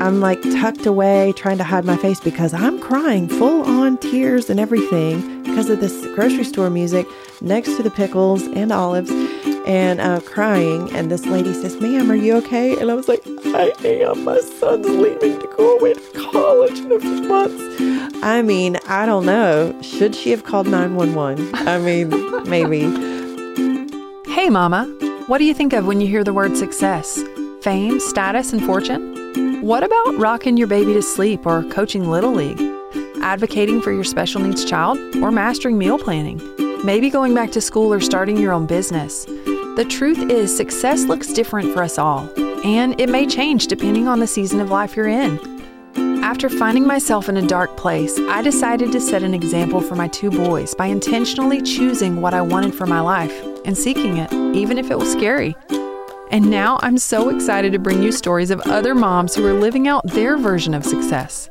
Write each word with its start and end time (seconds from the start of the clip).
I'm 0.00 0.20
like 0.20 0.40
tucked 0.42 0.86
away 0.86 1.32
trying 1.36 1.58
to 1.58 1.64
hide 1.64 1.84
my 1.84 1.96
face 1.96 2.20
because 2.20 2.54
I'm 2.54 2.78
crying 2.78 3.28
full 3.28 3.62
on 3.62 3.98
tears 3.98 4.48
and 4.48 4.60
everything 4.60 5.42
because 5.42 5.68
of 5.70 5.80
this 5.80 6.06
grocery 6.14 6.44
store 6.44 6.70
music 6.70 7.06
next 7.40 7.76
to 7.76 7.82
the 7.82 7.90
pickles 7.90 8.42
and 8.42 8.70
olives 8.70 9.10
and 9.66 10.00
uh, 10.00 10.20
crying. 10.20 10.88
And 10.92 11.10
this 11.10 11.26
lady 11.26 11.52
says, 11.52 11.80
Ma'am, 11.80 12.12
are 12.12 12.14
you 12.14 12.36
okay? 12.36 12.78
And 12.78 12.92
I 12.92 12.94
was 12.94 13.08
like, 13.08 13.26
I 13.46 13.72
am. 13.84 14.22
My 14.22 14.38
son's 14.38 14.86
leaving 14.88 15.40
to 15.40 15.46
go 15.56 15.78
away 15.78 15.94
to 15.94 16.30
college 16.30 16.78
in 16.78 16.92
a 16.92 17.00
few 17.00 17.22
months. 17.22 17.60
I 18.22 18.40
mean, 18.42 18.76
I 18.86 19.04
don't 19.04 19.26
know. 19.26 19.76
Should 19.82 20.14
she 20.14 20.30
have 20.30 20.44
called 20.44 20.68
911? 20.68 21.54
I 21.54 21.78
mean, 21.78 22.10
maybe. 22.48 22.82
Hey, 24.32 24.48
Mama. 24.48 24.84
What 25.26 25.38
do 25.38 25.44
you 25.44 25.54
think 25.54 25.72
of 25.72 25.86
when 25.86 26.00
you 26.00 26.06
hear 26.06 26.22
the 26.22 26.32
word 26.32 26.56
success? 26.56 27.20
Fame, 27.62 27.98
status, 27.98 28.52
and 28.52 28.64
fortune? 28.64 29.17
What 29.60 29.82
about 29.82 30.16
rocking 30.18 30.56
your 30.56 30.68
baby 30.68 30.94
to 30.94 31.02
sleep 31.02 31.44
or 31.44 31.64
coaching 31.64 32.08
Little 32.08 32.32
League? 32.32 32.60
Advocating 33.22 33.82
for 33.82 33.90
your 33.90 34.04
special 34.04 34.40
needs 34.40 34.64
child 34.64 34.98
or 35.16 35.32
mastering 35.32 35.76
meal 35.76 35.98
planning? 35.98 36.40
Maybe 36.84 37.10
going 37.10 37.34
back 37.34 37.50
to 37.52 37.60
school 37.60 37.92
or 37.92 37.98
starting 37.98 38.36
your 38.36 38.52
own 38.52 38.66
business? 38.66 39.24
The 39.24 39.84
truth 39.90 40.30
is, 40.30 40.56
success 40.56 41.06
looks 41.06 41.32
different 41.32 41.74
for 41.74 41.82
us 41.82 41.98
all, 41.98 42.30
and 42.64 42.98
it 43.00 43.08
may 43.08 43.26
change 43.26 43.66
depending 43.66 44.06
on 44.06 44.20
the 44.20 44.28
season 44.28 44.60
of 44.60 44.70
life 44.70 44.94
you're 44.94 45.08
in. 45.08 45.40
After 46.22 46.48
finding 46.48 46.86
myself 46.86 47.28
in 47.28 47.36
a 47.36 47.46
dark 47.46 47.76
place, 47.76 48.16
I 48.28 48.42
decided 48.42 48.92
to 48.92 49.00
set 49.00 49.24
an 49.24 49.34
example 49.34 49.80
for 49.80 49.96
my 49.96 50.06
two 50.06 50.30
boys 50.30 50.72
by 50.76 50.86
intentionally 50.86 51.62
choosing 51.62 52.20
what 52.20 52.32
I 52.32 52.42
wanted 52.42 52.76
for 52.76 52.86
my 52.86 53.00
life 53.00 53.36
and 53.64 53.76
seeking 53.76 54.18
it, 54.18 54.32
even 54.54 54.78
if 54.78 54.88
it 54.92 54.98
was 54.98 55.10
scary. 55.10 55.56
And 56.30 56.50
now 56.50 56.78
I'm 56.82 56.98
so 56.98 57.30
excited 57.30 57.72
to 57.72 57.78
bring 57.78 58.02
you 58.02 58.12
stories 58.12 58.50
of 58.50 58.60
other 58.62 58.94
moms 58.94 59.34
who 59.34 59.46
are 59.46 59.54
living 59.54 59.88
out 59.88 60.06
their 60.06 60.36
version 60.36 60.74
of 60.74 60.84
success. 60.84 61.48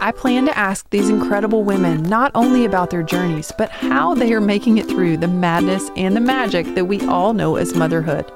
I 0.00 0.12
plan 0.12 0.46
to 0.46 0.58
ask 0.58 0.88
these 0.90 1.08
incredible 1.08 1.64
women 1.64 2.02
not 2.02 2.32
only 2.34 2.64
about 2.64 2.90
their 2.90 3.02
journeys, 3.02 3.52
but 3.56 3.70
how 3.70 4.14
they 4.14 4.32
are 4.32 4.40
making 4.40 4.78
it 4.78 4.86
through 4.86 5.16
the 5.16 5.28
madness 5.28 5.90
and 5.96 6.14
the 6.14 6.20
magic 6.20 6.74
that 6.74 6.84
we 6.84 7.00
all 7.06 7.32
know 7.32 7.56
as 7.56 7.74
motherhood. 7.74 8.30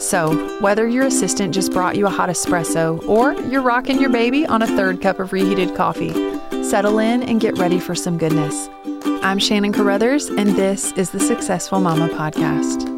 So, 0.00 0.58
whether 0.60 0.86
your 0.86 1.06
assistant 1.06 1.54
just 1.54 1.72
brought 1.72 1.96
you 1.96 2.06
a 2.06 2.10
hot 2.10 2.28
espresso 2.28 3.06
or 3.08 3.32
you're 3.48 3.62
rocking 3.62 4.00
your 4.00 4.10
baby 4.10 4.46
on 4.46 4.62
a 4.62 4.66
third 4.66 5.00
cup 5.00 5.18
of 5.18 5.32
reheated 5.32 5.74
coffee, 5.74 6.12
settle 6.62 6.98
in 6.98 7.22
and 7.24 7.40
get 7.40 7.58
ready 7.58 7.80
for 7.80 7.94
some 7.94 8.16
goodness. 8.16 8.68
I'm 9.22 9.38
Shannon 9.38 9.72
Carruthers, 9.72 10.28
and 10.28 10.50
this 10.50 10.92
is 10.92 11.10
the 11.10 11.20
Successful 11.20 11.80
Mama 11.80 12.08
Podcast. 12.10 12.97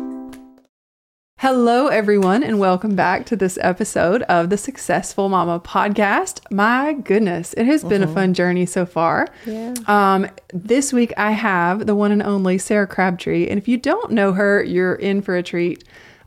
Hello, 1.40 1.86
everyone, 1.86 2.42
and 2.42 2.58
welcome 2.58 2.94
back 2.94 3.24
to 3.24 3.34
this 3.34 3.58
episode 3.62 4.20
of 4.24 4.50
the 4.50 4.58
Successful 4.58 5.30
Mama 5.30 5.58
podcast. 5.58 6.42
My 6.52 6.92
goodness, 6.92 7.54
it 7.54 7.64
has 7.64 7.82
been 7.82 8.02
mm-hmm. 8.02 8.10
a 8.10 8.14
fun 8.14 8.34
journey 8.34 8.66
so 8.66 8.84
far. 8.84 9.26
Yeah. 9.46 9.72
Um, 9.86 10.26
this 10.52 10.92
week, 10.92 11.14
I 11.16 11.30
have 11.30 11.86
the 11.86 11.94
one 11.94 12.12
and 12.12 12.22
only 12.22 12.58
Sarah 12.58 12.86
Crabtree, 12.86 13.48
and 13.48 13.56
if 13.56 13.68
you 13.68 13.78
don't 13.78 14.10
know 14.10 14.34
her, 14.34 14.62
you're 14.62 14.96
in 14.96 15.22
for 15.22 15.34
a 15.34 15.42
treat. 15.42 15.82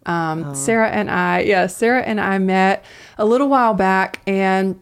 Um, 0.07 0.45
oh. 0.45 0.53
Sarah 0.55 0.89
and 0.89 1.11
I, 1.11 1.41
yeah, 1.41 1.67
Sarah 1.67 2.01
and 2.01 2.19
I 2.19 2.39
met 2.39 2.83
a 3.19 3.25
little 3.25 3.49
while 3.49 3.75
back, 3.75 4.19
and 4.25 4.81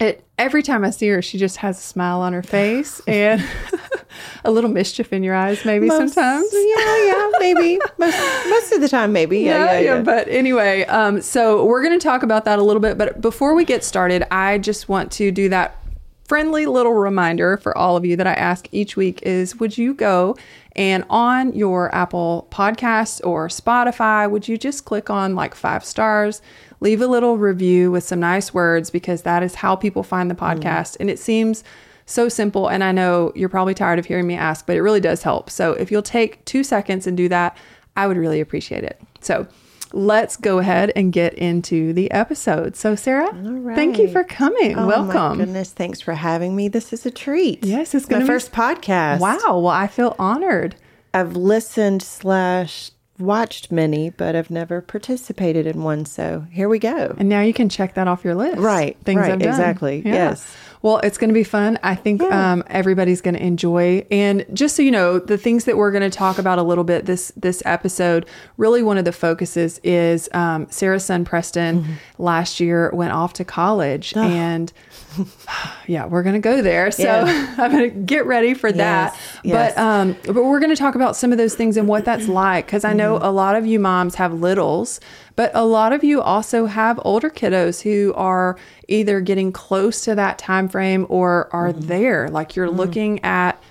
it 0.00 0.24
every 0.38 0.64
time 0.64 0.84
I 0.84 0.90
see 0.90 1.06
her, 1.06 1.22
she 1.22 1.38
just 1.38 1.58
has 1.58 1.78
a 1.78 1.82
smile 1.82 2.20
on 2.20 2.32
her 2.32 2.42
face 2.42 3.00
and 3.06 3.48
a 4.44 4.50
little 4.50 4.70
mischief 4.70 5.12
in 5.12 5.22
your 5.22 5.36
eyes, 5.36 5.64
maybe 5.64 5.86
most, 5.86 6.14
sometimes. 6.14 6.48
Yeah, 6.52 7.06
yeah, 7.06 7.21
maybe 7.42 7.78
most, 7.98 8.18
most 8.48 8.72
of 8.72 8.80
the 8.80 8.88
time, 8.88 9.12
maybe. 9.12 9.40
Yeah, 9.40 9.64
yeah, 9.64 9.72
yeah. 9.72 9.94
yeah. 9.96 10.02
But 10.02 10.28
anyway, 10.28 10.84
um, 10.84 11.20
so 11.20 11.64
we're 11.64 11.82
going 11.82 11.98
to 11.98 12.02
talk 12.02 12.22
about 12.22 12.44
that 12.44 12.58
a 12.58 12.62
little 12.62 12.80
bit. 12.80 12.96
But 12.96 13.20
before 13.20 13.54
we 13.54 13.64
get 13.64 13.84
started, 13.84 14.24
I 14.32 14.58
just 14.58 14.88
want 14.88 15.12
to 15.12 15.30
do 15.30 15.48
that 15.48 15.78
friendly 16.24 16.66
little 16.66 16.94
reminder 16.94 17.56
for 17.58 17.76
all 17.76 17.96
of 17.96 18.06
you 18.06 18.16
that 18.16 18.26
I 18.26 18.32
ask 18.34 18.66
each 18.72 18.96
week 18.96 19.20
is 19.22 19.56
would 19.60 19.76
you 19.76 19.92
go 19.92 20.36
and 20.74 21.04
on 21.10 21.52
your 21.52 21.94
Apple 21.94 22.48
Podcast 22.50 23.20
or 23.24 23.48
Spotify, 23.48 24.30
would 24.30 24.48
you 24.48 24.56
just 24.56 24.86
click 24.86 25.10
on 25.10 25.34
like 25.34 25.54
five 25.54 25.84
stars? 25.84 26.40
leave 26.82 27.00
a 27.00 27.06
little 27.06 27.38
review 27.38 27.92
with 27.92 28.02
some 28.02 28.18
nice 28.18 28.52
words 28.52 28.90
because 28.90 29.22
that 29.22 29.42
is 29.42 29.54
how 29.54 29.76
people 29.76 30.02
find 30.02 30.28
the 30.28 30.34
mm. 30.34 30.40
podcast. 30.40 30.94
Mm. 30.94 31.00
And 31.00 31.10
it 31.10 31.18
seems 31.18 31.64
so 32.12 32.28
simple. 32.28 32.68
And 32.68 32.84
I 32.84 32.92
know 32.92 33.32
you're 33.34 33.48
probably 33.48 33.74
tired 33.74 33.98
of 33.98 34.06
hearing 34.06 34.26
me 34.26 34.34
ask, 34.34 34.66
but 34.66 34.76
it 34.76 34.82
really 34.82 35.00
does 35.00 35.22
help. 35.22 35.50
So 35.50 35.72
if 35.72 35.90
you'll 35.90 36.02
take 36.02 36.44
two 36.44 36.62
seconds 36.62 37.06
and 37.06 37.16
do 37.16 37.28
that, 37.28 37.56
I 37.96 38.06
would 38.06 38.16
really 38.16 38.40
appreciate 38.40 38.84
it. 38.84 39.00
So 39.20 39.46
let's 39.92 40.36
go 40.36 40.58
ahead 40.58 40.92
and 40.96 41.12
get 41.12 41.34
into 41.34 41.92
the 41.92 42.10
episode. 42.10 42.76
So, 42.76 42.94
Sarah, 42.94 43.30
thank 43.74 43.98
you 43.98 44.08
for 44.08 44.24
coming. 44.24 44.78
Oh, 44.78 44.86
Welcome. 44.86 45.38
My 45.38 45.44
goodness, 45.44 45.72
thanks 45.72 46.00
for 46.00 46.14
having 46.14 46.56
me. 46.56 46.68
This 46.68 46.92
is 46.92 47.04
a 47.06 47.10
treat. 47.10 47.64
Yes, 47.64 47.94
it's 47.94 48.08
my 48.08 48.20
be... 48.20 48.26
first 48.26 48.52
podcast. 48.52 49.20
Wow. 49.20 49.58
Well, 49.58 49.68
I 49.68 49.86
feel 49.86 50.16
honored. 50.18 50.76
I've 51.14 51.36
listened 51.36 52.02
slash 52.02 52.90
watched 53.18 53.70
many, 53.70 54.10
but 54.10 54.34
I've 54.34 54.50
never 54.50 54.80
participated 54.80 55.66
in 55.66 55.82
one. 55.82 56.04
So 56.04 56.46
here 56.50 56.68
we 56.68 56.78
go. 56.78 57.14
And 57.18 57.28
now 57.28 57.42
you 57.42 57.52
can 57.52 57.68
check 57.68 57.94
that 57.94 58.08
off 58.08 58.24
your 58.24 58.34
list. 58.34 58.58
Right. 58.58 58.96
Things 59.04 59.20
right, 59.20 59.40
Exactly. 59.40 60.02
Yeah. 60.04 60.12
Yes. 60.14 60.56
Well, 60.82 60.98
it's 60.98 61.16
going 61.16 61.28
to 61.28 61.34
be 61.34 61.44
fun. 61.44 61.78
I 61.82 61.94
think 61.94 62.22
yeah. 62.22 62.52
um, 62.52 62.64
everybody's 62.66 63.20
going 63.20 63.34
to 63.34 63.42
enjoy. 63.42 64.04
And 64.10 64.44
just 64.52 64.76
so 64.76 64.82
you 64.82 64.90
know, 64.90 65.18
the 65.18 65.38
things 65.38 65.64
that 65.64 65.76
we're 65.76 65.92
going 65.92 66.08
to 66.08 66.16
talk 66.16 66.38
about 66.38 66.58
a 66.58 66.62
little 66.62 66.84
bit 66.84 67.06
this 67.06 67.32
this 67.36 67.62
episode, 67.64 68.26
really 68.56 68.82
one 68.82 68.98
of 68.98 69.04
the 69.04 69.12
focuses 69.12 69.78
is 69.84 70.28
um, 70.32 70.66
Sarah's 70.70 71.04
son 71.04 71.24
Preston 71.24 71.82
mm-hmm. 71.82 71.92
last 72.18 72.60
year 72.60 72.90
went 72.92 73.12
off 73.12 73.32
to 73.34 73.44
college, 73.44 74.12
oh. 74.16 74.22
and 74.22 74.72
yeah, 75.86 76.06
we're 76.06 76.22
going 76.22 76.34
to 76.34 76.40
go 76.40 76.62
there. 76.62 76.90
So 76.90 77.02
yeah. 77.02 77.54
I'm 77.58 77.70
going 77.70 77.90
to 77.90 77.96
get 77.96 78.26
ready 78.26 78.54
for 78.54 78.72
that. 78.72 79.18
Yes. 79.42 79.74
But 79.74 79.82
um, 79.82 80.16
but 80.26 80.44
we're 80.44 80.60
going 80.60 80.74
to 80.74 80.76
talk 80.76 80.94
about 80.94 81.16
some 81.16 81.32
of 81.32 81.38
those 81.38 81.54
things 81.54 81.76
and 81.76 81.88
what 81.88 82.04
that's 82.04 82.28
like 82.28 82.66
because 82.66 82.84
I 82.84 82.92
know 82.92 83.16
mm-hmm. 83.16 83.24
a 83.24 83.30
lot 83.30 83.56
of 83.56 83.66
you 83.66 83.78
moms 83.78 84.14
have 84.16 84.32
littles, 84.32 85.00
but 85.36 85.50
a 85.54 85.64
lot 85.64 85.92
of 85.92 86.04
you 86.04 86.20
also 86.20 86.66
have 86.66 87.00
older 87.04 87.30
kiddos 87.30 87.82
who 87.82 88.12
are 88.14 88.58
either 88.88 89.20
getting 89.20 89.52
close 89.52 90.02
to 90.02 90.14
that 90.14 90.38
time 90.38 90.68
frame 90.68 91.06
or 91.08 91.48
are 91.52 91.72
mm-hmm. 91.72 91.86
there. 91.86 92.28
Like 92.28 92.56
you're 92.56 92.68
mm-hmm. 92.68 92.76
looking 92.76 93.24
at 93.24 93.62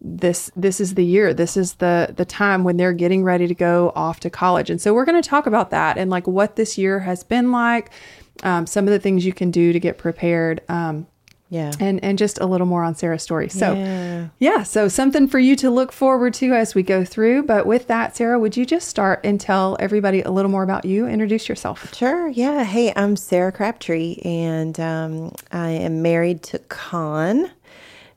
this 0.00 0.50
this 0.54 0.80
is 0.80 0.94
the 0.94 1.04
year 1.04 1.34
this 1.34 1.56
is 1.56 1.74
the 1.74 2.14
the 2.16 2.24
time 2.24 2.62
when 2.62 2.76
they're 2.76 2.92
getting 2.92 3.24
ready 3.24 3.48
to 3.48 3.54
go 3.54 3.92
off 3.96 4.20
to 4.20 4.30
college 4.30 4.70
and 4.70 4.80
so 4.80 4.94
we're 4.94 5.04
going 5.04 5.20
to 5.20 5.28
talk 5.28 5.44
about 5.44 5.70
that 5.70 5.98
and 5.98 6.08
like 6.08 6.24
what 6.28 6.54
this 6.54 6.78
year 6.78 7.00
has 7.00 7.24
been 7.24 7.50
like 7.50 7.90
um, 8.42 8.66
some 8.66 8.86
of 8.86 8.92
the 8.92 8.98
things 8.98 9.24
you 9.24 9.32
can 9.32 9.50
do 9.50 9.72
to 9.72 9.80
get 9.80 9.98
prepared. 9.98 10.60
Um, 10.68 11.06
yeah. 11.50 11.72
And 11.80 12.02
and 12.04 12.18
just 12.18 12.38
a 12.40 12.46
little 12.46 12.66
more 12.66 12.84
on 12.84 12.94
Sarah's 12.94 13.22
story. 13.22 13.48
So 13.48 13.72
yeah. 13.72 14.28
yeah, 14.38 14.62
so 14.64 14.86
something 14.88 15.26
for 15.26 15.38
you 15.38 15.56
to 15.56 15.70
look 15.70 15.92
forward 15.92 16.34
to 16.34 16.52
as 16.52 16.74
we 16.74 16.82
go 16.82 17.04
through. 17.04 17.44
But 17.44 17.64
with 17.66 17.86
that, 17.86 18.14
Sarah, 18.14 18.38
would 18.38 18.56
you 18.56 18.66
just 18.66 18.88
start 18.88 19.20
and 19.24 19.40
tell 19.40 19.76
everybody 19.80 20.20
a 20.20 20.30
little 20.30 20.50
more 20.50 20.62
about 20.62 20.84
you? 20.84 21.06
Introduce 21.06 21.48
yourself. 21.48 21.94
Sure. 21.94 22.28
Yeah. 22.28 22.64
Hey, 22.64 22.92
I'm 22.94 23.16
Sarah 23.16 23.52
Crabtree, 23.52 24.16
and 24.24 24.78
um, 24.78 25.32
I 25.50 25.70
am 25.70 26.02
married 26.02 26.42
to 26.44 26.58
Con, 26.58 27.50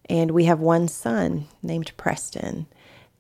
and 0.09 0.31
we 0.31 0.45
have 0.45 0.59
one 0.59 0.89
son 0.89 1.47
named 1.63 1.93
Preston. 1.95 2.67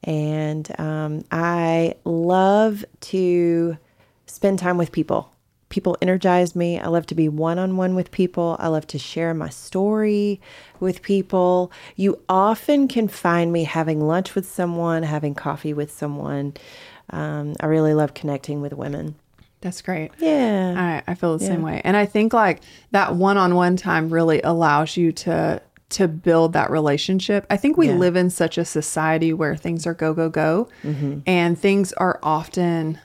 And 0.03 0.77
um, 0.79 1.23
I 1.31 1.95
love 2.03 2.83
to 3.01 3.77
spend 4.25 4.59
time 4.59 4.77
with 4.77 4.91
people 4.91 5.31
people 5.71 5.97
energize 6.01 6.55
me. 6.55 6.79
I 6.79 6.87
love 6.87 7.07
to 7.07 7.15
be 7.15 7.27
one 7.27 7.57
on 7.57 7.77
one 7.77 7.95
with 7.95 8.11
people. 8.11 8.57
I 8.59 8.67
love 8.67 8.85
to 8.87 8.99
share 8.99 9.33
my 9.33 9.49
story 9.49 10.39
with 10.79 11.01
people. 11.01 11.71
You 11.95 12.21
often 12.29 12.87
can 12.87 13.07
find 13.07 13.51
me 13.51 13.63
having 13.63 14.01
lunch 14.01 14.35
with 14.35 14.47
someone, 14.47 15.01
having 15.01 15.33
coffee 15.33 15.73
with 15.73 15.91
someone. 15.91 16.53
Um, 17.09 17.55
I 17.59 17.65
really 17.65 17.95
love 17.95 18.13
connecting 18.13 18.61
with 18.61 18.73
women. 18.73 19.15
That's 19.61 19.81
great. 19.81 20.11
Yeah. 20.19 21.01
I, 21.07 21.11
I 21.11 21.15
feel 21.15 21.37
the 21.37 21.43
yeah. 21.43 21.51
same 21.51 21.61
way. 21.61 21.81
And 21.83 21.95
I 21.95 22.05
think 22.05 22.33
like 22.33 22.61
that 22.91 23.15
one 23.15 23.37
on 23.37 23.55
one 23.55 23.77
time 23.77 24.09
really 24.09 24.41
allows 24.41 24.97
you 24.97 25.11
to 25.13 25.61
to 25.89 26.07
build 26.07 26.53
that 26.53 26.71
relationship. 26.71 27.45
I 27.49 27.57
think 27.57 27.75
we 27.75 27.89
yeah. 27.89 27.95
live 27.95 28.15
in 28.15 28.29
such 28.29 28.57
a 28.57 28.63
society 28.63 29.33
where 29.33 29.57
things 29.57 29.85
are 29.85 29.93
go 29.93 30.13
go 30.13 30.29
go 30.29 30.69
mm-hmm. 30.83 31.19
and 31.25 31.59
things 31.59 31.91
are 31.93 32.17
often 32.23 32.97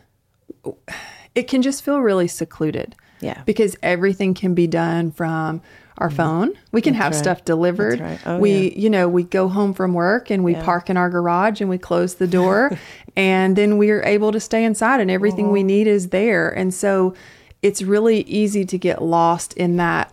it 1.36 1.46
can 1.46 1.62
just 1.62 1.84
feel 1.84 2.00
really 2.00 2.26
secluded. 2.26 2.96
Yeah. 3.20 3.42
Because 3.46 3.76
everything 3.82 4.34
can 4.34 4.54
be 4.54 4.66
done 4.66 5.12
from 5.12 5.62
our 5.98 6.08
mm-hmm. 6.08 6.16
phone. 6.16 6.58
We 6.72 6.82
can 6.82 6.94
That's 6.94 7.02
have 7.02 7.12
right. 7.12 7.18
stuff 7.18 7.44
delivered. 7.44 8.00
Right. 8.00 8.18
Oh, 8.26 8.38
we, 8.38 8.70
yeah. 8.70 8.78
you 8.78 8.90
know, 8.90 9.08
we 9.08 9.22
go 9.22 9.48
home 9.48 9.72
from 9.72 9.94
work 9.94 10.30
and 10.30 10.42
we 10.42 10.52
yeah. 10.52 10.64
park 10.64 10.90
in 10.90 10.96
our 10.96 11.08
garage 11.08 11.60
and 11.60 11.70
we 11.70 11.78
close 11.78 12.16
the 12.16 12.26
door 12.26 12.76
and 13.16 13.56
then 13.56 13.78
we 13.78 13.90
are 13.90 14.02
able 14.02 14.32
to 14.32 14.40
stay 14.40 14.64
inside 14.64 15.00
and 15.00 15.10
everything 15.10 15.50
we 15.52 15.60
uh-huh. 15.60 15.66
need 15.66 15.86
is 15.86 16.08
there. 16.08 16.50
And 16.50 16.74
so 16.74 17.14
it's 17.62 17.82
really 17.82 18.20
easy 18.22 18.64
to 18.66 18.78
get 18.78 19.02
lost 19.02 19.54
in 19.54 19.76
that 19.76 20.12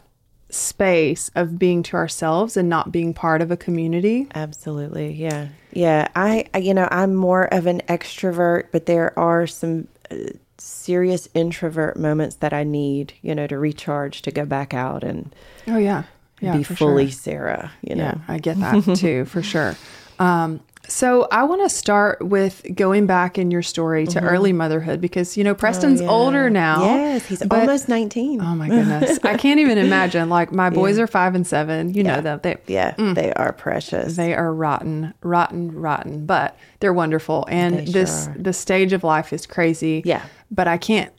space 0.49 1.31
of 1.35 1.57
being 1.57 1.83
to 1.83 1.97
ourselves 1.97 2.55
and 2.55 2.69
not 2.69 2.91
being 2.91 3.13
part 3.13 3.41
of 3.41 3.51
a 3.51 3.57
community. 3.57 4.27
Absolutely. 4.35 5.13
Yeah. 5.13 5.47
Yeah. 5.71 6.07
I, 6.15 6.47
I 6.53 6.59
you 6.59 6.73
know, 6.73 6.87
I'm 6.91 7.15
more 7.15 7.45
of 7.53 7.65
an 7.65 7.81
extrovert, 7.89 8.67
but 8.71 8.85
there 8.85 9.17
are 9.17 9.47
some 9.47 9.87
uh, 10.11 10.15
serious 10.63 11.27
introvert 11.33 11.98
moments 11.98 12.38
that 12.38 12.54
I 12.54 12.63
need, 12.63 13.13
you 13.21 13.36
know, 13.36 13.48
to 13.48 13.57
recharge, 13.60 14.21
to 14.24 14.31
go 14.31 14.45
back 14.45 14.74
out 14.74 15.04
and 15.04 15.33
Oh 15.68 15.77
yeah. 15.77 16.04
Yeah. 16.39 16.57
be 16.57 16.63
fully 16.63 17.07
Sure. 17.10 17.12
Sarah, 17.19 17.71
you 17.81 17.95
know. 17.95 18.04
Yeah, 18.04 18.18
I 18.27 18.38
get 18.38 18.60
that 18.60 18.95
too, 18.98 19.25
for 19.25 19.42
sure. 19.42 19.75
Um, 20.19 20.60
so 20.88 21.27
I 21.31 21.44
want 21.44 21.62
to 21.63 21.69
start 21.69 22.21
with 22.21 22.62
going 22.75 23.06
back 23.06 23.38
in 23.38 23.51
your 23.51 23.62
story 23.62 24.06
to 24.07 24.21
early 24.21 24.51
motherhood 24.51 25.00
because 25.00 25.38
you 25.38 25.44
know 25.44 25.56
Preston's 25.56 26.01
Mm-hmm. 26.01 26.09
Oh, 26.09 26.19
yeah. 26.19 26.25
older 26.25 26.50
now. 26.50 26.83
Yes, 26.83 27.25
he's 27.25 27.39
but- 27.44 27.62
almost 27.62 27.88
19. 27.88 28.41
Oh 28.41 28.56
my 28.56 28.68
goodness, 28.68 29.18
I 29.24 29.38
can't 29.38 29.59
even 29.62 29.77
imagine. 29.88 30.30
Like 30.30 30.51
my 30.51 30.69
boys 30.69 31.00
are 31.00 31.07
five 31.07 31.35
and 31.35 31.47
seven. 31.47 31.94
You 31.94 32.03
know 32.03 32.19
them. 32.21 32.39
They 32.44 32.57
yeah, 32.68 32.95
they 32.97 33.31
are 33.33 33.53
precious. 33.53 34.15
they 34.18 34.33
are 34.33 34.53
rotten, 34.53 35.13
rotten, 35.21 35.71
rotten, 35.74 36.25
but 36.25 36.57
they're 36.81 36.94
wonderful. 36.94 37.45
And 37.50 37.80
They 37.80 37.85
this 37.91 38.25
sure 38.25 38.35
the 38.38 38.53
stage 38.53 38.91
of 38.94 39.03
life 39.03 39.31
is 39.31 39.45
crazy. 39.45 40.01
Yeah. 40.06 40.24
but 40.51 40.68
I 40.68 40.77
can't 40.77 41.12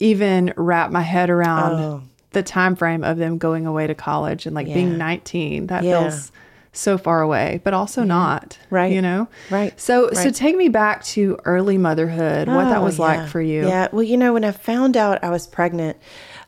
even 0.00 0.52
wrap 0.56 0.90
my 0.90 1.02
head 1.02 1.30
around 1.30 1.72
Oh. 1.80 2.02
the 2.30 2.42
time 2.42 2.74
frame 2.76 3.04
of 3.04 3.16
them 3.16 3.38
going 3.38 3.66
away 3.66 3.86
to 3.86 3.94
college 3.94 4.46
and 4.46 4.54
like 4.54 4.66
Yeah. 4.66 4.74
being 4.74 4.98
19. 4.98 5.66
That 5.68 5.82
Yeah. 5.84 6.00
feels 6.02 6.32
so 6.76 6.98
far 6.98 7.22
away, 7.22 7.60
but 7.64 7.72
also 7.74 8.02
not. 8.04 8.58
Right. 8.70 8.92
You 8.92 9.00
know? 9.00 9.28
Right. 9.50 9.78
So 9.80 10.10
so 10.12 10.30
take 10.30 10.56
me 10.56 10.68
back 10.68 11.02
to 11.04 11.38
early 11.44 11.78
motherhood, 11.78 12.48
what 12.48 12.64
that 12.64 12.78
Oh, 12.78 12.84
was 12.84 12.98
yeah. 12.98 13.04
like 13.04 13.28
for 13.28 13.40
you. 13.40 13.66
Yeah. 13.66 13.88
Well, 13.92 14.02
you 14.02 14.16
know, 14.16 14.32
when 14.32 14.44
I 14.44 14.50
found 14.52 14.96
out 14.96 15.22
I 15.24 15.30
was 15.30 15.46
pregnant, 15.46 15.96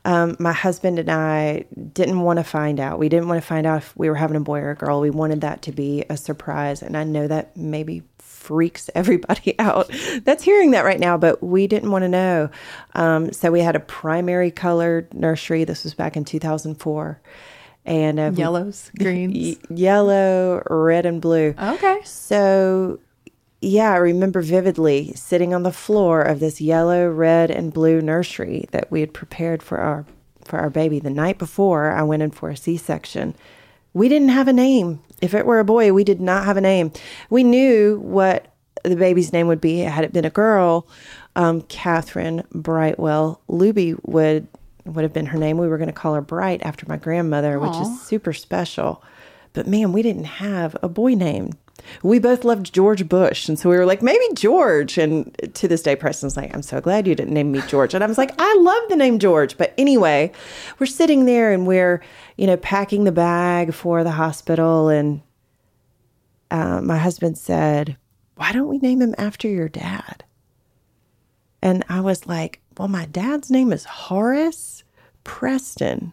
um, 0.04 0.36
my 0.38 0.52
husband 0.52 0.98
and 0.98 1.10
I 1.10 1.64
didn't 1.92 2.20
want 2.20 2.38
to 2.38 2.44
find 2.44 2.78
out. 2.78 2.98
We 2.98 3.08
didn't 3.08 3.28
want 3.28 3.40
to 3.40 3.46
find 3.46 3.66
out 3.66 3.78
if 3.78 3.96
we 3.96 4.08
were 4.08 4.14
having 4.14 4.36
a 4.36 4.40
boy 4.40 4.60
or 4.60 4.70
a 4.70 4.74
girl. 4.76 5.00
We 5.00 5.10
wanted 5.10 5.40
that 5.40 5.62
to 5.62 5.72
be 5.72 6.04
a 6.08 6.16
surprise. 6.16 6.82
And 6.82 6.96
I 6.96 7.02
know 7.04 7.26
that 7.26 7.56
maybe 7.56 8.02
freaks 8.18 8.88
everybody 8.94 9.54
out 9.58 9.90
that's 10.22 10.44
hearing 10.44 10.70
that 10.72 10.84
right 10.84 11.00
now, 11.00 11.16
but 11.16 11.42
we 11.42 11.66
didn't 11.66 11.90
want 11.90 12.02
to 12.02 12.08
know. 12.08 12.50
Um, 12.94 13.32
so 13.32 13.50
we 13.50 13.60
had 13.60 13.74
a 13.74 13.80
primary 13.80 14.52
colored 14.52 15.12
nursery. 15.12 15.64
This 15.64 15.82
was 15.82 15.94
back 15.94 16.16
in 16.16 16.24
2004. 16.24 17.20
And 17.86 18.18
uh, 18.20 18.32
Yellows, 18.34 18.90
greens. 18.98 19.56
yellow, 19.70 20.62
red, 20.68 21.06
and 21.06 21.20
blue. 21.22 21.54
okay. 21.58 22.00
So, 22.04 22.98
yeah, 23.60 23.92
I 23.92 23.96
remember 23.96 24.42
vividly 24.42 25.12
sitting 25.14 25.54
on 25.54 25.62
the 25.62 25.72
floor 25.72 26.20
of 26.22 26.40
this 26.40 26.60
yellow, 26.60 27.08
red, 27.08 27.50
and 27.50 27.72
blue 27.72 28.00
nursery 28.02 28.66
that 28.72 28.90
we 28.90 29.00
had 29.00 29.14
prepared 29.14 29.62
for 29.62 29.78
our 29.78 30.04
for 30.44 30.58
our 30.58 30.70
baby 30.70 30.98
the 31.00 31.10
night 31.10 31.38
before 31.38 31.90
I 31.90 32.02
went 32.02 32.22
in 32.22 32.30
for 32.30 32.50
a 32.50 32.56
C-section. 32.56 33.34
We 33.94 34.08
didn't 34.08 34.28
have 34.28 34.46
a 34.46 34.52
name. 34.52 35.00
If 35.20 35.32
it 35.34 35.44
were 35.46 35.58
a 35.58 35.64
boy, 35.64 35.92
we 35.92 36.04
did 36.04 36.20
not 36.20 36.44
have 36.44 36.56
a 36.56 36.60
name. 36.60 36.92
We 37.30 37.42
knew 37.42 37.98
what 38.00 38.46
the 38.84 38.94
baby's 38.94 39.32
name 39.32 39.48
would 39.48 39.60
be. 39.60 39.80
Had 39.80 40.04
it 40.04 40.12
been 40.12 40.24
a 40.24 40.30
girl, 40.30 40.86
um, 41.34 41.62
Catherine 41.62 42.44
Brightwell 42.52 43.40
Luby 43.48 43.98
would 44.04 44.46
would 44.88 45.02
have 45.02 45.12
been 45.12 45.26
her 45.26 45.38
name. 45.38 45.58
We 45.58 45.68
were 45.68 45.78
going 45.78 45.88
to 45.88 45.92
call 45.92 46.14
her 46.14 46.20
Bright 46.20 46.62
after 46.62 46.86
my 46.88 46.96
grandmother, 46.96 47.58
which 47.58 47.76
is 47.76 48.02
super 48.02 48.32
special. 48.32 49.02
But 49.52 49.66
man, 49.66 49.92
we 49.92 50.02
didn't 50.02 50.24
have 50.24 50.76
a 50.82 50.88
boy 50.88 51.14
name. 51.14 51.52
We 52.02 52.18
both 52.18 52.44
loved 52.44 52.72
George 52.74 53.08
Bush. 53.08 53.48
And 53.48 53.58
so 53.58 53.70
we 53.70 53.76
were 53.76 53.86
like, 53.86 54.02
maybe 54.02 54.24
George. 54.34 54.98
And 54.98 55.34
to 55.54 55.68
this 55.68 55.82
day, 55.82 55.96
Preston's 55.96 56.36
like, 56.36 56.54
I'm 56.54 56.62
so 56.62 56.80
glad 56.80 57.06
you 57.06 57.14
didn't 57.14 57.34
name 57.34 57.52
me 57.52 57.62
George. 57.66 57.94
And 57.94 58.02
I 58.02 58.06
was 58.06 58.18
like, 58.18 58.32
I 58.38 58.54
love 58.60 58.88
the 58.88 58.96
name 58.96 59.18
George. 59.18 59.56
But 59.56 59.74
anyway, 59.78 60.32
we're 60.78 60.86
sitting 60.86 61.24
there 61.24 61.52
and 61.52 61.66
we're, 61.66 62.02
you 62.36 62.46
know, 62.46 62.56
packing 62.56 63.04
the 63.04 63.12
bag 63.12 63.72
for 63.72 64.04
the 64.04 64.10
hospital. 64.10 64.88
And 64.88 65.22
uh, 66.50 66.80
my 66.80 66.98
husband 66.98 67.38
said, 67.38 67.96
Why 68.34 68.52
don't 68.52 68.68
we 68.68 68.78
name 68.78 69.00
him 69.00 69.14
after 69.18 69.48
your 69.48 69.68
dad? 69.68 70.24
And 71.62 71.84
I 71.88 72.00
was 72.00 72.26
like, 72.26 72.60
Well, 72.76 72.88
my 72.88 73.06
dad's 73.06 73.50
name 73.50 73.72
is 73.72 73.84
Horace 73.84 74.75
Preston. 75.26 76.12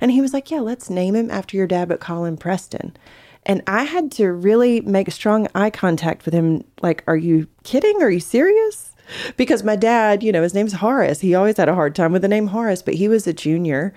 And 0.00 0.10
he 0.10 0.20
was 0.20 0.32
like, 0.32 0.50
Yeah, 0.50 0.60
let's 0.60 0.90
name 0.90 1.16
him 1.16 1.30
after 1.30 1.56
your 1.56 1.66
dad, 1.66 1.88
but 1.88 1.98
call 1.98 2.24
him 2.24 2.36
Preston. 2.36 2.94
And 3.44 3.62
I 3.66 3.84
had 3.84 4.12
to 4.12 4.30
really 4.30 4.82
make 4.82 5.10
strong 5.10 5.48
eye 5.54 5.70
contact 5.70 6.24
with 6.24 6.34
him. 6.34 6.62
Like, 6.82 7.02
are 7.08 7.16
you 7.16 7.48
kidding? 7.64 8.00
Are 8.02 8.10
you 8.10 8.20
serious? 8.20 8.94
Because 9.36 9.64
my 9.64 9.74
dad, 9.74 10.22
you 10.22 10.30
know, 10.30 10.42
his 10.42 10.54
name's 10.54 10.74
Horace. 10.74 11.20
He 11.20 11.34
always 11.34 11.56
had 11.56 11.68
a 11.68 11.74
hard 11.74 11.96
time 11.96 12.12
with 12.12 12.22
the 12.22 12.28
name 12.28 12.48
Horace, 12.48 12.82
but 12.82 12.94
he 12.94 13.08
was 13.08 13.26
a 13.26 13.32
junior. 13.32 13.92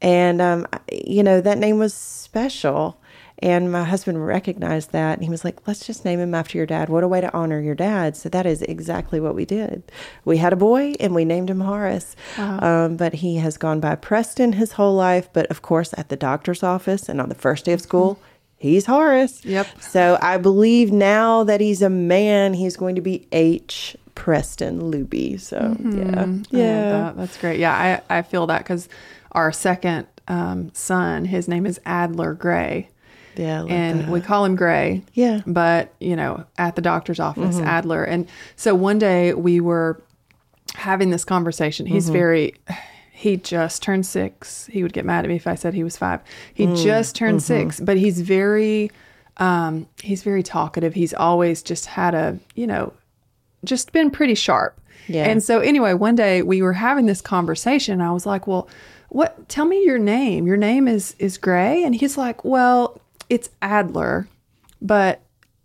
And, 0.00 0.40
um, 0.40 0.66
you 0.90 1.22
know, 1.22 1.40
that 1.40 1.58
name 1.58 1.78
was 1.78 1.92
special. 1.92 3.00
And 3.40 3.70
my 3.70 3.84
husband 3.84 4.26
recognized 4.26 4.92
that. 4.92 5.18
And 5.18 5.24
he 5.24 5.28
was 5.30 5.44
like, 5.44 5.66
let's 5.66 5.86
just 5.86 6.04
name 6.06 6.20
him 6.20 6.34
after 6.34 6.56
your 6.56 6.66
dad. 6.66 6.88
What 6.88 7.04
a 7.04 7.08
way 7.08 7.20
to 7.20 7.32
honor 7.36 7.60
your 7.60 7.74
dad. 7.74 8.16
So 8.16 8.28
that 8.30 8.46
is 8.46 8.62
exactly 8.62 9.20
what 9.20 9.34
we 9.34 9.44
did. 9.44 9.82
We 10.24 10.38
had 10.38 10.54
a 10.54 10.56
boy 10.56 10.94
and 11.00 11.14
we 11.14 11.24
named 11.26 11.50
him 11.50 11.60
Horace. 11.60 12.16
Um, 12.38 12.96
but 12.96 13.12
he 13.14 13.36
has 13.36 13.58
gone 13.58 13.78
by 13.80 13.94
Preston 13.96 14.54
his 14.54 14.72
whole 14.72 14.94
life. 14.94 15.28
But 15.34 15.46
of 15.48 15.60
course, 15.60 15.92
at 15.98 16.08
the 16.08 16.16
doctor's 16.16 16.62
office 16.62 17.08
and 17.10 17.20
on 17.20 17.28
the 17.28 17.34
first 17.34 17.66
day 17.66 17.74
of 17.74 17.82
school, 17.82 18.18
he's 18.56 18.86
Horace. 18.86 19.44
Yep. 19.44 19.82
So 19.82 20.18
I 20.22 20.38
believe 20.38 20.90
now 20.90 21.44
that 21.44 21.60
he's 21.60 21.82
a 21.82 21.90
man, 21.90 22.54
he's 22.54 22.76
going 22.76 22.94
to 22.94 23.02
be 23.02 23.28
H. 23.32 23.96
Preston 24.14 24.80
Luby. 24.80 25.38
So 25.38 25.76
yeah. 25.78 26.22
I 26.22 26.24
love 26.24 26.46
Yeah. 26.50 26.90
that. 26.90 27.16
That's 27.18 27.36
great. 27.36 27.60
Yeah, 27.60 28.00
I, 28.08 28.18
I 28.18 28.22
feel 28.22 28.46
that 28.46 28.58
because 28.60 28.88
our 29.32 29.52
second 29.52 30.06
um, 30.26 30.70
son, 30.72 31.26
his 31.26 31.48
name 31.48 31.66
is 31.66 31.78
Adler 31.84 32.32
Gray. 32.32 32.88
Yeah. 33.36 33.60
Love 33.62 33.70
and 33.70 34.00
that. 34.02 34.08
we 34.10 34.20
call 34.20 34.44
him 34.44 34.56
Gray. 34.56 35.02
Yeah. 35.14 35.38
Mm-hmm. 35.38 35.52
But, 35.52 35.92
you 36.00 36.16
know, 36.16 36.44
at 36.58 36.76
the 36.76 36.82
doctor's 36.82 37.20
office, 37.20 37.58
Adler. 37.58 38.04
And 38.04 38.28
so 38.56 38.74
one 38.74 38.98
day 38.98 39.34
we 39.34 39.60
were 39.60 40.00
having 40.74 41.10
this 41.10 41.24
conversation. 41.24 41.86
He's 41.86 42.04
Mm-hmm. 42.06 42.12
very, 42.12 42.54
he 43.12 43.36
just 43.36 43.82
turned 43.82 44.04
six. 44.06 44.66
He 44.66 44.82
would 44.82 44.92
get 44.92 45.04
mad 45.04 45.24
at 45.24 45.28
me 45.28 45.36
if 45.36 45.46
I 45.46 45.54
said 45.54 45.74
he 45.74 45.84
was 45.84 45.96
five. 45.96 46.20
He 46.52 46.66
Mm, 46.66 46.82
just 46.82 47.14
turned 47.16 47.38
mm-hmm. 47.40 47.68
six, 47.68 47.80
but 47.80 47.96
he's 47.96 48.20
very, 48.20 48.90
um, 49.38 49.86
he's 50.02 50.22
very 50.22 50.42
talkative. 50.42 50.94
He's 50.94 51.14
always 51.14 51.62
just 51.62 51.86
had 51.86 52.14
a, 52.14 52.38
you 52.54 52.66
know, 52.66 52.92
just 53.64 53.92
been 53.92 54.10
pretty 54.10 54.34
sharp. 54.34 54.78
Yeah. 55.08 55.24
And 55.28 55.42
so 55.42 55.60
anyway, 55.60 55.94
one 55.94 56.14
day 56.14 56.42
we 56.42 56.62
were 56.62 56.72
having 56.72 57.06
this 57.06 57.20
conversation. 57.20 58.00
I 58.00 58.10
was 58.12 58.26
like, 58.26 58.46
"Well, 58.46 58.68
what 59.08 59.48
tell 59.48 59.64
me 59.64 59.84
your 59.84 59.98
name. 59.98 60.46
Your 60.46 60.56
name 60.56 60.88
is 60.88 61.14
is 61.20 61.38
Gray?" 61.38 61.84
And 61.84 61.94
he's 61.94 62.16
like, 62.18 62.44
"Well, 62.44 63.00
it's 63.28 63.50
Adler, 63.62 64.28
but 64.80 65.20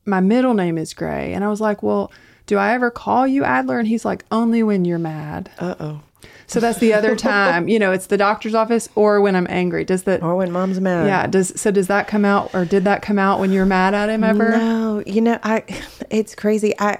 my 0.05 0.19
middle 0.19 0.53
name 0.53 0.77
is 0.77 0.93
Gray." 0.93 1.33
And 1.33 1.43
I 1.43 1.49
was 1.49 1.61
like, 1.61 1.83
"Well, 1.83 2.11
do 2.45 2.57
I 2.57 2.73
ever 2.73 2.91
call 2.91 3.27
you 3.27 3.43
Adler?" 3.43 3.79
And 3.79 3.87
he's 3.87 4.05
like, 4.05 4.25
"Only 4.31 4.63
when 4.63 4.85
you're 4.85 4.99
mad." 4.99 5.51
Uh 5.59 5.75
oh. 5.79 6.01
So 6.47 6.59
that's 6.59 6.79
the 6.79 6.93
other 6.93 7.15
time, 7.15 7.69
you 7.69 7.79
know, 7.79 7.93
it's 7.93 8.07
the 8.07 8.17
doctor's 8.17 8.53
office 8.53 8.89
or 8.95 9.21
when 9.21 9.37
I'm 9.37 9.47
angry. 9.49 9.85
Does 9.85 10.03
that 10.03 10.21
Or 10.21 10.35
when 10.35 10.51
mom's 10.51 10.81
mad. 10.81 11.07
Yeah, 11.07 11.25
does 11.25 11.59
so 11.59 11.71
does 11.71 11.87
that 11.87 12.07
come 12.09 12.25
out 12.25 12.53
or 12.53 12.65
did 12.65 12.83
that 12.83 13.01
come 13.01 13.17
out 13.17 13.39
when 13.39 13.53
you're 13.53 13.65
mad 13.65 13.93
at 13.93 14.09
him 14.09 14.23
ever? 14.23 14.51
No, 14.51 15.01
you 15.05 15.21
know, 15.21 15.39
I 15.43 15.63
it's 16.09 16.35
crazy. 16.35 16.73
I 16.77 16.99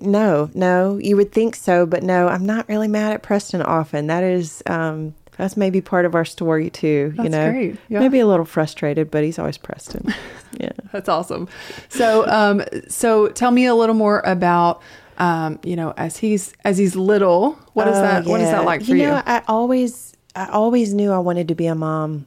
no, 0.00 0.50
no, 0.54 0.98
you 0.98 1.16
would 1.16 1.32
think 1.32 1.56
so, 1.56 1.86
but 1.86 2.02
no, 2.02 2.28
I'm 2.28 2.44
not 2.44 2.68
really 2.68 2.88
mad 2.88 3.12
at 3.12 3.22
Preston 3.22 3.62
often. 3.62 4.06
That 4.08 4.22
is 4.22 4.62
um 4.66 5.14
that's 5.36 5.56
maybe 5.56 5.80
part 5.80 6.04
of 6.04 6.14
our 6.14 6.24
story 6.24 6.70
too, 6.70 7.12
you 7.16 7.28
know. 7.28 7.50
great, 7.50 7.76
yeah. 7.88 8.00
Maybe 8.00 8.20
a 8.20 8.26
little 8.26 8.44
frustrated, 8.44 9.10
but 9.10 9.24
he's 9.24 9.38
always 9.38 9.58
Preston. 9.58 10.12
Yeah. 10.60 10.70
That's 10.92 11.08
awesome. 11.08 11.48
So, 11.88 12.24
um, 12.28 12.62
so 12.88 13.26
tell 13.26 13.50
me 13.50 13.66
a 13.66 13.74
little 13.74 13.96
more 13.96 14.22
about, 14.24 14.80
um, 15.18 15.58
you 15.64 15.74
know, 15.74 15.92
as 15.96 16.16
he's 16.16 16.52
as 16.64 16.78
he's 16.78 16.94
little. 16.94 17.58
What 17.72 17.88
is 17.88 17.96
Oh, 17.98 18.02
that? 18.02 18.24
What 18.26 18.40
is 18.40 18.50
that 18.50 18.64
like 18.64 18.84
for 18.84 18.94
you? 18.94 19.08
know, 19.08 19.20
I 19.26 19.42
always, 19.48 20.14
I 20.36 20.46
always 20.50 20.94
knew 20.94 21.10
I 21.10 21.18
wanted 21.18 21.48
to 21.48 21.56
be 21.56 21.66
a 21.66 21.74
mom, 21.74 22.26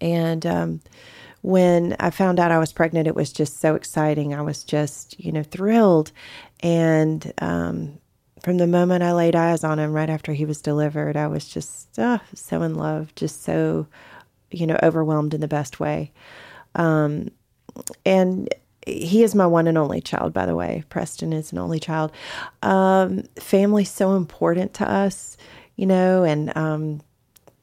and 0.00 0.46
um, 0.46 0.80
when 1.42 1.96
I 1.98 2.10
found 2.10 2.38
out 2.38 2.52
I 2.52 2.58
was 2.58 2.72
pregnant, 2.72 3.08
it 3.08 3.16
was 3.16 3.32
just 3.32 3.58
so 3.58 3.74
exciting. 3.74 4.32
I 4.32 4.42
was 4.42 4.62
just, 4.62 5.18
you 5.18 5.32
know, 5.32 5.42
thrilled, 5.42 6.12
and 6.60 7.32
um, 7.38 7.98
from 8.44 8.58
the 8.58 8.66
moment 8.66 9.02
I 9.02 9.12
laid 9.12 9.34
eyes 9.34 9.64
on 9.64 9.78
him, 9.78 9.94
right 9.94 10.10
after 10.10 10.34
he 10.34 10.44
was 10.44 10.60
delivered, 10.60 11.16
I 11.16 11.28
was 11.28 11.48
just 11.48 11.98
uh, 11.98 12.18
so 12.34 12.60
in 12.60 12.74
love, 12.74 13.14
just 13.14 13.42
so, 13.42 13.86
you 14.50 14.66
know, 14.66 14.78
overwhelmed 14.82 15.32
in 15.32 15.40
the 15.40 15.48
best 15.48 15.80
way. 15.80 16.12
Um, 16.74 17.30
and 18.04 18.54
he 18.86 19.22
is 19.22 19.34
my 19.34 19.46
one 19.46 19.66
and 19.66 19.78
only 19.78 20.02
child, 20.02 20.34
by 20.34 20.44
the 20.44 20.54
way. 20.54 20.84
Preston 20.90 21.32
is 21.32 21.52
an 21.52 21.58
only 21.58 21.80
child. 21.80 22.12
Um, 22.62 23.22
family's 23.36 23.90
so 23.90 24.14
important 24.14 24.74
to 24.74 24.90
us, 24.90 25.38
you 25.76 25.86
know, 25.86 26.22
and 26.22 26.54
um, 26.54 27.00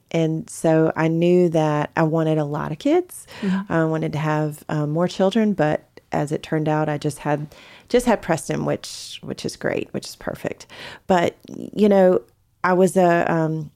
and 0.09 0.49
so 0.49 0.91
I 0.95 1.09
knew 1.09 1.49
that 1.49 1.91
I 1.95 2.01
wanted 2.03 2.39
a 2.39 2.43
lot 2.43 2.71
of 2.71 2.79
kids. 2.79 3.27
I 3.69 3.85
wanted 3.85 4.13
to 4.13 4.19
have 4.19 4.63
um, 4.67 4.89
more 4.89 5.07
children, 5.07 5.53
but 5.53 5.87
as 6.11 6.31
it 6.31 6.43
turned 6.43 6.67
out, 6.67 6.89
I 6.89 6.97
just 6.97 7.19
had 7.19 7.53
just 7.91 8.05
had 8.05 8.21
Preston, 8.21 8.65
which 8.65 9.19
which 9.21 9.45
is 9.45 9.55
great, 9.57 9.89
which 9.93 10.07
is 10.07 10.15
perfect. 10.15 10.65
But 11.07 11.35
you 11.47 11.89
know, 11.89 12.21
I 12.63 12.73
was 12.73 12.95
a 12.95 13.31
um, 13.31 13.69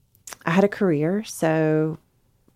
I 0.46 0.52
had 0.52 0.64
a 0.64 0.70
career, 0.70 1.24
so 1.26 1.98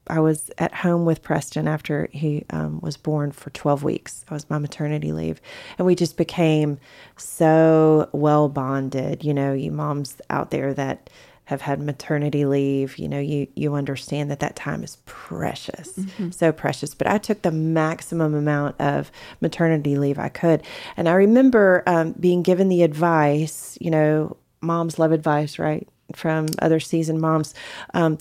I 0.08 0.20
was 0.22 0.50
at 0.58 0.74
home 0.74 1.06
with 1.06 1.22
Preston 1.22 1.68
after 1.68 2.10
he 2.12 2.46
um, 2.50 2.80
was 2.82 2.98
born 2.98 3.32
for 3.32 3.52
12 3.52 3.84
weeks. 3.84 4.26
I 4.30 4.34
was 4.34 4.50
my 4.50 4.58
maternity 4.58 5.12
leave. 5.12 5.40
And 5.78 5.86
we 5.86 5.94
just 5.94 6.18
became 6.18 6.80
so 7.16 8.10
well 8.12 8.50
bonded. 8.50 9.24
You 9.24 9.36
know, 9.36 9.54
you 9.54 9.72
moms 9.72 10.20
out 10.32 10.50
there 10.50 10.74
that 10.74 11.12
have 11.50 11.62
had 11.62 11.82
maternity 11.82 12.46
leave, 12.46 13.00
you 13.00 13.10
know, 13.10 13.20
you, 13.20 13.48
you 13.56 13.74
understand 13.74 14.30
that 14.30 14.40
that 14.40 14.56
time 14.56 14.84
is 14.84 14.98
precious, 15.08 15.94
mm-hmm. 15.94 16.30
so 16.30 16.52
precious. 16.52 16.94
But 16.94 17.08
I 17.08 17.18
took 17.18 17.42
the 17.42 17.52
maximum 17.52 18.36
amount 18.36 18.80
of 18.80 19.12
maternity 19.42 19.98
leave 19.98 20.20
I 20.20 20.30
could. 20.30 20.62
And 20.96 21.10
I 21.10 21.14
remember 21.14 21.82
um, 21.88 22.12
being 22.20 22.44
given 22.44 22.70
the 22.70 22.84
advice, 22.84 23.80
you 23.82 23.90
know, 23.90 24.38
moms 24.62 25.00
love 25.00 25.12
advice, 25.12 25.58
right? 25.58 25.88
From 26.16 26.46
other 26.62 26.80
seasoned 26.80 27.20
moms. 27.20 27.56
Um, 27.96 28.20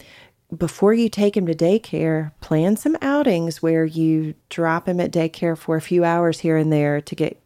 before 0.57 0.95
you 0.95 1.11
take 1.11 1.37
him 1.37 1.47
to 1.49 1.55
daycare, 1.55 2.33
plan 2.41 2.79
some 2.79 2.97
outings 3.03 3.63
where 3.63 3.85
you 3.85 4.37
drop 4.49 4.89
him 4.89 5.01
at 5.01 5.13
daycare 5.13 5.59
for 5.59 5.77
a 5.77 5.83
few 5.83 6.03
hours 6.03 6.41
here 6.41 6.57
and 6.57 6.73
there 6.73 7.03
to 7.03 7.15
get 7.15 7.39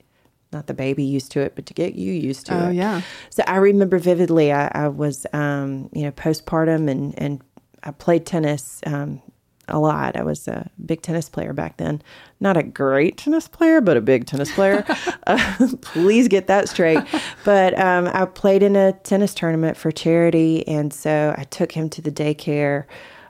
not 0.52 0.66
the 0.66 0.74
baby 0.74 1.04
used 1.04 1.32
to 1.32 1.40
it, 1.40 1.54
but 1.54 1.66
to 1.66 1.74
get 1.74 1.94
you 1.94 2.12
used 2.12 2.46
to 2.46 2.54
oh, 2.54 2.58
it. 2.58 2.68
Oh 2.68 2.70
yeah. 2.70 3.02
So 3.30 3.42
I 3.46 3.56
remember 3.56 3.98
vividly. 3.98 4.52
I, 4.52 4.70
I 4.72 4.88
was, 4.88 5.26
um, 5.32 5.88
you 5.92 6.02
know, 6.02 6.12
postpartum, 6.12 6.90
and 6.90 7.18
and 7.18 7.40
I 7.82 7.90
played 7.90 8.26
tennis 8.26 8.80
um, 8.86 9.22
a 9.68 9.78
lot. 9.78 10.16
I 10.16 10.22
was 10.22 10.46
a 10.48 10.70
big 10.84 11.02
tennis 11.02 11.28
player 11.28 11.52
back 11.52 11.78
then. 11.78 12.02
Not 12.40 12.56
a 12.56 12.62
great 12.62 13.16
tennis 13.16 13.48
player, 13.48 13.80
but 13.80 13.96
a 13.96 14.00
big 14.00 14.26
tennis 14.26 14.52
player. 14.52 14.84
uh, 15.26 15.68
please 15.80 16.28
get 16.28 16.46
that 16.48 16.68
straight. 16.68 17.00
But 17.44 17.78
um, 17.78 18.08
I 18.12 18.24
played 18.26 18.62
in 18.62 18.76
a 18.76 18.92
tennis 18.92 19.34
tournament 19.34 19.76
for 19.76 19.90
charity, 19.90 20.66
and 20.68 20.92
so 20.92 21.34
I 21.36 21.44
took 21.44 21.72
him 21.72 21.88
to 21.90 22.02
the 22.02 22.12
daycare. 22.12 22.84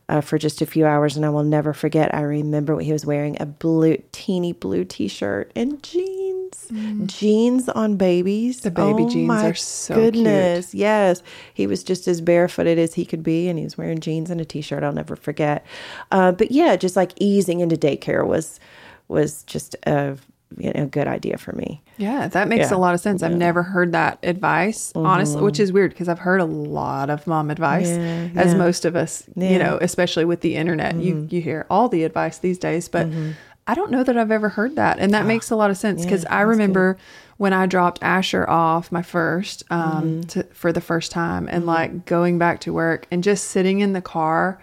Uh, 0.08 0.20
for 0.20 0.36
just 0.36 0.60
a 0.60 0.66
few 0.66 0.84
hours, 0.84 1.16
and 1.16 1.24
I 1.24 1.30
will 1.30 1.44
never 1.44 1.72
forget. 1.72 2.12
I 2.14 2.20
remember 2.20 2.74
what 2.74 2.84
he 2.84 2.92
was 2.92 3.06
wearing 3.06 3.40
a 3.40 3.46
blue, 3.46 3.96
teeny 4.10 4.52
blue 4.52 4.84
T-shirt 4.84 5.50
and 5.54 5.82
jeans 5.82 6.21
Mm. 6.70 7.06
Jeans 7.06 7.68
on 7.68 7.96
babies. 7.96 8.60
The 8.60 8.70
baby 8.70 9.04
oh 9.04 9.08
jeans 9.08 9.30
are 9.30 9.54
so 9.54 9.94
goodness. 9.94 10.70
Cute. 10.70 10.80
Yes. 10.80 11.22
He 11.52 11.66
was 11.66 11.82
just 11.82 12.08
as 12.08 12.20
barefooted 12.20 12.78
as 12.78 12.94
he 12.94 13.04
could 13.04 13.22
be 13.22 13.48
and 13.48 13.58
he 13.58 13.64
was 13.64 13.76
wearing 13.76 14.00
jeans 14.00 14.30
and 14.30 14.40
a 14.40 14.44
t-shirt. 14.44 14.82
I'll 14.82 14.92
never 14.92 15.16
forget. 15.16 15.64
Uh, 16.10 16.32
but 16.32 16.50
yeah, 16.50 16.76
just 16.76 16.96
like 16.96 17.12
easing 17.20 17.60
into 17.60 17.76
daycare 17.76 18.26
was 18.26 18.60
was 19.08 19.42
just 19.44 19.76
a 19.86 20.16
you 20.58 20.72
know, 20.72 20.86
good 20.86 21.06
idea 21.06 21.38
for 21.38 21.52
me. 21.52 21.82
Yeah, 21.98 22.28
that 22.28 22.48
makes 22.48 22.70
yeah. 22.70 22.76
a 22.76 22.78
lot 22.78 22.94
of 22.94 23.00
sense. 23.00 23.22
I've 23.22 23.36
never 23.36 23.62
heard 23.62 23.92
that 23.92 24.18
advice, 24.22 24.92
mm-hmm. 24.92 25.06
honestly, 25.06 25.42
which 25.42 25.60
is 25.60 25.72
weird 25.72 25.90
because 25.90 26.08
I've 26.08 26.18
heard 26.18 26.40
a 26.40 26.44
lot 26.44 27.10
of 27.10 27.26
mom 27.26 27.50
advice, 27.50 27.88
yeah, 27.88 28.28
as 28.34 28.54
most 28.54 28.84
of 28.84 28.96
us, 28.96 29.24
you 29.36 29.58
know, 29.58 29.78
especially 29.80 30.24
with 30.24 30.40
the 30.40 30.56
internet. 30.56 30.94
Mm-hmm. 30.94 31.02
You 31.02 31.28
you 31.30 31.40
hear 31.40 31.66
all 31.70 31.88
the 31.88 32.04
advice 32.04 32.38
these 32.38 32.58
days, 32.58 32.88
but 32.88 33.08
mm-hmm. 33.08 33.32
I 33.66 33.74
don't 33.74 33.90
know 33.90 34.02
that 34.02 34.16
I've 34.16 34.30
ever 34.30 34.48
heard 34.48 34.76
that. 34.76 34.98
And 34.98 35.14
that 35.14 35.24
oh, 35.24 35.28
makes 35.28 35.50
a 35.50 35.56
lot 35.56 35.70
of 35.70 35.76
sense 35.76 36.02
because 36.04 36.24
yeah, 36.24 36.36
I 36.36 36.40
remember 36.42 36.94
good. 36.94 37.02
when 37.36 37.52
I 37.52 37.66
dropped 37.66 38.02
Asher 38.02 38.48
off 38.48 38.90
my 38.90 39.02
first 39.02 39.62
um, 39.70 40.02
mm-hmm. 40.02 40.20
to, 40.22 40.42
for 40.52 40.72
the 40.72 40.80
first 40.80 41.12
time 41.12 41.48
and 41.48 41.60
mm-hmm. 41.60 41.68
like 41.68 42.06
going 42.06 42.38
back 42.38 42.60
to 42.60 42.72
work 42.72 43.06
and 43.10 43.22
just 43.22 43.48
sitting 43.48 43.80
in 43.80 43.92
the 43.92 44.02
car 44.02 44.60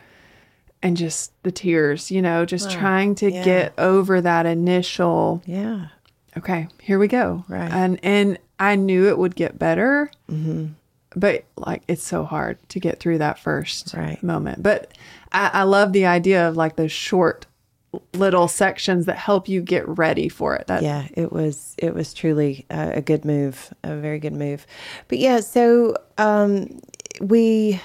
and 0.81 0.97
just 0.97 1.31
the 1.43 1.51
tears, 1.51 2.11
you 2.11 2.21
know, 2.21 2.45
just 2.45 2.69
oh, 2.69 2.73
trying 2.73 3.15
to 3.15 3.31
yeah. 3.31 3.43
get 3.43 3.73
over 3.77 4.19
that 4.21 4.45
initial. 4.45 5.41
Yeah. 5.45 5.87
Okay, 6.37 6.67
here 6.81 6.99
we 6.99 7.07
go. 7.07 7.45
Right. 7.47 7.71
And, 7.71 7.99
and 8.03 8.37
I 8.59 8.75
knew 8.75 9.07
it 9.07 9.17
would 9.17 9.35
get 9.35 9.57
better. 9.57 10.11
Mm-hmm. 10.29 10.73
But 11.15 11.45
like 11.55 11.81
it's 11.87 12.03
so 12.03 12.23
hard 12.23 12.57
to 12.69 12.79
get 12.79 12.99
through 12.99 13.17
that 13.17 13.39
first 13.39 13.95
right. 13.95 14.21
moment. 14.21 14.61
But 14.61 14.91
I, 15.31 15.49
I 15.53 15.63
love 15.63 15.91
the 15.91 16.05
idea 16.05 16.47
of 16.47 16.55
like 16.55 16.75
those 16.75 16.91
short 16.91 17.47
little 18.13 18.47
sections 18.47 19.05
that 19.05 19.17
help 19.17 19.47
you 19.47 19.61
get 19.61 19.87
ready 19.87 20.29
for 20.29 20.55
it. 20.55 20.67
That, 20.67 20.83
yeah, 20.83 21.07
it 21.13 21.31
was 21.31 21.75
it 21.77 21.93
was 21.93 22.13
truly 22.13 22.65
a, 22.69 22.97
a, 22.97 23.01
good 23.01 23.25
move, 23.25 23.73
a 23.83 23.95
very 23.95 24.19
good 24.19 24.33
move. 24.33 24.67
But 25.07 25.17
yeah, 25.17 25.39
so 25.39 25.95
um, 26.17 26.79
we 27.19 27.81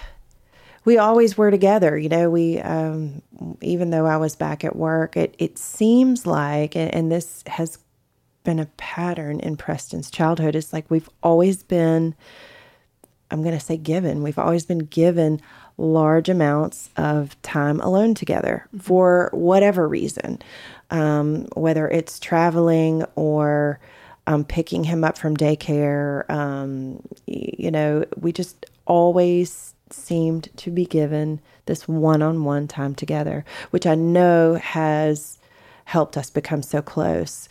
we 0.85 0.99
always 0.99 1.39
were 1.39 1.51
together. 1.51 1.97
You 1.97 2.09
know, 2.09 2.31
we 2.31 2.61
um, 2.61 3.23
even 3.61 3.91
though 3.91 4.07
I 4.07 4.17
was 4.17 4.37
back 4.37 4.65
at 4.65 4.77
work, 4.77 5.17
it 5.17 5.35
it 5.39 5.59
seems 5.59 6.27
like, 6.27 6.77
and, 6.77 6.95
and 6.95 7.13
this 7.13 7.43
has 7.47 7.79
been 8.45 8.59
a 8.59 8.67
pattern 8.77 9.41
in 9.41 9.57
Preston's 9.57 10.11
childhood. 10.11 10.55
It's 10.55 10.73
like 10.73 10.91
we've 10.91 11.09
always 11.23 11.63
been. 11.63 12.15
I'm 13.31 13.43
going 13.43 13.59
to 13.59 13.65
say 13.65 13.79
given. 13.79 14.23
We've 14.23 14.39
always 14.39 14.65
been 14.67 14.81
given 14.81 15.41
large 15.77 16.29
amounts 16.29 16.91
of 16.97 17.41
time 17.43 17.81
alone 17.81 18.15
together 18.15 18.67
mm-hmm. 18.69 18.79
for 18.79 19.31
whatever 19.33 19.89
reason, 19.89 20.41
um, 20.91 21.47
whether 21.55 21.89
it's 21.89 22.19
traveling 22.21 23.05
or 23.17 23.81
um, 24.27 24.45
picking 24.45 24.85
him 24.85 25.05
up 25.05 25.19
from 25.19 25.37
daycare. 25.37 26.29
Um, 26.31 27.03
you 27.27 27.71
know, 27.71 28.05
we 28.17 28.33
just 28.33 28.67
always 28.87 29.75
seemed 29.91 30.49
to 30.57 30.71
be 30.71 30.87
given 30.87 31.41
this 31.67 31.87
one 31.89 32.23
on 32.23 32.45
one 32.45 32.69
time 32.69 32.95
together, 32.95 33.45
which 33.71 33.87
I 33.87 33.95
know 33.95 34.55
has 34.55 35.39
helped 35.85 36.17
us 36.17 36.31
become 36.31 36.63
so 36.63 36.83
close. 36.83 37.49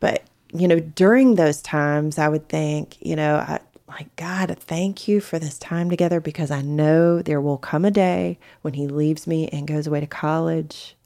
But, 0.00 0.24
you 0.52 0.68
know, 0.68 0.80
during 0.80 1.34
those 1.34 1.62
times, 1.62 2.18
I 2.18 2.28
would 2.28 2.48
think, 2.48 2.96
you 3.00 3.16
know, 3.16 3.36
I, 3.36 3.60
like, 3.88 4.14
God, 4.16 4.56
thank 4.58 5.06
you 5.06 5.20
for 5.20 5.38
this 5.38 5.58
time 5.58 5.90
together 5.90 6.20
because 6.20 6.50
I 6.50 6.60
know 6.60 7.22
there 7.22 7.40
will 7.40 7.58
come 7.58 7.84
a 7.84 7.90
day 7.90 8.38
when 8.62 8.74
he 8.74 8.88
leaves 8.88 9.26
me 9.26 9.48
and 9.48 9.66
goes 9.66 9.86
away 9.86 10.00
to 10.00 10.06
college 10.06 10.96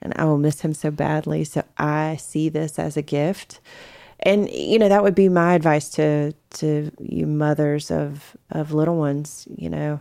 and 0.00 0.12
I 0.16 0.24
will 0.24 0.38
miss 0.38 0.60
him 0.60 0.74
so 0.74 0.90
badly. 0.90 1.44
So 1.44 1.64
I 1.76 2.16
see 2.16 2.48
this 2.48 2.78
as 2.78 2.96
a 2.96 3.02
gift. 3.02 3.60
And 4.20 4.50
you 4.50 4.78
know, 4.78 4.88
that 4.88 5.02
would 5.02 5.14
be 5.14 5.28
my 5.28 5.54
advice 5.54 5.88
to 5.90 6.32
to 6.50 6.90
you 6.98 7.26
mothers 7.26 7.90
of 7.90 8.36
of 8.50 8.72
little 8.72 8.96
ones, 8.96 9.46
you 9.56 9.70
know, 9.70 10.00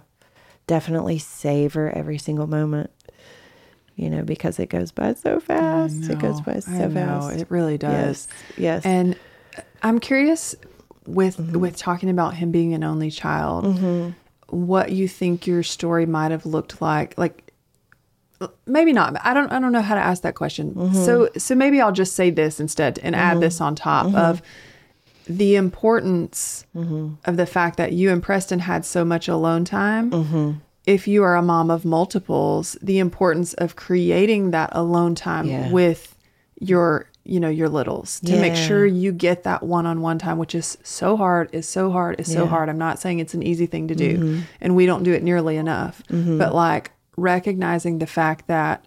definitely 0.65 1.19
savor 1.19 1.89
every 1.91 2.17
single 2.17 2.47
moment. 2.47 2.89
You 3.95 4.11
know, 4.11 4.23
because 4.23 4.59
it 4.59 4.69
goes 4.69 4.91
by 4.91 5.13
so 5.15 5.39
fast. 5.39 6.07
It 6.09 6.19
goes 6.19 6.39
by 6.41 6.59
so 6.59 6.89
fast. 6.89 7.39
It 7.39 7.49
really 7.49 7.79
does. 7.79 8.27
Yes. 8.49 8.57
yes. 8.57 8.85
And 8.85 9.17
I'm 9.81 9.99
curious 9.99 10.55
with 11.07 11.37
mm-hmm. 11.37 11.59
with 11.59 11.77
talking 11.77 12.09
about 12.09 12.35
him 12.35 12.51
being 12.51 12.73
an 12.73 12.83
only 12.83 13.09
child, 13.09 13.65
mm-hmm. 13.65 14.11
what 14.47 14.91
you 14.91 15.07
think 15.07 15.47
your 15.47 15.63
story 15.63 16.05
might 16.05 16.31
have 16.31 16.45
looked 16.45 16.81
like, 16.81 17.17
like 17.17 17.51
maybe 18.65 18.93
not. 18.93 19.15
I 19.25 19.33
don't 19.33 19.51
I 19.51 19.59
don't 19.59 19.71
know 19.71 19.81
how 19.81 19.95
to 19.95 20.01
ask 20.01 20.21
that 20.23 20.35
question. 20.35 20.73
Mm-hmm. 20.73 21.05
So 21.05 21.29
so 21.37 21.55
maybe 21.55 21.81
I'll 21.81 21.91
just 21.91 22.15
say 22.15 22.29
this 22.29 22.59
instead 22.59 22.99
and 22.99 23.15
add 23.15 23.33
mm-hmm. 23.33 23.39
this 23.41 23.61
on 23.61 23.75
top 23.75 24.07
mm-hmm. 24.07 24.15
of 24.15 24.41
the 25.25 25.55
importance 25.55 26.65
mm-hmm. 26.75 27.13
of 27.25 27.37
the 27.37 27.45
fact 27.45 27.77
that 27.77 27.93
you 27.93 28.11
and 28.11 28.21
Preston 28.23 28.59
had 28.59 28.85
so 28.85 29.03
much 29.03 29.27
alone 29.27 29.65
time. 29.65 30.61
If 30.85 31.05
you 31.05 31.21
are 31.23 31.35
a 31.35 31.41
mom 31.41 31.69
of 31.69 31.83
multiples, 31.83 32.77
the 32.81 32.99
importance 32.99 33.53
of 33.55 33.75
creating 33.75 34.51
that 34.51 34.69
alone 34.71 35.15
time 35.15 35.45
yeah. 35.45 35.69
with 35.69 36.15
your 36.61 37.09
you 37.27 37.39
know 37.39 37.49
your 37.49 37.69
littles 37.69 38.19
to 38.21 38.33
yeah. 38.33 38.41
make 38.41 38.55
sure 38.55 38.85
you 38.85 39.11
get 39.11 39.43
that 39.43 39.61
one-on-one 39.61 40.17
time 40.17 40.37
which 40.37 40.55
is 40.55 40.77
so 40.83 41.17
hard 41.17 41.49
is 41.53 41.67
so 41.67 41.91
hard 41.91 42.19
is 42.19 42.31
so 42.31 42.43
yeah. 42.43 42.49
hard 42.49 42.69
i'm 42.69 42.77
not 42.77 42.99
saying 42.99 43.19
it's 43.19 43.33
an 43.33 43.43
easy 43.43 43.65
thing 43.65 43.87
to 43.87 43.95
do 43.95 44.17
mm-hmm. 44.17 44.41
and 44.61 44.75
we 44.75 44.85
don't 44.85 45.03
do 45.03 45.13
it 45.13 45.23
nearly 45.23 45.57
enough 45.57 46.01
mm-hmm. 46.09 46.37
but 46.37 46.55
like 46.55 46.91
recognizing 47.17 47.99
the 47.99 48.07
fact 48.07 48.47
that 48.47 48.85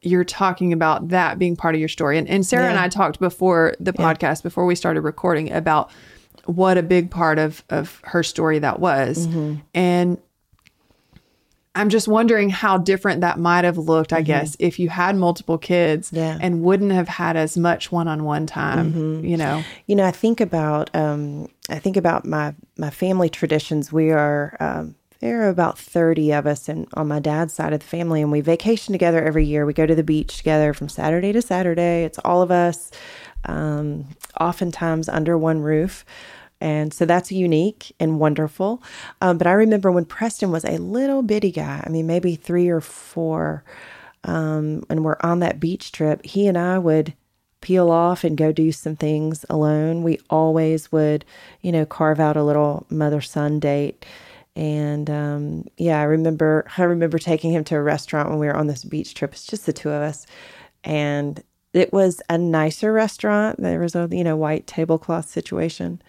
you're 0.00 0.24
talking 0.24 0.72
about 0.72 1.08
that 1.08 1.38
being 1.38 1.54
part 1.54 1.74
of 1.74 1.78
your 1.78 1.88
story 1.88 2.18
and, 2.18 2.28
and 2.28 2.44
sarah 2.44 2.64
yeah. 2.64 2.70
and 2.70 2.78
i 2.78 2.88
talked 2.88 3.20
before 3.20 3.74
the 3.78 3.92
podcast 3.92 4.42
before 4.42 4.66
we 4.66 4.74
started 4.74 5.02
recording 5.02 5.50
about 5.52 5.90
what 6.46 6.76
a 6.76 6.82
big 6.82 7.10
part 7.10 7.38
of 7.38 7.62
of 7.70 8.00
her 8.04 8.22
story 8.22 8.58
that 8.58 8.80
was 8.80 9.26
mm-hmm. 9.28 9.60
and 9.74 10.18
I'm 11.74 11.88
just 11.88 12.06
wondering 12.06 12.50
how 12.50 12.76
different 12.76 13.22
that 13.22 13.38
might 13.38 13.64
have 13.64 13.78
looked, 13.78 14.12
I 14.12 14.16
mm-hmm. 14.16 14.26
guess, 14.26 14.56
if 14.58 14.78
you 14.78 14.90
had 14.90 15.16
multiple 15.16 15.56
kids 15.56 16.10
yeah. 16.12 16.36
and 16.40 16.62
wouldn't 16.62 16.92
have 16.92 17.08
had 17.08 17.36
as 17.36 17.56
much 17.56 17.90
one-on-one 17.90 18.46
time, 18.46 18.92
mm-hmm. 18.92 19.24
you 19.24 19.38
know. 19.38 19.64
You 19.86 19.96
know, 19.96 20.04
I 20.04 20.10
think 20.10 20.40
about 20.40 20.94
um, 20.94 21.48
I 21.70 21.78
think 21.78 21.96
about 21.96 22.26
my 22.26 22.54
my 22.76 22.90
family 22.90 23.30
traditions. 23.30 23.90
We 23.90 24.10
are 24.10 24.56
um, 24.60 24.96
there 25.20 25.42
are 25.42 25.48
about 25.48 25.78
30 25.78 26.32
of 26.32 26.46
us 26.46 26.68
and 26.68 26.88
on 26.94 27.06
my 27.06 27.20
dad's 27.20 27.54
side 27.54 27.72
of 27.72 27.78
the 27.78 27.86
family 27.86 28.20
and 28.20 28.32
we 28.32 28.40
vacation 28.40 28.92
together 28.92 29.22
every 29.22 29.46
year. 29.46 29.64
We 29.64 29.72
go 29.72 29.86
to 29.86 29.94
the 29.94 30.02
beach 30.02 30.36
together 30.36 30.74
from 30.74 30.88
Saturday 30.88 31.32
to 31.32 31.40
Saturday. 31.40 32.02
It's 32.02 32.18
all 32.24 32.42
of 32.42 32.50
us 32.50 32.90
um, 33.44 34.08
oftentimes 34.40 35.08
under 35.08 35.38
one 35.38 35.62
roof. 35.62 36.04
And 36.62 36.94
so 36.94 37.04
that's 37.04 37.32
unique 37.32 37.92
and 37.98 38.20
wonderful. 38.20 38.84
Um, 39.20 39.36
but 39.36 39.48
I 39.48 39.52
remember 39.52 39.90
when 39.90 40.04
Preston 40.04 40.52
was 40.52 40.64
a 40.64 40.78
little 40.78 41.22
bitty 41.22 41.50
guy, 41.50 41.82
I 41.84 41.90
mean, 41.90 42.06
maybe 42.06 42.36
three 42.36 42.68
or 42.68 42.80
four, 42.80 43.64
um, 44.22 44.84
and 44.88 45.04
we're 45.04 45.16
on 45.22 45.40
that 45.40 45.58
beach 45.58 45.90
trip, 45.90 46.24
he 46.24 46.46
and 46.46 46.56
I 46.56 46.78
would 46.78 47.14
peel 47.62 47.90
off 47.90 48.22
and 48.22 48.36
go 48.36 48.52
do 48.52 48.70
some 48.70 48.94
things 48.94 49.44
alone. 49.50 50.04
We 50.04 50.20
always 50.30 50.92
would, 50.92 51.24
you 51.62 51.72
know, 51.72 51.84
carve 51.84 52.20
out 52.20 52.36
a 52.36 52.44
little 52.44 52.86
mother 52.88 53.20
son 53.20 53.58
date. 53.58 54.06
And 54.54 55.10
um, 55.10 55.64
yeah, 55.78 55.98
I 55.98 56.04
remember 56.04 56.64
I 56.78 56.84
remember 56.84 57.18
taking 57.18 57.50
him 57.50 57.64
to 57.64 57.76
a 57.76 57.82
restaurant 57.82 58.30
when 58.30 58.38
we 58.38 58.46
were 58.46 58.56
on 58.56 58.68
this 58.68 58.84
beach 58.84 59.14
trip. 59.14 59.32
It's 59.32 59.46
just 59.46 59.66
the 59.66 59.72
two 59.72 59.90
of 59.90 60.02
us, 60.02 60.26
and 60.84 61.42
it 61.72 61.92
was 61.92 62.20
a 62.28 62.38
nicer 62.38 62.92
restaurant. 62.92 63.60
There 63.60 63.80
was 63.80 63.96
a 63.96 64.08
you 64.12 64.22
know 64.22 64.36
white 64.36 64.68
tablecloth 64.68 65.28
situation. 65.28 66.00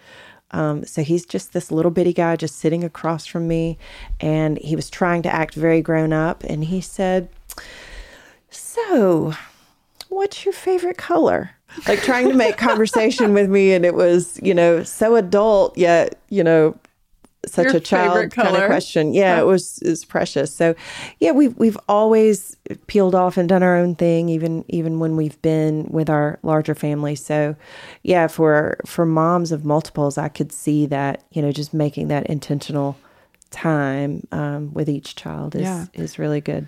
Um, 0.54 0.84
so 0.84 1.02
he's 1.02 1.26
just 1.26 1.52
this 1.52 1.72
little 1.72 1.90
bitty 1.90 2.12
guy 2.12 2.36
just 2.36 2.58
sitting 2.58 2.84
across 2.84 3.26
from 3.26 3.48
me, 3.48 3.76
and 4.20 4.56
he 4.58 4.76
was 4.76 4.88
trying 4.88 5.22
to 5.22 5.34
act 5.34 5.54
very 5.54 5.82
grown 5.82 6.12
up. 6.12 6.44
And 6.44 6.64
he 6.64 6.80
said, 6.80 7.28
"So, 8.50 9.34
what's 10.08 10.44
your 10.44 10.54
favorite 10.54 10.96
color?" 10.96 11.50
Like 11.88 12.02
trying 12.02 12.28
to 12.28 12.34
make 12.34 12.56
conversation 12.56 13.34
with 13.34 13.50
me, 13.50 13.72
and 13.72 13.84
it 13.84 13.94
was 13.94 14.38
you 14.42 14.54
know 14.54 14.84
so 14.84 15.16
adult 15.16 15.76
yet 15.76 16.20
you 16.30 16.44
know 16.44 16.78
such 17.48 17.66
Your 17.66 17.76
a 17.76 17.80
child 17.80 18.30
kind 18.32 18.56
of 18.56 18.66
question. 18.66 19.14
Yeah, 19.14 19.40
it 19.40 19.44
was 19.46 19.80
was 19.84 20.04
precious. 20.04 20.54
So 20.54 20.74
yeah, 21.20 21.32
we've 21.32 21.56
we've 21.56 21.78
always 21.88 22.56
peeled 22.86 23.14
off 23.14 23.36
and 23.36 23.48
done 23.48 23.62
our 23.62 23.76
own 23.76 23.94
thing, 23.94 24.28
even 24.28 24.64
even 24.68 24.98
when 24.98 25.16
we've 25.16 25.40
been 25.42 25.86
with 25.90 26.08
our 26.10 26.38
larger 26.42 26.74
family. 26.74 27.14
So 27.14 27.56
yeah, 28.02 28.26
for 28.26 28.78
for 28.86 29.04
moms 29.06 29.52
of 29.52 29.64
multiples, 29.64 30.18
I 30.18 30.28
could 30.28 30.52
see 30.52 30.86
that 30.86 31.22
you 31.32 31.42
know 31.42 31.52
just 31.52 31.72
making 31.74 32.08
that 32.08 32.26
intentional 32.26 32.96
time 33.50 34.26
um, 34.32 34.72
with 34.74 34.88
each 34.88 35.14
child 35.14 35.54
is 35.54 35.62
Yeah. 35.62 35.86
is 35.94 36.18
really 36.18 36.40
good. 36.40 36.66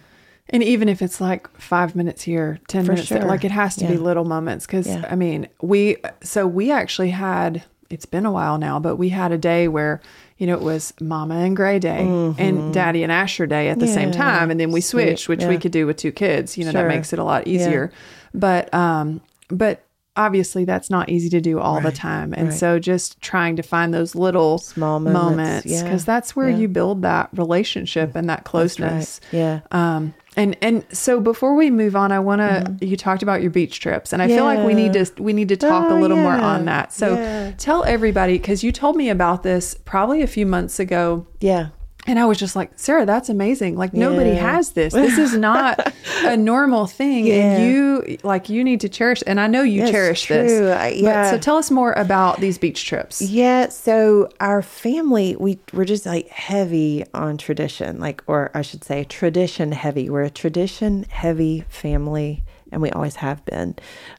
And 0.48 0.62
even 0.62 0.88
if 0.88 1.02
it's 1.02 1.20
like 1.20 1.48
five 1.58 1.96
minutes 1.96 2.22
here, 2.22 2.60
10 2.68 2.84
For 2.84 2.92
minutes 2.92 3.08
there, 3.08 3.24
like 3.24 3.44
it 3.44 3.50
has 3.50 3.74
to 3.76 3.86
be 3.88 3.96
little 3.96 4.24
moments. 4.24 4.64
Cause 4.64 4.86
Yeah. 4.86 5.04
I 5.10 5.16
mean, 5.16 5.48
we, 5.60 5.96
so 6.22 6.46
we 6.46 6.70
actually 6.70 7.10
had, 7.10 7.64
it's 7.90 8.06
been 8.06 8.24
a 8.24 8.30
while 8.30 8.56
now, 8.56 8.78
but 8.78 8.94
we 8.94 9.08
had 9.08 9.32
a 9.32 9.38
day 9.38 9.66
where, 9.66 10.00
you 10.38 10.46
know, 10.46 10.54
it 10.54 10.60
was 10.62 10.92
Mama 11.00 11.36
and 11.36 11.56
Gray 11.56 11.78
Day 11.78 12.00
and 12.38 12.72
Daddy 12.74 13.02
and 13.02 13.10
Asher 13.12 13.46
Day 13.46 13.68
at 13.68 13.78
the 13.78 13.86
same 13.86 14.10
Mm-hmm. 14.10 14.20
Time. 14.20 14.50
And 14.50 14.60
then 14.60 14.70
we 14.70 14.80
switched, 14.80 15.28
which 15.28 15.44
we 15.44 15.56
could 15.58 15.72
do 15.72 15.86
with 15.86 15.96
two 15.96 16.12
kids. 16.12 16.56
You 16.58 16.64
know, 16.64 16.72
Sure. 16.72 16.82
that 16.82 16.88
makes 16.88 17.12
it 17.12 17.18
a 17.18 17.24
lot 17.24 17.46
easier. 17.46 17.90
But, 18.34 18.72
um, 18.74 19.20
but 19.48 19.82
obviously 20.16 20.64
that's 20.64 20.88
not 20.90 21.08
easy 21.08 21.28
to 21.30 21.40
do 21.40 21.58
all 21.58 21.80
the 21.80 21.92
time. 21.92 22.32
And 22.34 22.48
right. 22.48 22.56
so 22.58 22.78
just 22.78 23.20
trying 23.20 23.56
to 23.56 23.62
find 23.62 23.92
those 23.92 24.14
little 24.14 24.58
Small 24.58 24.98
moments, 25.00 25.66
yeah. 25.66 25.82
because 25.82 26.04
that's 26.04 26.34
where 26.34 26.48
Yeah. 26.48 26.56
you 26.56 26.68
build 26.68 27.02
that 27.02 27.28
relationship 27.34 28.14
and 28.14 28.28
that 28.30 28.38
Right. 28.38 28.44
closeness. 28.44 29.20
Yeah. 29.32 29.60
Um, 29.72 30.14
and 30.36 30.56
and 30.60 30.84
so 30.92 31.20
before 31.20 31.54
we 31.54 31.70
move 31.70 31.96
on, 31.96 32.12
I 32.12 32.18
want 32.20 32.40
to. 32.40 32.70
Mm-hmm. 32.70 32.84
You 32.84 32.96
talked 32.96 33.22
about 33.22 33.40
your 33.42 33.50
beach 33.50 33.80
trips, 33.80 34.12
and 34.12 34.20
I 34.22 34.28
feel 34.28 34.44
like 34.44 34.64
we 34.66 34.74
need 34.74 34.92
to 34.92 35.10
we 35.22 35.32
need 35.32 35.48
to 35.48 35.56
talk 35.56 35.90
Oh, 35.90 35.98
a 35.98 36.00
little 36.00 36.16
more 36.18 36.32
on 36.32 36.66
that. 36.66 36.92
So 36.92 37.14
Yeah. 37.14 37.52
tell 37.56 37.84
everybody 37.84 38.34
because 38.38 38.62
you 38.62 38.70
told 38.72 38.96
me 38.96 39.08
about 39.10 39.42
this 39.42 39.74
probably 39.84 40.22
a 40.22 40.26
few 40.26 40.44
months 40.46 40.78
ago, 40.78 41.26
Yeah. 41.40 41.68
And 42.06 42.18
I 42.18 42.24
was 42.26 42.38
just 42.38 42.54
like, 42.56 42.70
Sarah, 42.76 43.04
that's 43.06 43.28
amazing. 43.28 43.76
Like 43.76 43.92
nobody 43.92 44.34
has 44.34 44.70
this. 44.72 44.92
This 44.92 45.18
is 45.18 45.36
not 45.36 45.92
a 46.24 46.36
normal 46.36 46.86
thing, 46.86 47.26
Yeah. 47.26 47.34
and 47.34 47.72
you 47.72 48.18
like 48.22 48.48
you 48.48 48.62
need 48.64 48.80
to 48.82 48.88
cherish. 48.88 49.22
And 49.26 49.40
I 49.40 49.46
know 49.46 49.62
you 49.62 49.82
It's 49.82 49.90
cherish 49.90 50.22
true. 50.24 50.36
this. 50.36 50.76
I- 50.76 50.90
But, 50.90 50.96
yeah. 50.98 51.30
so 51.30 51.38
tell 51.38 51.56
us 51.56 51.70
more 51.70 51.92
about 51.92 52.40
these 52.40 52.58
beach 52.58 52.84
trips. 52.86 53.20
Yeah, 53.22 53.68
so 53.68 54.28
our 54.40 54.62
family, 54.62 55.36
we 55.38 55.58
we're 55.72 55.84
just 55.84 56.06
like 56.06 56.28
heavy 56.28 57.04
on 57.14 57.38
tradition, 57.38 57.98
like 58.00 58.22
or 58.26 58.50
I 58.54 58.62
should 58.62 58.84
say 58.84 59.04
tradition 59.04 59.72
heavy. 59.72 60.08
We're 60.10 60.22
a 60.22 60.30
tradition 60.30 61.04
heavy 61.10 61.64
family 61.68 62.44
and 62.72 62.82
we 62.82 62.90
always 62.90 63.16
have 63.16 63.44
been. 63.44 63.76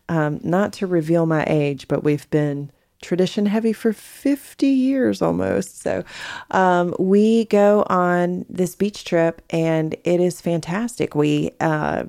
Um, 0.09 0.39
not 0.43 0.71
to 0.73 0.87
reveal 0.87 1.25
my 1.25 1.43
age, 1.47 1.87
but 1.89 2.03
we've 2.03 2.29
been 2.29 2.71
tradition 3.01 3.45
heavy 3.45 3.73
for 3.73 3.93
50 3.93 4.67
years 4.67 5.21
almost. 5.21 5.81
So 5.81 6.03
um, 6.51 6.95
we 6.99 7.45
go 7.45 7.83
on 7.89 8.45
this 8.49 8.75
beach 8.75 9.05
trip 9.05 9.41
and 9.49 9.95
it 10.03 10.19
is 10.19 10.41
fantastic. 10.41 11.15
We 11.15 11.51
uh, 11.59 12.05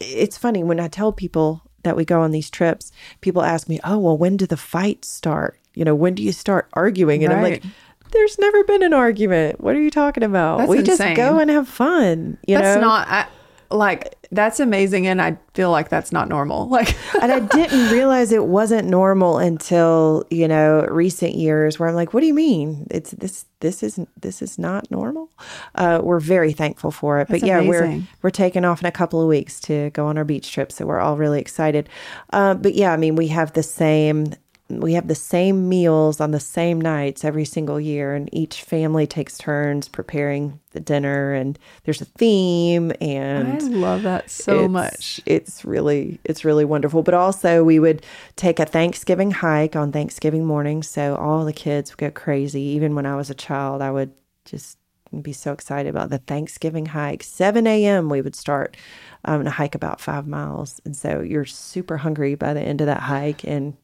it's 0.00 0.36
funny 0.36 0.62
when 0.62 0.80
I 0.80 0.88
tell 0.88 1.12
people 1.12 1.62
that 1.82 1.96
we 1.96 2.04
go 2.04 2.20
on 2.20 2.32
these 2.32 2.50
trips, 2.50 2.92
people 3.20 3.42
ask 3.42 3.68
me, 3.68 3.78
"Oh, 3.84 3.98
well, 3.98 4.18
when 4.18 4.36
do 4.36 4.46
the 4.46 4.56
fights 4.56 5.08
start? 5.08 5.58
You 5.74 5.84
know, 5.84 5.94
when 5.94 6.14
do 6.14 6.22
you 6.22 6.32
start 6.32 6.68
arguing?" 6.72 7.24
And 7.24 7.32
I'm 7.32 7.42
like, 7.42 7.62
"There's 8.10 8.38
never 8.38 8.64
been 8.64 8.82
an 8.82 8.92
argument. 8.92 9.60
What 9.60 9.76
are 9.76 9.80
you 9.80 9.90
talking 9.90 10.22
about? 10.22 10.58
That's 10.58 10.68
we 10.68 10.82
just 10.82 11.02
go 11.14 11.38
and 11.38 11.48
have 11.48 11.68
fun." 11.68 12.38
You 12.46 12.56
That's 12.56 12.76
know, 12.76 12.82
not 12.82 13.08
I, 13.08 13.26
like 13.70 14.14
that's 14.30 14.60
amazing, 14.60 15.06
and 15.06 15.22
I 15.22 15.38
feel 15.54 15.70
like 15.70 15.88
that's 15.88 16.12
not 16.12 16.28
normal. 16.28 16.68
Like 16.76 16.94
and 17.22 17.32
I 17.32 17.40
didn't 17.40 17.90
realize 17.92 18.32
it 18.32 18.44
wasn't 18.44 18.88
normal 18.88 19.38
until 19.38 20.24
you 20.30 20.46
know 20.46 20.86
recent 20.90 21.34
years, 21.34 21.78
where 21.78 21.88
I'm 21.88 21.94
like, 21.94 22.12
"What 22.12 22.20
do 22.20 22.26
you 22.26 22.34
mean? 22.34 22.86
It's 22.90 23.12
this. 23.12 23.46
This 23.60 23.82
isn't. 23.82 24.08
This 24.20 24.42
is 24.42 24.58
not 24.58 24.90
normal." 24.90 25.30
Uh, 25.74 26.00
we're 26.02 26.20
very 26.20 26.52
thankful 26.52 26.90
for 26.90 27.20
it, 27.20 27.28
That's 27.28 27.40
but 27.40 27.46
yeah, 27.46 27.60
we're 27.60 28.02
we're 28.20 28.30
taking 28.30 28.64
off 28.64 28.80
in 28.80 28.86
a 28.86 28.92
couple 28.92 29.22
of 29.22 29.28
weeks 29.28 29.58
to 29.60 29.90
go 29.90 30.06
on 30.06 30.18
our 30.18 30.24
beach 30.24 30.52
trip, 30.52 30.70
so 30.70 30.84
we're 30.84 31.00
all 31.00 31.16
really 31.16 31.40
excited. 31.40 31.88
Uh, 32.30 32.54
but 32.54 32.74
yeah, 32.74 32.92
I 32.92 32.96
mean, 32.98 33.16
we 33.16 33.28
have 33.28 33.52
the 33.54 33.62
same. 33.62 34.34
We 34.68 34.94
have 34.94 35.06
the 35.06 35.14
same 35.14 35.68
meals 35.68 36.20
on 36.20 36.32
the 36.32 36.40
same 36.40 36.80
nights 36.80 37.24
every 37.24 37.44
single 37.44 37.78
year, 37.78 38.14
and 38.16 38.28
each 38.32 38.62
family 38.62 39.06
takes 39.06 39.38
turns 39.38 39.86
preparing 39.86 40.58
the 40.72 40.80
dinner, 40.80 41.32
and 41.34 41.56
there's 41.84 42.00
a 42.00 42.04
theme, 42.04 42.90
and 43.00 43.62
I 43.62 43.66
love 43.66 44.02
that 44.02 44.28
so 44.28 44.54
it's- 44.64 44.70
much. 44.70 45.20
It's 45.24 45.64
really 45.64 46.18
it's 46.24 46.44
really 46.44 46.64
wonderful. 46.64 47.04
But 47.04 47.14
also 47.14 47.62
we 47.62 47.78
would 47.78 48.04
take 48.34 48.58
a 48.58 48.66
Thanksgiving 48.66 49.30
hike 49.30 49.76
on 49.76 49.92
Thanksgiving 49.92 50.44
morning, 50.44 50.82
so 50.82 51.14
all 51.14 51.44
the 51.44 51.52
kids 51.52 51.92
would 51.92 51.98
go 51.98 52.10
crazy. 52.10 52.62
Even 52.62 52.96
when 52.96 53.06
I 53.06 53.14
was 53.14 53.30
a 53.30 53.34
child, 53.34 53.82
I 53.82 53.92
would 53.92 54.10
just 54.44 54.78
be 55.22 55.32
so 55.32 55.52
excited 55.52 55.88
about 55.88 56.10
the 56.10 56.18
Thanksgiving 56.18 56.86
hike. 56.86 57.22
Seven 57.22 57.68
a.m. 57.68 58.08
we 58.08 58.20
would 58.20 58.34
start 58.34 58.76
um, 59.24 59.46
a 59.46 59.50
hike 59.50 59.76
about 59.76 60.00
five 60.00 60.26
miles, 60.26 60.80
and 60.84 60.96
so 60.96 61.20
you're 61.20 61.44
super 61.44 61.98
hungry 61.98 62.34
by 62.34 62.52
the 62.52 62.60
end 62.60 62.80
of 62.80 62.88
that 62.88 63.02
hike 63.02 63.44
and. 63.44 63.74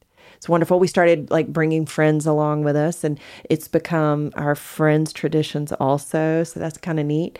It's 0.42 0.48
wonderful. 0.48 0.80
We 0.80 0.88
started 0.88 1.30
like 1.30 1.52
bringing 1.52 1.86
friends 1.86 2.26
along 2.26 2.64
with 2.64 2.74
us, 2.74 3.04
and 3.04 3.20
it's 3.48 3.68
become 3.68 4.32
our 4.34 4.56
friends' 4.56 5.12
traditions 5.12 5.70
also. 5.74 6.42
So 6.42 6.58
that's 6.58 6.78
kind 6.78 6.98
of 6.98 7.06
neat. 7.06 7.38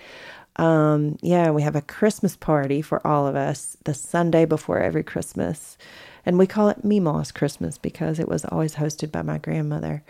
Um, 0.55 1.19
yeah, 1.21 1.51
we 1.51 1.63
have 1.63 1.75
a 1.75 1.81
Christmas 1.81 2.37
party 2.37 2.81
for 2.81 3.05
all 3.05 3.27
of 3.27 3.35
us 3.35 3.77
the 3.83 3.93
Sunday 3.93 4.45
before 4.45 4.79
every 4.79 5.03
Christmas. 5.03 5.77
And 6.25 6.39
we 6.39 6.47
call 6.47 6.69
it 6.69 6.85
Meemaw's 6.85 7.33
Christmas 7.33 7.77
because 7.77 8.21
it 8.21 8.29
was 8.29 8.45
always 8.45 8.77
hosted 8.77 9.11
by 9.11 9.23
my 9.23 9.39
grandmother. 9.39 10.05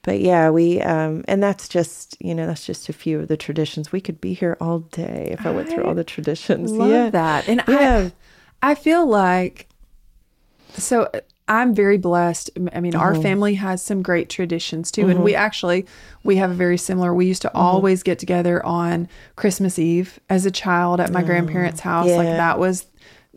But 0.00 0.20
yeah, 0.20 0.48
we, 0.48 0.80
um, 0.80 1.26
and 1.28 1.42
that's 1.42 1.68
just, 1.68 2.16
you 2.18 2.34
know, 2.34 2.46
that's 2.46 2.64
just 2.64 2.88
a 2.88 2.94
few 2.94 3.20
of 3.20 3.28
the 3.28 3.36
traditions. 3.36 3.92
We 3.92 4.00
could 4.00 4.22
be 4.22 4.32
here 4.32 4.56
all 4.58 4.78
day 4.78 5.28
if 5.32 5.44
I 5.44 5.50
went 5.50 5.68
through 5.68 5.84
all 5.84 5.94
the 5.94 6.02
traditions. 6.02 6.72
Love 6.72 6.88
yeah. 6.88 7.10
that. 7.10 7.46
And 7.46 7.62
Yeah. 7.68 8.08
I 8.62 8.70
I 8.70 8.74
feel 8.74 9.06
like 9.06 9.68
so 10.72 11.10
I'm 11.48 11.74
very 11.74 11.96
blessed. 11.98 12.50
I 12.74 12.80
mean, 12.80 12.92
Mm-hmm. 12.92 13.00
our 13.00 13.14
family 13.14 13.54
has 13.54 13.82
some 13.82 14.02
great 14.02 14.28
traditions 14.28 14.90
too. 14.90 15.08
And 15.08 15.24
we 15.24 15.34
actually 15.34 15.86
we 16.22 16.36
have 16.36 16.50
a 16.50 16.54
very 16.54 16.76
similar 16.78 17.14
we 17.14 17.26
used 17.26 17.42
to 17.42 17.48
Mm-hmm. 17.48 17.56
always 17.58 18.02
get 18.02 18.18
together 18.18 18.64
on 18.64 19.08
Christmas 19.36 19.78
Eve 19.78 20.20
as 20.28 20.44
a 20.46 20.50
child 20.50 21.00
at 21.00 21.10
my 21.12 21.22
grandparents' 21.22 21.80
house. 21.80 22.06
Like 22.08 22.28
Oh, 22.28 22.36
that 22.36 22.58
was 22.58 22.86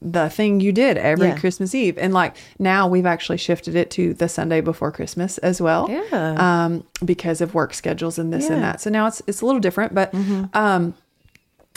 the 0.04 0.30
thing 0.30 0.60
you 0.60 0.72
did 0.72 0.98
every 0.98 1.28
Yeah. 1.28 1.38
Christmas 1.38 1.76
Eve. 1.76 1.98
And 2.00 2.12
like 2.14 2.36
now 2.58 2.88
we've 2.88 3.06
actually 3.06 3.38
shifted 3.38 3.76
it 3.76 3.92
to 3.92 4.14
the 4.16 4.28
Sunday 4.28 4.60
before 4.60 4.92
Christmas 4.92 5.38
as 5.40 5.62
well. 5.62 5.88
Yeah. 5.90 6.36
Um, 6.66 6.84
because 7.06 7.40
of 7.40 7.54
work 7.54 7.74
schedules 7.74 8.18
and 8.18 8.34
this 8.34 8.46
and 8.50 8.56
Yeah. 8.58 8.62
Mm-hmm. 8.64 8.72
that. 8.72 8.82
So 8.82 8.90
now 8.90 9.06
it's 9.08 9.22
it's 9.28 9.42
a 9.42 9.46
little 9.46 9.62
different, 9.62 9.94
but 9.94 10.14
um 10.54 10.96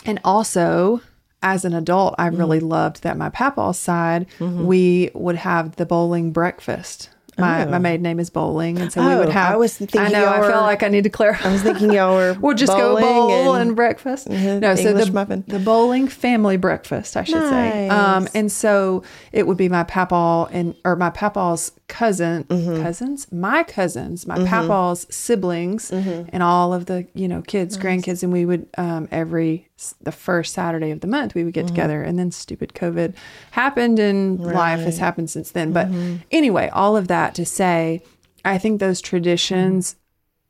and 0.07 0.21
also, 0.25 1.01
as 1.45 1.65
an 1.65 1.75
adult, 1.75 2.15
I 2.19 2.27
really 2.27 2.59
Mm-hmm. 2.59 2.69
loved 2.69 3.03
that 3.05 3.17
my 3.17 3.29
papa's 3.29 3.79
side, 3.79 4.27
we 4.41 5.11
would 5.15 5.37
have 5.37 5.77
the 5.77 5.87
bowling 5.87 6.33
breakfast. 6.33 7.11
My 7.37 7.65
my 7.65 7.79
maiden 7.79 8.03
name 8.05 8.21
is 8.21 8.31
Bowling, 8.31 8.79
and 8.79 8.93
so 8.93 9.05
we 9.05 9.13
Oh, 9.13 9.19
would 9.19 9.29
have. 9.29 9.55
I 9.55 9.57
was 9.57 9.77
thinking 9.77 10.01
I 10.01 10.07
know. 10.07 10.25
I 10.29 10.41
feel 10.49 10.61
like 10.61 10.85
I 10.85 10.89
need 10.89 11.03
to 11.03 11.11
clarify. 11.11 11.49
I 11.49 11.53
was 11.53 11.63
thinking 11.63 11.91
y'all 11.93 12.15
were 12.21 12.37
We'll 12.41 12.55
just 12.55 12.71
go 12.71 12.95
bowling 12.95 13.03
bowl 13.05 13.55
and, 13.55 13.67
and- 13.71 13.77
breakfast. 13.77 14.29
Mhm, 14.29 14.61
No, 14.61 14.77
so 14.77 14.93
the, 14.93 15.11
muffin. 15.11 15.43
the 15.49 15.59
bowling 15.59 16.07
family 16.07 16.57
breakfast, 16.57 17.17
I 17.17 17.25
should 17.25 17.43
say. 17.49 17.89
Um, 17.89 18.29
and 18.37 18.53
so 18.53 19.03
it 19.33 19.49
would 19.49 19.57
be 19.57 19.69
my 19.69 19.83
papaw 19.83 20.47
and 20.53 20.77
or 20.85 20.95
my 20.95 21.11
papa's 21.11 21.73
cousin 21.89 22.45
Mm-hmm. 22.45 22.83
cousins, 22.85 23.27
my 23.33 23.65
cousins, 23.65 24.29
my 24.29 24.39
papa's 24.45 25.05
siblings, 25.11 25.91
Mm-hmm. 25.91 26.29
and 26.33 26.41
all 26.41 26.73
of 26.73 26.87
the 26.87 27.09
you 27.15 27.27
know 27.27 27.43
kids, 27.43 27.77
grandkids, 27.77 28.23
and 28.23 28.33
we 28.33 28.47
would 28.47 28.69
um, 28.79 29.09
every 29.11 29.67
the 30.03 30.13
first 30.13 30.55
Saturday 30.55 30.91
of 30.91 31.01
the 31.01 31.07
month 31.07 31.35
we 31.35 31.43
would 31.45 31.53
get 31.55 31.67
Mm-hmm. 31.67 31.75
together. 31.75 32.03
And 32.03 32.19
then 32.19 32.31
stupid 32.31 32.75
COVID 32.75 33.15
happened, 33.53 33.99
and 33.99 34.41
life 34.41 34.81
has 34.81 34.99
happened 34.99 35.31
since 35.31 35.51
then. 35.51 35.73
But 35.73 35.89
Mm-hmm. 35.89 36.17
anyway, 36.31 36.69
all 36.73 36.97
of 36.97 37.09
that 37.09 37.35
to 37.37 37.45
say, 37.45 38.03
I 38.45 38.59
think 38.59 38.79
those 38.81 39.01
traditions 39.01 39.97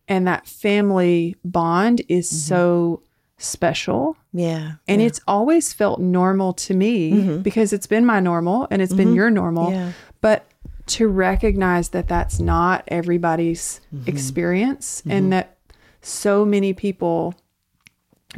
and 0.08 0.26
that 0.26 0.46
family 0.46 1.36
bond 1.44 2.02
is 2.08 2.28
Mm-hmm. 2.28 2.36
so 2.54 3.02
special. 3.38 4.16
Yeah. 4.32 4.72
And 4.88 5.00
it's 5.02 5.20
always 5.26 5.72
felt 5.72 6.00
normal 6.00 6.52
to 6.54 6.74
me 6.74 7.38
because 7.38 7.72
it's 7.72 7.86
been 7.86 8.06
my 8.06 8.20
normal 8.20 8.68
and 8.70 8.80
it's 8.82 8.92
been 8.94 9.14
your 9.14 9.30
normal. 9.30 9.66
Mm-hmm. 9.70 9.74
Yeah. 9.74 9.92
But 10.20 10.46
to 10.86 11.08
recognize 11.08 11.88
that 11.90 12.08
that's 12.08 12.38
not 12.40 12.84
everybody's 12.88 13.80
Mm-hmm. 13.94 14.08
experience 14.08 15.02
and 15.06 15.32
that 15.32 15.56
so 16.02 16.44
many 16.44 16.72
people 16.74 17.34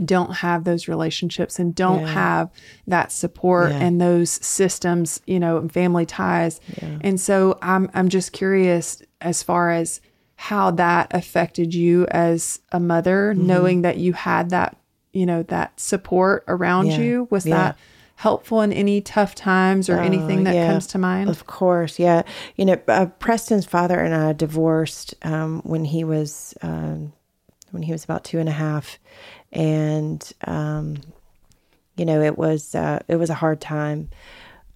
don't 0.04 0.34
have 0.36 0.64
those 0.64 0.88
relationships 0.88 1.58
and 1.58 1.74
don't 1.74 2.02
Yeah. 2.02 2.06
have 2.12 2.50
that 2.86 3.12
support 3.12 3.70
Yeah. 3.70 3.78
and 3.78 4.00
those 4.00 4.30
systems, 4.30 5.20
you 5.26 5.38
know, 5.40 5.58
and 5.58 5.72
family 5.72 6.06
ties. 6.06 6.60
And 7.00 7.20
so 7.20 7.58
I'm 7.62 7.90
I'm 7.94 8.08
just 8.08 8.32
curious 8.32 9.02
as 9.20 9.42
far 9.42 9.70
as 9.70 10.00
how 10.36 10.70
that 10.72 11.08
affected 11.14 11.74
you 11.74 12.06
as 12.10 12.60
a 12.72 12.78
mother, 12.80 13.32
Mm-hmm. 13.34 13.46
knowing 13.46 13.82
that 13.82 13.96
you 13.96 14.12
had 14.12 14.50
that, 14.50 14.76
you 15.12 15.24
know, 15.24 15.42
that 15.44 15.78
support 15.80 16.44
around 16.46 16.86
Yeah. 16.88 16.98
you. 16.98 17.28
Was 17.30 17.46
Yeah. 17.46 17.56
that 17.56 17.78
helpful 18.16 18.62
in 18.62 18.72
any 18.72 19.00
tough 19.02 19.34
times 19.34 19.88
or 19.90 19.98
anything 20.00 20.44
that 20.44 20.54
Oh, 20.54 20.58
yeah. 20.58 20.66
comes 20.72 20.86
to 20.88 20.98
mind? 20.98 21.28
Of 21.28 21.46
course, 21.46 21.98
yeah. 21.98 22.22
You 22.56 22.64
know, 22.64 22.76
uh, 22.88 23.06
Preston's 23.18 23.66
father 23.66 23.98
and 24.00 24.14
I 24.14 24.32
divorced 24.32 25.14
um, 25.22 25.60
when 25.64 25.84
he 25.84 26.02
was 26.04 26.54
um, 26.62 27.12
when 27.72 27.82
he 27.82 27.92
was 27.92 28.04
about 28.04 28.24
two 28.24 28.38
and 28.38 28.48
a 28.48 28.52
half, 28.52 28.98
and 29.56 30.32
um, 30.46 30.98
you 31.96 32.04
know, 32.04 32.20
it 32.20 32.38
was 32.38 32.74
uh, 32.74 33.00
it 33.08 33.16
was 33.16 33.30
a 33.30 33.34
hard 33.34 33.60
time. 33.60 34.10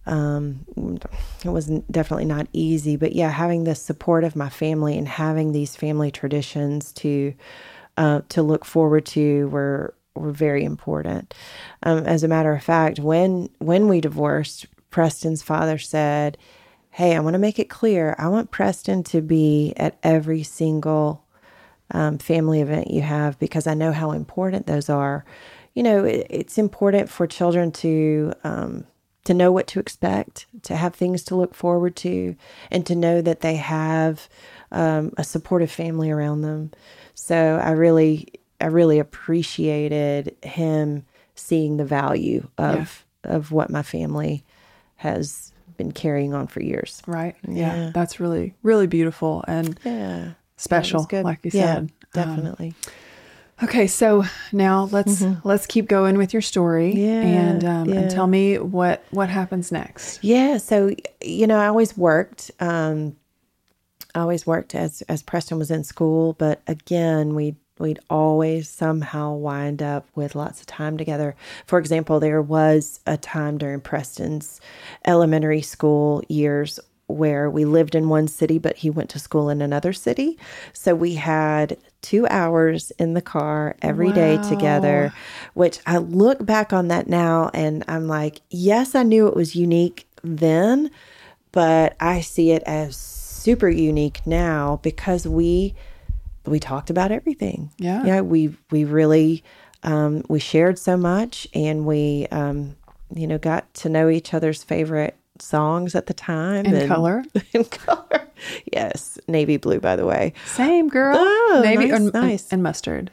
Um, 0.07 0.64
it 1.45 1.51
was 1.51 1.66
definitely 1.90 2.25
not 2.25 2.49
easy, 2.53 2.97
but 2.97 3.12
yeah, 3.12 3.29
having 3.29 3.64
the 3.64 3.75
support 3.75 4.25
of 4.25 4.35
my 4.35 4.49
family 4.49 4.97
and 4.97 5.07
having 5.07 5.53
these 5.53 5.77
family 5.77 6.11
traditions 6.11 6.93
to 6.95 7.35
uh, 7.99 8.23
to 8.31 8.43
look 8.43 8.64
forward 8.64 9.05
to 9.07 9.49
were 9.49 9.95
were 10.14 10.33
very 10.33 10.64
important. 10.64 11.35
Um, 11.83 11.99
as 12.07 12.25
a 12.25 12.29
matter 12.29 12.53
of 12.53 12.64
fact, 12.64 12.99
when 12.99 13.51
when 13.59 13.87
we 13.87 14.01
divorced, 14.01 14.66
Preston's 14.88 15.43
father 15.43 15.77
said, 15.77 16.38
"Hey, 16.90 17.14
I 17.14 17.21
want 17.21 17.35
to 17.35 17.38
make 17.38 17.59
it 17.59 17.69
clear. 17.69 18.16
I 18.19 18.29
want 18.29 18.51
Preston 18.51 19.03
to 19.05 19.21
be 19.21 19.75
at 19.77 19.99
every 20.03 20.43
single 20.43 21.23
um, 21.92 22.18
family 22.18 22.61
event 22.61 22.90
you 22.90 23.03
have 23.03 23.38
because 23.38 23.66
I 23.66 23.74
know 23.74 23.92
how 23.92 24.12
important 24.12 24.66
those 24.66 24.88
are. 24.88 25.24
You 25.74 25.83
know, 25.83 26.05
it, 26.05 26.26
it's 26.31 26.59
important 26.59 27.09
for 27.09 27.26
children 27.26 27.72
to 27.72 28.33
um, 28.44 28.85
to 29.24 29.35
know 29.35 29.53
what 29.53 29.66
to 29.68 29.81
expect, 29.81 30.46
to 30.62 30.74
have 30.76 30.94
things 30.94 31.22
to 31.24 31.37
look 31.37 31.55
forward 31.55 31.94
to, 31.96 32.35
and 32.70 32.87
to 32.87 32.94
know 32.94 33.20
that 33.20 33.40
they 33.40 33.57
have 33.57 34.29
um, 34.72 35.12
a 35.18 35.24
supportive 35.24 35.70
family 35.70 36.11
around 36.11 36.42
them. 36.42 36.70
So 37.14 37.61
I 37.62 37.70
really, 37.72 38.29
I 38.61 38.66
really 38.66 38.98
appreciated 38.98 40.37
him 40.42 41.05
seeing 41.35 41.76
the 41.76 41.85
value 41.85 42.48
of 42.59 43.05
of 43.24 43.53
what 43.53 43.70
my 43.70 43.83
family 43.83 44.44
has 44.96 45.53
been 45.76 45.92
carrying 45.92 46.35
on 46.35 46.46
for 46.46 46.61
years. 46.62 47.03
right. 47.07 47.35
Yeah. 47.46 47.74
Yeah. 47.74 47.90
That's 47.94 48.20
really, 48.20 48.55
really 48.62 48.87
beautiful 48.87 49.44
and 49.48 49.79
Yeah, 49.85 50.33
special, 50.61 51.05
good. 51.05 51.25
like 51.25 51.40
you 51.44 51.51
yeah, 51.55 51.75
said. 51.75 51.79
Um, 51.79 51.90
definitely. 52.12 52.75
Okay, 53.62 53.87
so 53.87 54.25
now 54.53 54.88
let's 54.90 55.23
let's 55.44 55.66
keep 55.66 55.87
going 55.87 56.16
with 56.16 56.33
your 56.33 56.42
story, 56.42 56.94
Mm-hmm. 56.94 56.99
Yeah, 56.99 57.40
and 57.40 57.64
um, 57.64 57.88
yeah. 57.88 58.01
and 58.01 58.11
tell 58.11 58.27
me 58.27 58.59
what 58.59 59.05
what 59.11 59.29
happens 59.29 59.70
next. 59.70 60.25
Yeah, 60.25 60.57
so 60.57 60.94
you 61.23 61.46
know, 61.46 61.59
I 61.59 61.66
always 61.66 61.96
worked. 61.96 62.51
Um, 62.59 63.16
I 64.14 64.20
always 64.20 64.46
worked 64.46 64.75
as 64.75 65.03
as 65.03 65.23
Preston 65.23 65.59
was 65.59 65.70
in 65.70 65.85
school, 65.85 66.35
but 66.35 66.62
again, 66.66 67.35
we 67.35 67.55
we'd 67.79 67.99
always 68.09 68.68
somehow 68.68 69.35
wind 69.35 69.83
up 69.83 70.07
with 70.14 70.35
lots 70.35 70.61
of 70.61 70.66
time 70.66 70.96
together. 70.99 71.35
For 71.66 71.79
example, 71.79 72.20
there 72.20 72.42
was 72.42 73.01
a 73.07 73.16
time 73.16 73.59
during 73.59 73.81
Preston's 73.81 74.61
elementary 75.07 75.62
school 75.62 76.23
years 76.29 76.79
where 77.14 77.51
we 77.51 77.64
lived 77.64 77.94
in 77.94 78.09
one 78.09 78.29
city, 78.29 78.59
but 78.59 78.77
he 78.79 78.90
went 78.90 79.11
to 79.11 79.18
school 79.18 79.49
in 79.49 79.61
another 79.62 79.92
city. 79.92 80.38
So 80.73 80.94
we 80.94 81.14
had 81.14 81.77
two 82.03 82.27
hours 82.29 82.90
in 82.99 83.14
the 83.14 83.23
car 83.23 83.77
every 83.83 84.12
day 84.12 84.37
Wow. 84.37 84.42
together, 84.42 85.12
which 85.55 85.81
I 85.87 85.99
look 85.99 86.44
back 86.44 86.73
on 86.73 86.88
that 86.88 87.09
now 87.09 87.51
and 87.53 87.85
I'm 87.88 88.09
like, 88.09 88.40
yes, 88.51 88.94
I 88.94 89.03
knew 89.03 89.27
it 89.29 89.37
was 89.37 89.55
unique 89.55 90.07
then, 90.23 90.90
but 91.53 91.96
I 92.01 92.20
see 92.20 92.53
it 92.53 92.62
as 92.64 92.96
super 92.96 93.68
unique 93.68 94.27
now 94.27 94.81
because 94.83 95.27
we 95.27 95.75
we 96.46 96.59
talked 96.59 96.90
about 96.90 97.12
everything. 97.12 97.70
Yeah. 97.79 98.05
Yeah, 98.05 98.20
we 98.23 98.57
we 98.70 98.85
really 98.85 99.42
um 99.83 100.23
we 100.29 100.38
shared 100.40 100.79
so 100.79 100.96
much 100.96 101.46
and 101.55 101.87
we 101.87 102.27
um 102.31 102.77
you 103.14 103.27
know 103.27 103.38
got 103.38 103.73
to 103.75 103.88
know 103.88 104.09
each 104.09 104.33
other's 104.35 104.62
favorite 104.62 105.16
songs 105.42 105.94
at 105.94 106.07
the 106.07 106.14
time 106.14 106.66
In 106.66 106.87
color? 106.88 107.24
in 107.53 107.64
color. 107.64 108.29
Yes, 108.72 109.18
navy 109.29 109.57
blue 109.57 109.81
by 109.81 109.96
the 109.96 110.07
way. 110.07 110.33
Same 110.46 110.88
girl, 110.88 111.16
Oh, 111.18 111.61
navy 111.64 111.87
nice, 111.88 111.92
and, 112.00 112.12
nice. 112.12 112.53
and 112.53 112.62
mustard. 112.62 113.11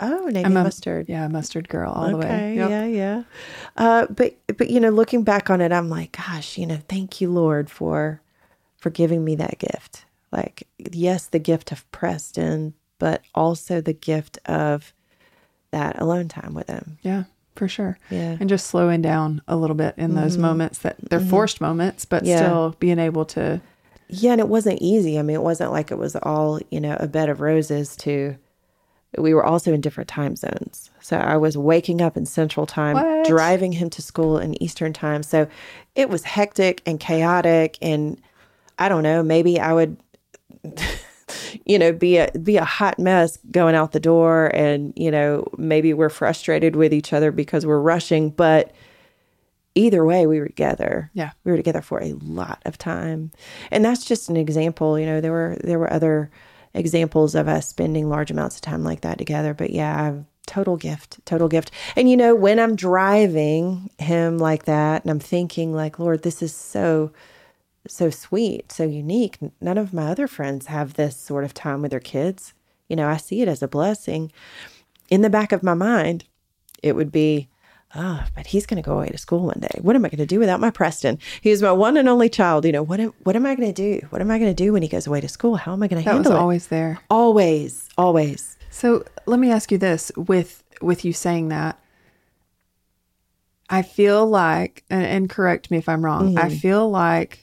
Oh, 0.00 0.26
navy 0.26 0.44
I'm 0.44 0.56
a- 0.56 0.62
mustard. 0.62 1.08
yeah, 1.08 1.26
mustard 1.28 1.68
girl 1.68 1.90
all 1.92 2.08
the 2.10 2.16
way. 2.16 2.54
Yep. 2.56 2.70
yeah, 2.70 2.84
yeah. 2.86 3.22
Uh, 3.76 4.06
but 4.08 4.36
but 4.56 4.70
you 4.70 4.78
know, 4.78 4.90
looking 4.90 5.24
back 5.24 5.50
on 5.50 5.60
it, 5.60 5.72
I'm 5.72 5.88
like, 5.90 6.12
gosh, 6.16 6.56
you 6.58 6.66
know, 6.66 6.78
thank 6.88 7.20
you, 7.20 7.30
Lord, 7.32 7.68
for 7.70 8.20
for 8.78 8.90
giving 8.90 9.24
me 9.24 9.34
that 9.36 9.58
gift. 9.58 10.04
Like, 10.30 10.68
yes, 10.92 11.26
the 11.26 11.38
gift 11.40 11.72
of 11.72 11.90
Preston, 11.90 12.74
but 13.00 13.22
also 13.34 13.80
the 13.80 13.92
gift 13.94 14.38
of 14.46 14.92
that 15.72 16.00
alone 16.00 16.28
time 16.28 16.54
with 16.54 16.68
him. 16.68 16.98
yeah, 17.02 17.24
for 17.58 17.68
sure. 17.68 17.98
Yeah. 18.10 18.36
and 18.40 18.48
just 18.48 18.66
slowing 18.66 19.02
down 19.02 19.42
a 19.48 19.56
little 19.56 19.76
bit 19.76 19.94
in 19.96 20.14
those 20.14 20.34
mm-hmm. 20.34 20.42
moments 20.42 20.78
that 20.80 20.96
they're 21.00 21.20
mm-hmm. 21.20 21.30
forced 21.30 21.60
moments, 21.60 22.04
but 22.04 22.24
Yeah. 22.24 22.36
still 22.36 22.76
being 22.78 22.98
able 22.98 23.24
to. 23.26 23.60
Yeah, 24.08 24.32
and 24.32 24.40
it 24.40 24.48
wasn't 24.48 24.80
easy. 24.80 25.18
I 25.18 25.22
mean, 25.22 25.36
it 25.36 25.42
wasn't 25.42 25.72
like 25.72 25.90
it 25.90 25.98
was 25.98 26.16
all, 26.16 26.60
you 26.70 26.80
know, 26.80 26.96
a 26.98 27.06
bed 27.06 27.28
of 27.28 27.40
roses 27.40 27.94
to 27.96 28.36
we 29.16 29.32
were 29.32 29.44
also 29.44 29.72
in 29.72 29.80
different 29.80 30.08
time 30.08 30.36
zones. 30.36 30.90
So 31.00 31.16
I 31.16 31.36
was 31.38 31.56
waking 31.56 32.02
up 32.02 32.16
in 32.16 32.26
central 32.26 32.66
time, 32.66 32.96
What? 32.96 33.26
driving 33.26 33.72
him 33.72 33.88
to 33.90 34.02
school 34.02 34.38
in 34.38 34.62
eastern 34.62 34.92
time. 34.92 35.22
So 35.22 35.48
it 35.94 36.10
was 36.10 36.24
hectic 36.24 36.82
and 36.84 37.00
chaotic 37.00 37.78
and 37.80 38.20
I 38.78 38.88
don't 38.88 39.02
know, 39.02 39.22
maybe 39.22 39.58
I 39.58 39.72
would 39.72 39.96
you 41.64 41.78
know, 41.78 41.92
be 41.92 42.18
a 42.18 42.30
be 42.42 42.56
a 42.56 42.64
hot 42.64 42.98
mess 42.98 43.38
going 43.50 43.74
out 43.74 43.92
the 43.92 44.00
door 44.00 44.48
and, 44.54 44.92
you 44.96 45.10
know, 45.10 45.46
maybe 45.56 45.92
we're 45.94 46.08
frustrated 46.08 46.76
with 46.76 46.92
each 46.92 47.12
other 47.12 47.30
because 47.32 47.66
we're 47.66 47.80
rushing, 47.80 48.30
but 48.30 48.72
either 49.74 50.04
way 50.04 50.26
we 50.26 50.40
were 50.40 50.48
together. 50.48 51.10
Yeah. 51.14 51.30
we 51.44 51.52
were 51.52 51.56
together 51.56 51.82
for 51.82 52.02
a 52.02 52.12
lot 52.14 52.60
of 52.64 52.78
time. 52.78 53.30
And 53.70 53.84
that's 53.84 54.04
just 54.04 54.28
an 54.28 54.36
example 54.36 54.98
you 54.98 55.06
know 55.06 55.20
there 55.20 55.32
were 55.32 55.56
there 55.62 55.78
were 55.78 55.92
other 55.92 56.30
examples 56.74 57.34
of 57.34 57.48
us 57.48 57.68
spending 57.68 58.08
large 58.08 58.30
amounts 58.30 58.56
of 58.56 58.62
time 58.62 58.84
like 58.84 59.00
that 59.00 59.18
together 59.18 59.54
but 59.54 59.70
yeah 59.70 60.02
I've, 60.02 60.24
total 60.46 60.76
gift 60.76 61.18
total 61.26 61.48
gift. 61.48 61.70
And 61.94 62.10
you 62.10 62.16
know 62.16 62.34
when 62.34 62.58
i'm 62.58 62.74
driving 62.74 63.90
him 63.98 64.38
like 64.38 64.64
that 64.64 65.02
and 65.02 65.10
i'm 65.10 65.20
thinking 65.20 65.74
like 65.74 65.98
lord 65.98 66.22
this 66.22 66.40
is 66.42 66.54
so 66.54 67.12
so 67.86 68.10
sweet 68.10 68.70
so 68.72 68.84
unique 68.84 69.38
none 69.60 69.78
of 69.78 69.92
my 69.94 70.10
other 70.10 70.26
friends 70.26 70.66
have 70.66 70.94
this 70.94 71.16
sort 71.16 71.44
of 71.44 71.54
time 71.54 71.80
with 71.82 71.90
their 71.90 72.00
kids 72.00 72.52
you 72.88 72.96
know 72.96 73.08
i 73.08 73.16
see 73.16 73.40
it 73.40 73.48
as 73.48 73.62
a 73.62 73.68
blessing 73.68 74.30
in 75.08 75.22
the 75.22 75.30
back 75.30 75.52
of 75.52 75.62
my 75.62 75.74
mind 75.74 76.24
it 76.82 76.94
would 76.94 77.10
be 77.12 77.48
ah, 77.94 78.26
but 78.34 78.48
he's 78.48 78.66
going 78.66 78.80
to 78.80 78.86
go 78.86 78.98
away 78.98 79.08
to 79.08 79.16
school 79.16 79.46
one 79.46 79.58
day. 79.60 79.78
What 79.80 79.96
am 79.96 80.04
I 80.04 80.10
going 80.10 80.18
to 80.18 80.26
do 80.26 80.38
without 80.38 80.60
my 80.60 80.70
Preston? 80.70 81.18
He's 81.40 81.62
my 81.62 81.72
one 81.72 81.96
and 81.96 82.06
only 82.06 82.28
child. 82.28 82.66
You 82.66 82.72
know, 82.72 82.82
what 82.82 83.00
am, 83.00 83.14
what 83.22 83.34
am 83.34 83.46
I 83.46 83.54
going 83.54 83.72
to 83.72 84.00
do? 84.00 84.06
What 84.10 84.20
am 84.20 84.30
I 84.30 84.38
going 84.38 84.50
to 84.50 84.62
do 84.64 84.74
when 84.74 84.82
he 84.82 84.88
goes 84.88 85.06
away 85.06 85.22
to 85.22 85.28
school? 85.28 85.56
How 85.56 85.72
am 85.72 85.82
I 85.82 85.88
going 85.88 86.02
to 86.02 86.04
That 86.04 86.14
was 86.18 86.26
handle 86.26 86.38
it? 86.38 86.42
always 86.42 86.66
there. 86.66 86.98
always, 87.08 87.88
always. 87.96 88.58
So 88.68 89.04
let 89.24 89.40
me 89.40 89.50
ask 89.50 89.72
you 89.72 89.78
this: 89.78 90.12
with 90.18 90.62
with 90.82 91.02
you 91.06 91.14
saying 91.14 91.48
that, 91.48 91.80
I 93.70 93.80
feel 93.82 94.26
like, 94.26 94.84
and, 94.90 95.04
and 95.04 95.30
correct 95.30 95.70
me 95.70 95.78
if 95.78 95.88
I'm 95.88 96.04
wrong. 96.04 96.36
I 96.38 96.50
feel 96.50 96.88
like 96.90 97.40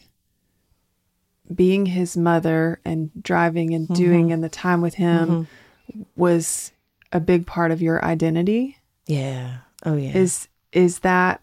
being 1.54 1.86
his 1.86 2.18
mother 2.18 2.80
and 2.84 3.12
driving 3.22 3.74
and 3.74 3.86
mm-hmm. 3.86 3.94
doing 3.94 4.32
and 4.32 4.44
the 4.44 4.50
time 4.50 4.82
with 4.82 4.96
him 4.96 5.28
mm-hmm. 5.28 6.02
was 6.16 6.72
a 7.12 7.20
big 7.20 7.46
part 7.46 7.72
of 7.72 7.82
your 7.82 8.04
identity. 8.04 8.78
Yeah. 9.08 9.58
Oh, 9.86 9.96
yeah. 9.96 10.16
Is 10.18 10.48
is 10.72 11.00
that? 11.00 11.42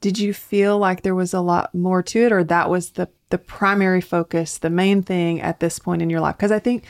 Did 0.00 0.18
you 0.18 0.32
feel 0.32 0.78
like 0.78 1.02
there 1.02 1.14
was 1.14 1.34
a 1.34 1.40
lot 1.40 1.74
more 1.74 2.02
to 2.04 2.20
it, 2.20 2.32
or 2.32 2.42
that 2.44 2.70
was 2.70 2.90
the 2.92 3.08
the 3.30 3.38
primary 3.38 4.00
focus, 4.00 4.58
the 4.58 4.70
main 4.70 5.02
thing 5.02 5.40
at 5.40 5.60
this 5.60 5.78
point 5.78 6.02
in 6.02 6.10
your 6.10 6.20
life? 6.20 6.36
Because 6.36 6.52
I 6.52 6.58
think 6.58 6.84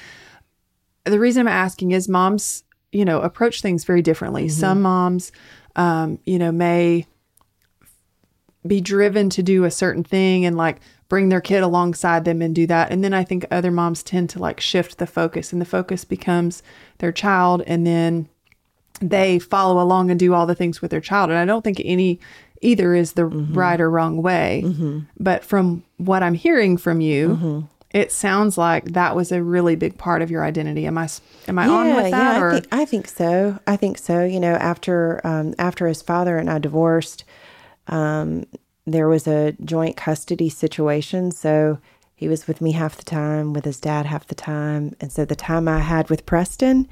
the 1.04 1.18
reason 1.18 1.40
I'm 1.40 1.48
asking 1.48 1.92
is 1.92 2.08
moms, 2.08 2.64
you 2.92 3.04
know, 3.04 3.20
approach 3.20 3.62
things 3.62 3.84
very 3.84 4.02
differently. 4.02 4.44
Mm-hmm. 4.44 4.60
Some 4.60 4.82
moms, 4.82 5.32
um, 5.76 6.18
you 6.24 6.38
know, 6.38 6.52
may 6.52 7.06
be 8.66 8.80
driven 8.80 9.30
to 9.30 9.42
do 9.42 9.64
a 9.64 9.70
certain 9.70 10.04
thing 10.04 10.44
and 10.44 10.56
like 10.56 10.80
bring 11.10 11.28
their 11.28 11.40
kid 11.42 11.62
alongside 11.62 12.24
them 12.24 12.40
and 12.40 12.54
do 12.54 12.66
that. 12.68 12.90
And 12.90 13.04
then 13.04 13.12
I 13.12 13.24
think 13.24 13.44
other 13.50 13.70
moms 13.70 14.02
tend 14.02 14.30
to 14.30 14.38
like 14.38 14.60
shift 14.60 14.96
the 14.96 15.06
focus 15.06 15.52
and 15.52 15.60
the 15.60 15.66
focus 15.66 16.06
becomes 16.06 16.62
their 16.98 17.12
child 17.12 17.62
and 17.66 17.86
then 17.86 18.28
they 19.02 19.38
follow 19.38 19.82
along 19.82 20.10
and 20.10 20.18
do 20.20 20.32
all 20.32 20.46
the 20.46 20.54
things 20.54 20.80
with 20.80 20.90
their 20.90 21.00
child. 21.00 21.28
And 21.28 21.38
I 21.38 21.44
don't 21.44 21.62
think 21.62 21.82
any 21.84 22.20
either 22.62 22.94
is 22.94 23.14
the 23.14 23.26
right 23.26 23.80
or 23.80 23.90
wrong 23.90 24.22
way. 24.22 24.62
But 25.18 25.44
from 25.44 25.82
what 25.96 26.22
I'm 26.22 26.34
hearing 26.34 26.76
from 26.76 27.00
you, 27.00 27.68
it 27.90 28.12
sounds 28.12 28.56
like 28.56 28.84
that 28.92 29.16
was 29.16 29.32
a 29.32 29.42
really 29.42 29.74
big 29.74 29.98
part 29.98 30.22
of 30.22 30.30
your 30.30 30.44
identity. 30.44 30.86
Am 30.86 30.96
I 30.96 31.08
am 31.48 31.58
I 31.58 31.66
on 31.66 31.86
with 31.96 32.10
that? 32.12 32.36
Yeah, 32.36 32.40
or 32.40 32.50
I 32.50 32.52
think, 32.52 32.68
I 32.70 32.84
think 32.84 33.08
so. 33.08 33.58
I 33.66 33.76
think 33.76 33.98
so. 33.98 34.24
You 34.24 34.38
know, 34.38 34.52
after 34.52 35.20
um, 35.26 35.54
after 35.58 35.88
his 35.88 36.02
father 36.02 36.38
and 36.38 36.48
I 36.48 36.60
divorced, 36.60 37.24
um, 37.88 38.44
there 38.86 39.08
was 39.08 39.26
a 39.26 39.52
joint 39.64 39.96
custody 39.96 40.48
situation. 40.48 41.30
So 41.30 41.78
he 42.14 42.28
was 42.28 42.46
with 42.46 42.60
me 42.60 42.72
half 42.72 42.96
the 42.96 43.04
time, 43.04 43.52
with 43.52 43.64
his 43.64 43.80
dad 43.80 44.06
half 44.06 44.26
the 44.26 44.34
time, 44.34 44.94
and 45.00 45.10
so 45.10 45.24
the 45.24 45.36
time 45.36 45.68
I 45.68 45.78
had 45.80 46.10
with 46.10 46.26
Preston, 46.26 46.88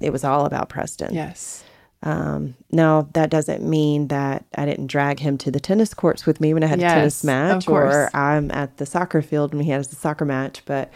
it 0.00 0.10
was 0.12 0.24
all 0.24 0.46
about 0.46 0.68
Preston. 0.68 1.14
yes, 1.14 1.62
Um, 2.02 2.54
now 2.72 3.08
that 3.12 3.30
doesn't 3.30 3.62
mean 3.62 4.08
that 4.08 4.44
I 4.56 4.64
didn't 4.64 4.86
drag 4.86 5.20
him 5.20 5.36
to 5.38 5.50
the 5.50 5.60
tennis 5.60 5.92
courts 5.94 6.24
with 6.26 6.40
me 6.40 6.54
when 6.54 6.64
I 6.64 6.66
had 6.66 6.80
Yes, 6.80 6.90
a 6.90 6.94
tennis 6.94 7.24
match, 7.24 7.68
or 7.68 8.08
I'm 8.14 8.50
at 8.50 8.78
the 8.78 8.86
soccer 8.86 9.20
field 9.22 9.54
when 9.54 9.62
he 9.64 9.70
has 9.70 9.88
the 9.88 9.96
soccer 9.96 10.24
match. 10.24 10.62
But, 10.64 10.90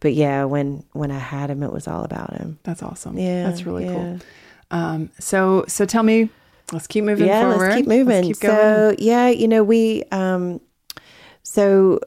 but 0.00 0.14
yeah, 0.14 0.44
when 0.44 0.82
when 0.92 1.10
I 1.12 1.18
had 1.18 1.48
him, 1.50 1.62
it 1.62 1.72
was 1.72 1.86
all 1.86 2.04
about 2.04 2.36
him. 2.36 2.58
that's 2.64 2.82
awesome. 2.82 3.16
Yeah, 3.18 3.44
that's 3.44 3.64
really 3.64 3.84
yeah. 3.84 3.92
cool. 3.92 4.18
Um, 4.72 5.10
so 5.18 5.64
so 5.68 5.84
tell 5.86 6.02
me, 6.02 6.28
let's 6.72 6.86
keep 6.86 7.04
moving 7.04 7.26
yeah, 7.26 7.42
forward. 7.42 7.68
let's 7.68 7.76
keep 7.76 7.86
moving. 7.86 8.24
keep 8.24 8.40
going. 8.40 8.56
so 8.56 8.96
yeah, 8.98 9.28
you 9.28 9.48
know 9.48 9.62
we. 9.62 10.04
Um, 10.10 10.60
so 11.42 12.00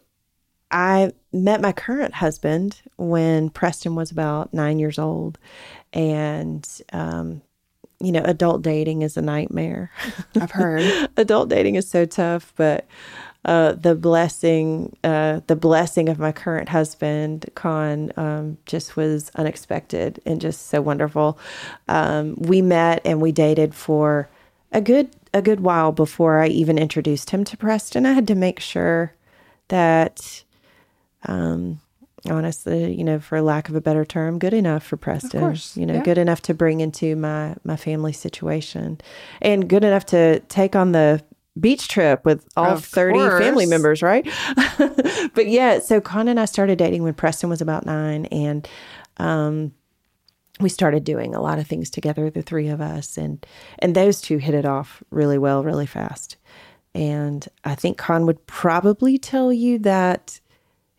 I 0.72 1.12
met 1.32 1.62
my 1.62 1.72
current 1.72 2.14
husband 2.14 2.82
when 2.98 3.50
Preston 3.50 3.96
was 3.96 4.12
about 4.12 4.54
nine 4.54 4.80
years 4.80 4.98
old, 4.98 5.38
and 5.92 6.68
um, 6.92 7.42
you 8.04 8.12
know, 8.12 8.22
adult 8.26 8.62
dating 8.62 9.02
is 9.02 9.16
a 9.16 9.22
nightmare. 9.22 9.90
I've 10.40 10.52
heard. 10.52 11.10
adult 11.18 11.50
dating 11.50 11.76
is 11.76 11.90
so 11.90 12.06
tough, 12.06 12.54
but 12.58 12.86
uh, 13.46 13.74
the 13.74 13.96
blessing, 13.96 14.96
uh, 15.06 15.40
the 15.48 15.56
blessing 15.56 16.10
of 16.10 16.20
my 16.20 16.34
current 16.34 16.70
husband, 16.70 17.50
Con, 17.56 18.12
um, 18.18 18.58
just 18.66 18.98
was 18.98 19.32
unexpected 19.36 20.22
and 20.26 20.42
just 20.42 20.68
so 20.68 20.82
wonderful. 20.82 21.40
Um, 21.88 22.36
we 22.38 22.62
met 22.62 23.02
and 23.06 23.22
we 23.22 23.32
dated 23.32 23.74
for 23.74 24.30
a 24.74 24.82
good 24.82 25.10
a 25.34 25.42
good 25.42 25.62
while 25.62 25.92
before 25.92 26.40
I 26.40 26.48
even 26.48 26.78
introduced 26.78 27.30
him 27.30 27.44
to 27.46 27.58
Preston. 27.58 28.06
I 28.06 28.14
had 28.14 28.28
to 28.28 28.36
make 28.36 28.60
sure 28.60 29.14
that, 29.70 30.44
um, 31.26 31.80
honestly, 32.30 32.94
you 32.94 33.04
know, 33.04 33.20
for 33.20 33.42
lack 33.42 33.70
of 33.70 33.76
a 33.76 33.82
better 33.82 34.06
term, 34.06 34.38
good 34.38 34.54
enough 34.54 34.84
for 34.84 34.98
Preston. 34.98 35.40
course, 35.40 35.76
You 35.76 35.86
know, 35.86 35.96
yeah. 35.96 36.04
good 36.04 36.18
enough 36.18 36.42
to 36.44 36.54
bring 36.54 36.82
into 36.82 37.16
my 37.16 37.56
my 37.64 37.76
family 37.76 38.14
situation, 38.14 39.00
and 39.42 39.68
good 39.68 39.84
enough 39.84 40.06
to 40.08 40.40
take 40.42 40.76
on 40.76 40.92
the 40.92 41.24
beach 41.60 41.88
trip 41.88 42.26
with 42.26 42.48
all 42.58 42.72
Of 42.72 42.86
30 42.86 43.20
family 43.44 43.68
members, 43.68 44.02
right? 44.02 44.28
but 45.36 45.48
yeah, 45.48 45.80
so 45.80 46.02
Con 46.02 46.28
and 46.28 46.40
I 46.40 46.46
started 46.46 46.80
dating 46.80 47.04
when 47.04 47.14
Preston 47.14 47.50
was 47.50 47.62
about 47.62 47.86
nine, 47.86 48.26
and 48.26 48.68
um, 49.18 49.72
we 50.60 50.70
started 50.70 51.04
doing 51.04 51.34
a 51.34 51.42
lot 51.42 51.60
of 51.60 51.68
things 51.68 51.90
together, 51.90 52.30
the 52.30 52.42
three 52.42 52.68
of 52.70 52.82
us, 52.82 53.18
and 53.18 53.46
and 53.80 53.96
those 53.96 54.22
two 54.22 54.38
hit 54.38 54.54
it 54.54 54.66
off 54.66 55.04
really 55.10 55.38
well, 55.38 55.64
really 55.64 55.88
fast. 55.88 56.38
And 56.96 57.48
I 57.64 57.76
think 57.76 57.98
Con 57.98 58.26
would 58.28 58.46
probably 58.46 59.18
tell 59.18 59.52
you 59.52 59.80
that 59.80 60.40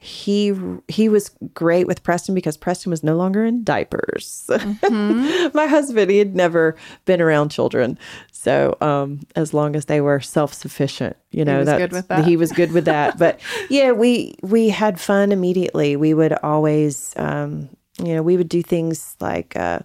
he 0.05 0.53
he 0.89 1.09
was 1.09 1.31
great 1.55 1.87
with 1.87 2.03
Preston 2.03 2.35
because 2.35 2.59
Preston 2.59 2.91
was 2.91 3.03
no 3.03 3.17
longer 3.17 3.43
in 3.45 3.65
diapers. 3.65 4.51
My 4.91 5.67
husband, 5.67 6.11
he 6.11 6.19
had 6.19 6.37
never 6.37 6.77
been 7.07 7.23
around 7.23 7.51
children, 7.51 7.99
so 8.31 8.77
um, 8.83 9.21
as 9.35 9.55
long 9.55 9.75
as 9.77 9.87
they 9.87 10.03
were 10.03 10.21
self 10.21 10.53
sufficient, 10.53 11.17
you 11.31 11.43
know, 11.45 11.61
was 11.61 11.69
good 11.69 11.93
with 11.93 12.09
that. 12.09 12.27
He 12.27 12.37
was 12.37 12.53
good 12.53 12.73
with 12.73 12.85
that. 12.85 13.17
but 13.19 13.41
yeah, 13.71 13.93
we 13.93 14.35
we 14.43 14.69
had 14.69 15.01
fun 15.01 15.33
immediately. 15.33 15.97
We 15.97 16.13
would 16.13 16.35
always, 16.43 17.15
um, 17.17 17.71
you 17.99 18.15
know, 18.15 18.23
we 18.23 18.37
would 18.37 18.49
do 18.49 18.63
things 18.63 19.17
like. 19.21 19.57
Uh, 19.57 19.81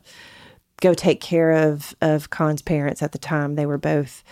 go 0.82 0.94
take 0.94 1.22
care 1.22 1.52
of 1.52 1.96
of 2.02 2.30
Con's 2.30 2.62
parents 2.62 3.04
at 3.04 3.12
the 3.12 3.18
time. 3.18 3.56
They 3.56 3.66
were 3.66 3.78
both 3.78 4.24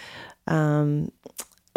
um, 0.48 1.12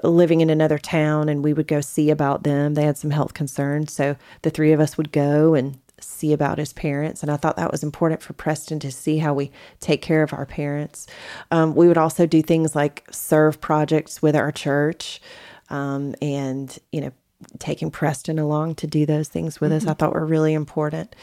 living 0.02 0.40
in 0.40 0.50
another 0.50 0.78
town, 0.78 1.28
and 1.28 1.44
we 1.44 1.52
would 1.52 1.66
go 1.66 1.80
see 1.80 2.10
about 2.10 2.42
them. 2.44 2.74
They 2.74 2.84
had 2.84 2.98
some 2.98 3.10
health 3.10 3.34
concerns, 3.34 3.92
so 3.92 4.16
the 4.42 4.50
three 4.50 4.72
of 4.72 4.80
us 4.80 4.96
would 4.96 5.12
go 5.12 5.54
and 5.54 5.78
see 6.00 6.32
about 6.32 6.58
his 6.58 6.72
parents. 6.72 7.22
And 7.22 7.30
I 7.30 7.36
thought 7.36 7.56
that 7.56 7.70
was 7.70 7.82
important 7.82 8.22
for 8.22 8.32
Preston 8.32 8.80
to 8.80 8.90
see 8.90 9.18
how 9.18 9.34
we 9.34 9.50
take 9.80 10.00
care 10.00 10.22
of 10.22 10.32
our 10.32 10.46
parents. 10.46 11.06
Um, 11.50 11.74
we 11.74 11.88
would 11.88 11.98
also 11.98 12.24
do 12.26 12.40
things 12.40 12.74
like 12.74 13.06
serve 13.10 13.60
projects 13.60 14.22
with 14.22 14.34
our 14.34 14.52
church, 14.52 15.20
um, 15.68 16.14
and 16.22 16.78
you 16.92 17.00
know. 17.00 17.12
Taking 17.58 17.90
Preston 17.90 18.38
along 18.38 18.74
to 18.76 18.86
do 18.86 19.06
those 19.06 19.28
things 19.28 19.60
with 19.60 19.72
us, 19.72 19.86
I 19.86 19.94
thought 19.94 20.12
were 20.12 20.26
really 20.26 20.52
important. 20.52 21.14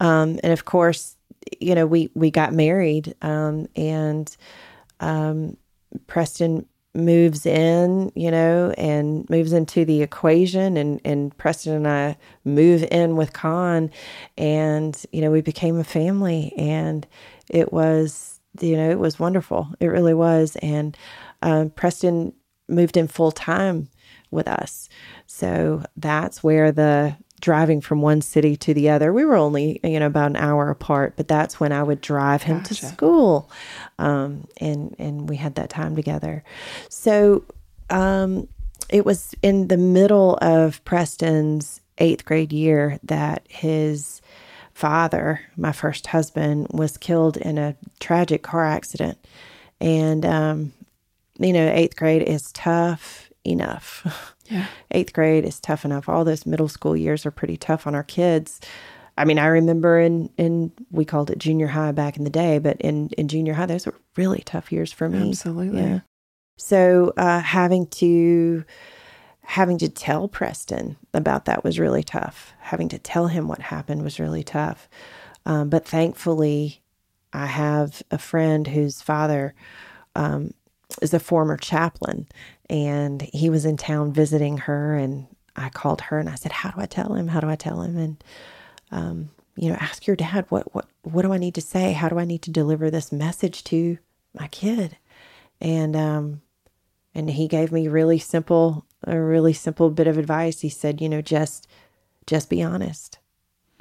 Um, 0.00 0.38
and 0.42 0.52
of 0.52 0.64
course, 0.64 1.16
you 1.60 1.74
know, 1.74 1.86
we 1.86 2.10
we 2.14 2.30
got 2.30 2.52
married, 2.52 3.14
um, 3.22 3.66
and 3.74 4.34
um, 5.00 5.56
Preston 6.06 6.66
moves 6.94 7.46
in, 7.46 8.12
you 8.14 8.30
know, 8.30 8.74
and 8.76 9.28
moves 9.30 9.52
into 9.52 9.84
the 9.84 10.02
equation, 10.02 10.76
and 10.76 11.00
and 11.04 11.36
Preston 11.38 11.74
and 11.74 11.88
I 11.88 12.16
move 12.44 12.84
in 12.90 13.16
with 13.16 13.32
Con, 13.32 13.90
and 14.36 15.02
you 15.12 15.20
know, 15.20 15.30
we 15.30 15.40
became 15.40 15.78
a 15.78 15.84
family, 15.84 16.52
and 16.56 17.06
it 17.48 17.72
was, 17.72 18.40
you 18.60 18.76
know, 18.76 18.90
it 18.90 18.98
was 18.98 19.18
wonderful. 19.18 19.68
It 19.80 19.86
really 19.86 20.14
was, 20.14 20.56
and 20.56 20.96
um, 21.40 21.70
Preston 21.70 22.34
moved 22.68 22.96
in 22.96 23.08
full 23.08 23.32
time 23.32 23.88
with 24.30 24.48
us, 24.48 24.88
so 25.32 25.82
that's 25.96 26.44
where 26.44 26.70
the 26.72 27.16
driving 27.40 27.80
from 27.80 28.02
one 28.02 28.20
city 28.20 28.54
to 28.54 28.74
the 28.74 28.90
other. 28.90 29.14
We 29.14 29.24
were 29.24 29.34
only, 29.34 29.80
you 29.82 29.98
know, 29.98 30.06
about 30.06 30.30
an 30.30 30.36
hour 30.36 30.68
apart, 30.68 31.14
but 31.16 31.26
that's 31.26 31.58
when 31.58 31.72
I 31.72 31.82
would 31.82 32.02
drive 32.02 32.42
him 32.42 32.62
to 32.64 32.74
school. 32.74 33.50
Um, 33.98 34.46
and, 34.58 34.94
and 34.98 35.30
we 35.30 35.36
had 35.36 35.54
that 35.54 35.70
time 35.70 35.96
together. 35.96 36.44
So, 36.90 37.44
um, 37.88 38.46
it 38.90 39.06
was 39.06 39.34
in 39.40 39.68
the 39.68 39.78
middle 39.78 40.38
of 40.42 40.84
Preston's 40.84 41.80
eighth 41.96 42.26
grade 42.26 42.52
year 42.52 42.98
that 43.02 43.46
his 43.48 44.20
father, 44.74 45.40
my 45.56 45.72
first 45.72 46.08
husband, 46.08 46.66
was 46.70 46.98
killed 46.98 47.38
in 47.38 47.56
a 47.56 47.74
tragic 48.00 48.42
car 48.42 48.66
accident. 48.66 49.16
And, 49.80 50.26
um, 50.26 50.72
you 51.38 51.54
know, 51.54 51.72
eighth 51.72 51.96
grade 51.96 52.22
is 52.22 52.52
tough 52.52 53.30
enough. 53.44 54.31
Yeah. 54.48 54.66
Eighth 54.90 55.12
grade 55.12 55.44
is 55.44 55.60
tough 55.60 55.84
enough. 55.84 56.08
All 56.08 56.24
those 56.24 56.46
middle 56.46 56.68
school 56.68 56.96
years 56.96 57.24
are 57.24 57.30
pretty 57.30 57.56
tough 57.56 57.86
on 57.86 57.94
our 57.94 58.02
kids. 58.02 58.60
I 59.16 59.24
mean, 59.24 59.38
I 59.38 59.46
remember 59.46 59.98
in, 59.98 60.30
in 60.38 60.72
we 60.90 61.04
called 61.04 61.30
it 61.30 61.38
junior 61.38 61.66
high 61.66 61.92
back 61.92 62.16
in 62.16 62.24
the 62.24 62.30
day, 62.30 62.58
but 62.58 62.80
in, 62.80 63.08
in 63.10 63.28
junior 63.28 63.54
high, 63.54 63.66
those 63.66 63.86
were 63.86 64.00
really 64.16 64.42
tough 64.44 64.72
years 64.72 64.92
for 64.92 65.08
me. 65.08 65.28
Absolutely. 65.28 65.82
Yeah. 65.82 66.00
So 66.56 67.12
uh, 67.16 67.40
having 67.40 67.86
to 67.88 68.64
having 69.44 69.76
to 69.78 69.88
tell 69.88 70.28
Preston 70.28 70.96
about 71.12 71.44
that 71.46 71.64
was 71.64 71.78
really 71.78 72.02
tough. 72.02 72.54
Having 72.60 72.90
to 72.90 72.98
tell 72.98 73.26
him 73.26 73.48
what 73.48 73.60
happened 73.60 74.02
was 74.02 74.20
really 74.20 74.44
tough. 74.44 74.88
Um, 75.44 75.68
but 75.68 75.86
thankfully, 75.86 76.80
I 77.32 77.46
have 77.46 78.02
a 78.10 78.18
friend 78.18 78.66
whose 78.66 79.02
father 79.02 79.54
um, 80.14 80.54
is 81.00 81.14
a 81.14 81.20
former 81.20 81.56
chaplain, 81.56 82.26
and 82.68 83.22
he 83.32 83.48
was 83.48 83.64
in 83.64 83.76
town 83.76 84.12
visiting 84.12 84.58
her. 84.58 84.96
And 84.96 85.26
I 85.56 85.68
called 85.68 86.02
her 86.02 86.18
and 86.18 86.28
I 86.28 86.34
said, 86.34 86.52
"How 86.52 86.70
do 86.70 86.80
I 86.80 86.86
tell 86.86 87.14
him? 87.14 87.28
How 87.28 87.40
do 87.40 87.48
I 87.48 87.56
tell 87.56 87.82
him?" 87.82 87.96
And 87.96 88.24
um, 88.90 89.30
you 89.56 89.68
know, 89.68 89.76
ask 89.80 90.06
your 90.06 90.16
dad 90.16 90.46
what 90.48 90.74
what 90.74 90.86
what 91.02 91.22
do 91.22 91.32
I 91.32 91.38
need 91.38 91.54
to 91.56 91.60
say? 91.60 91.92
How 91.92 92.08
do 92.08 92.18
I 92.18 92.24
need 92.24 92.42
to 92.42 92.50
deliver 92.50 92.90
this 92.90 93.12
message 93.12 93.64
to 93.64 93.98
my 94.38 94.48
kid? 94.48 94.96
And 95.60 95.96
um, 95.96 96.42
and 97.14 97.30
he 97.30 97.48
gave 97.48 97.72
me 97.72 97.88
really 97.88 98.18
simple 98.18 98.84
a 99.04 99.18
really 99.18 99.52
simple 99.52 99.90
bit 99.90 100.06
of 100.06 100.18
advice. 100.18 100.60
He 100.60 100.68
said, 100.68 101.00
you 101.00 101.08
know, 101.08 101.20
just 101.20 101.66
just 102.26 102.48
be 102.48 102.62
honest, 102.62 103.18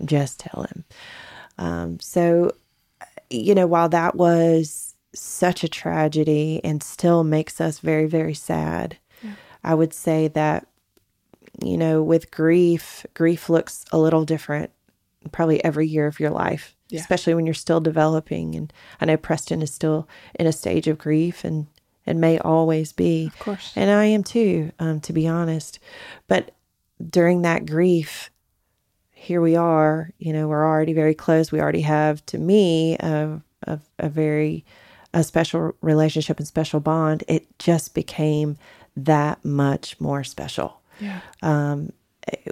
just 0.04 0.40
tell 0.40 0.64
him. 0.64 0.84
Um, 1.58 2.00
so, 2.00 2.52
you 3.30 3.54
know, 3.54 3.68
while 3.68 3.90
that 3.90 4.16
was 4.16 4.91
such 5.14 5.64
a 5.64 5.68
tragedy 5.70 6.62
and 6.64 6.82
still 6.82 7.24
makes 7.24 7.60
us 7.62 7.80
very 7.80 8.08
very 8.08 8.34
sad, 8.34 8.98
I 9.64 9.74
would 9.76 9.94
say 9.94 10.28
that 10.30 10.68
you 11.64 11.78
know, 11.78 12.02
with 12.02 12.32
grief, 12.32 13.06
grief 13.14 13.50
looks 13.50 13.86
a 13.92 13.98
little 14.00 14.26
different 14.26 14.72
probably 15.32 15.64
every 15.64 15.86
year 15.86 16.08
of 16.08 16.20
your 16.20 16.32
life, 16.32 16.76
Yeah. 16.90 17.00
especially 17.02 17.36
when 17.36 17.46
you're 17.46 17.54
still 17.54 17.82
developing. 17.82 18.56
And 18.56 18.74
I 19.00 19.06
know 19.06 19.18
Preston 19.18 19.62
is 19.62 19.72
still 19.72 20.08
in 20.40 20.48
a 20.48 20.52
stage 20.54 20.88
of 20.88 20.98
grief 20.98 21.44
and, 21.44 21.68
and 22.08 22.20
may 22.20 22.40
always 22.40 22.94
be. 22.94 23.28
Of 23.28 23.38
course. 23.38 23.74
And 23.76 23.92
I 23.92 24.06
am 24.06 24.24
too, 24.24 24.72
um, 24.80 25.02
to 25.02 25.14
be 25.14 25.28
honest. 25.28 25.78
But 26.28 26.52
during 27.08 27.44
that 27.44 27.68
grief, 27.68 28.32
here 29.12 29.42
we 29.42 29.56
are, 29.56 30.10
you 30.18 30.34
know, 30.34 30.48
we're 30.48 30.66
already 30.66 30.94
very 30.94 31.14
close. 31.14 31.52
We 31.52 31.60
already 31.62 31.82
have, 31.82 32.26
to 32.28 32.40
me, 32.40 32.96
a, 33.00 33.40
a, 33.68 33.80
a 34.00 34.10
very 34.10 34.66
a 35.14 35.24
special 35.24 35.74
relationship 35.82 36.38
and 36.40 36.48
special 36.48 36.80
bond. 36.80 37.24
It 37.28 37.48
just 37.60 37.94
became 37.94 38.58
that 38.96 39.44
much 39.46 40.00
more 40.00 40.24
special 40.24 40.82
Yeah. 41.00 41.22
um, 41.42 41.92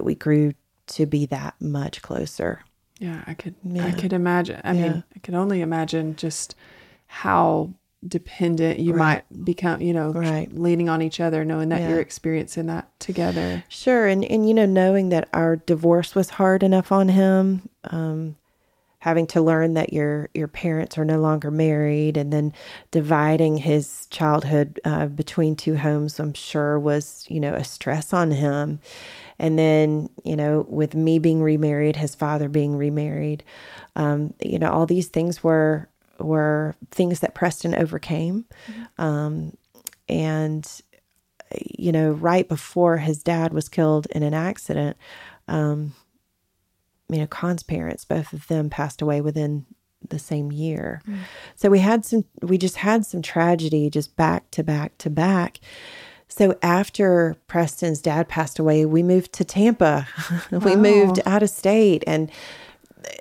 we 0.02 0.16
grew 0.16 0.54
to 0.88 1.06
be 1.06 1.26
that 1.28 1.54
much 1.62 2.02
closer. 2.02 2.62
Yeah, 3.00 3.24
I 3.28 3.34
could 3.34 3.56
I 3.78 3.92
could 3.92 4.12
imagine. 4.14 4.60
I 4.64 4.74
Yeah. 4.74 4.82
mean, 4.82 5.04
I 5.16 5.20
could 5.20 5.36
only 5.36 5.62
imagine 5.62 6.16
just 6.16 6.56
how 7.08 7.72
dependent 8.08 8.80
you 8.80 8.94
Right. 8.94 9.24
might 9.32 9.46
become, 9.46 9.82
you 9.82 9.94
know, 9.94 10.12
Right. 10.12 10.52
leaning 10.58 10.90
on 10.90 11.02
each 11.02 11.20
other, 11.20 11.44
knowing 11.46 11.70
that 11.70 11.82
Yeah. 11.82 11.90
you're 11.90 12.00
experiencing 12.00 12.66
that 12.68 12.88
together. 13.00 13.64
Sure, 13.68 14.08
and 14.08 14.24
and 14.26 14.48
you 14.48 14.54
know, 14.54 14.66
knowing 14.66 15.10
that 15.10 15.28
our 15.34 15.58
divorce 15.58 16.16
was 16.16 16.32
hard 16.32 16.64
enough 16.64 16.92
on 16.92 17.10
him, 17.10 17.70
um, 17.86 18.36
having 19.00 19.26
to 19.28 19.42
learn 19.42 19.74
that 19.74 19.94
your 19.94 20.30
your 20.34 20.48
parents 20.48 20.98
are 20.98 21.06
no 21.06 21.20
longer 21.20 21.50
married, 21.50 22.18
and 22.18 22.32
then 22.32 22.54
dividing 22.92 23.58
his 23.58 24.08
childhood 24.08 24.80
uh, 24.86 25.08
between 25.08 25.56
two 25.56 25.76
homes, 25.76 26.20
I'm 26.20 26.34
sure 26.34 26.80
was 26.80 27.26
you 27.30 27.40
know 27.40 27.54
a 27.54 27.64
stress 27.64 28.14
on 28.14 28.32
him. 28.32 28.80
And 29.40 29.58
then 29.58 30.10
you 30.24 30.36
know, 30.36 30.66
with 30.70 30.96
me 30.96 31.18
being 31.20 31.42
remarried, 31.42 31.96
his 31.96 32.14
father 32.16 32.50
being 32.50 32.76
remarried, 32.76 33.44
um, 33.96 34.34
you 34.42 34.60
know, 34.60 34.70
all 34.70 34.86
these 34.86 35.08
things 35.08 35.44
were 35.44 35.90
were 36.20 36.76
things 36.92 37.22
that 37.22 37.36
Preston 37.36 37.74
overcame, 37.76 38.46
um, 38.98 39.56
and 40.10 40.70
you 41.78 41.92
know, 41.92 42.12
right 42.12 42.48
before 42.48 42.98
his 42.98 43.24
dad 43.24 43.54
was 43.54 43.70
killed 43.70 44.08
in 44.12 44.24
an 44.24 44.34
accident, 44.34 44.98
um, 45.48 45.94
you 47.10 47.20
know, 47.20 47.28
Khan's 47.28 47.64
parents, 47.64 48.06
both 48.06 48.34
of 48.34 48.48
them 48.48 48.70
passed 48.70 49.02
away 49.02 49.22
within 49.22 49.66
the 50.08 50.20
same 50.20 50.52
year. 50.52 51.02
So 51.56 51.70
we 51.70 51.80
had 51.80 52.06
some, 52.06 52.26
we 52.42 52.58
just 52.58 52.78
had 52.78 53.06
some 53.06 53.22
tragedy 53.22 53.90
just 53.90 54.16
back 54.16 54.50
to 54.52 54.64
back 54.64 54.98
to 55.00 55.10
back. 55.10 55.60
So 56.30 56.58
after 56.62 57.36
Preston's 57.48 58.02
dad 58.02 58.30
passed 58.30 58.60
away, 58.60 58.86
we 58.86 59.04
moved 59.04 59.34
to 59.34 59.44
Tampa. 59.44 60.08
we 60.52 60.76
moved 60.76 61.20
out 61.26 61.44
of 61.44 61.50
state. 61.50 62.04
And 62.06 62.32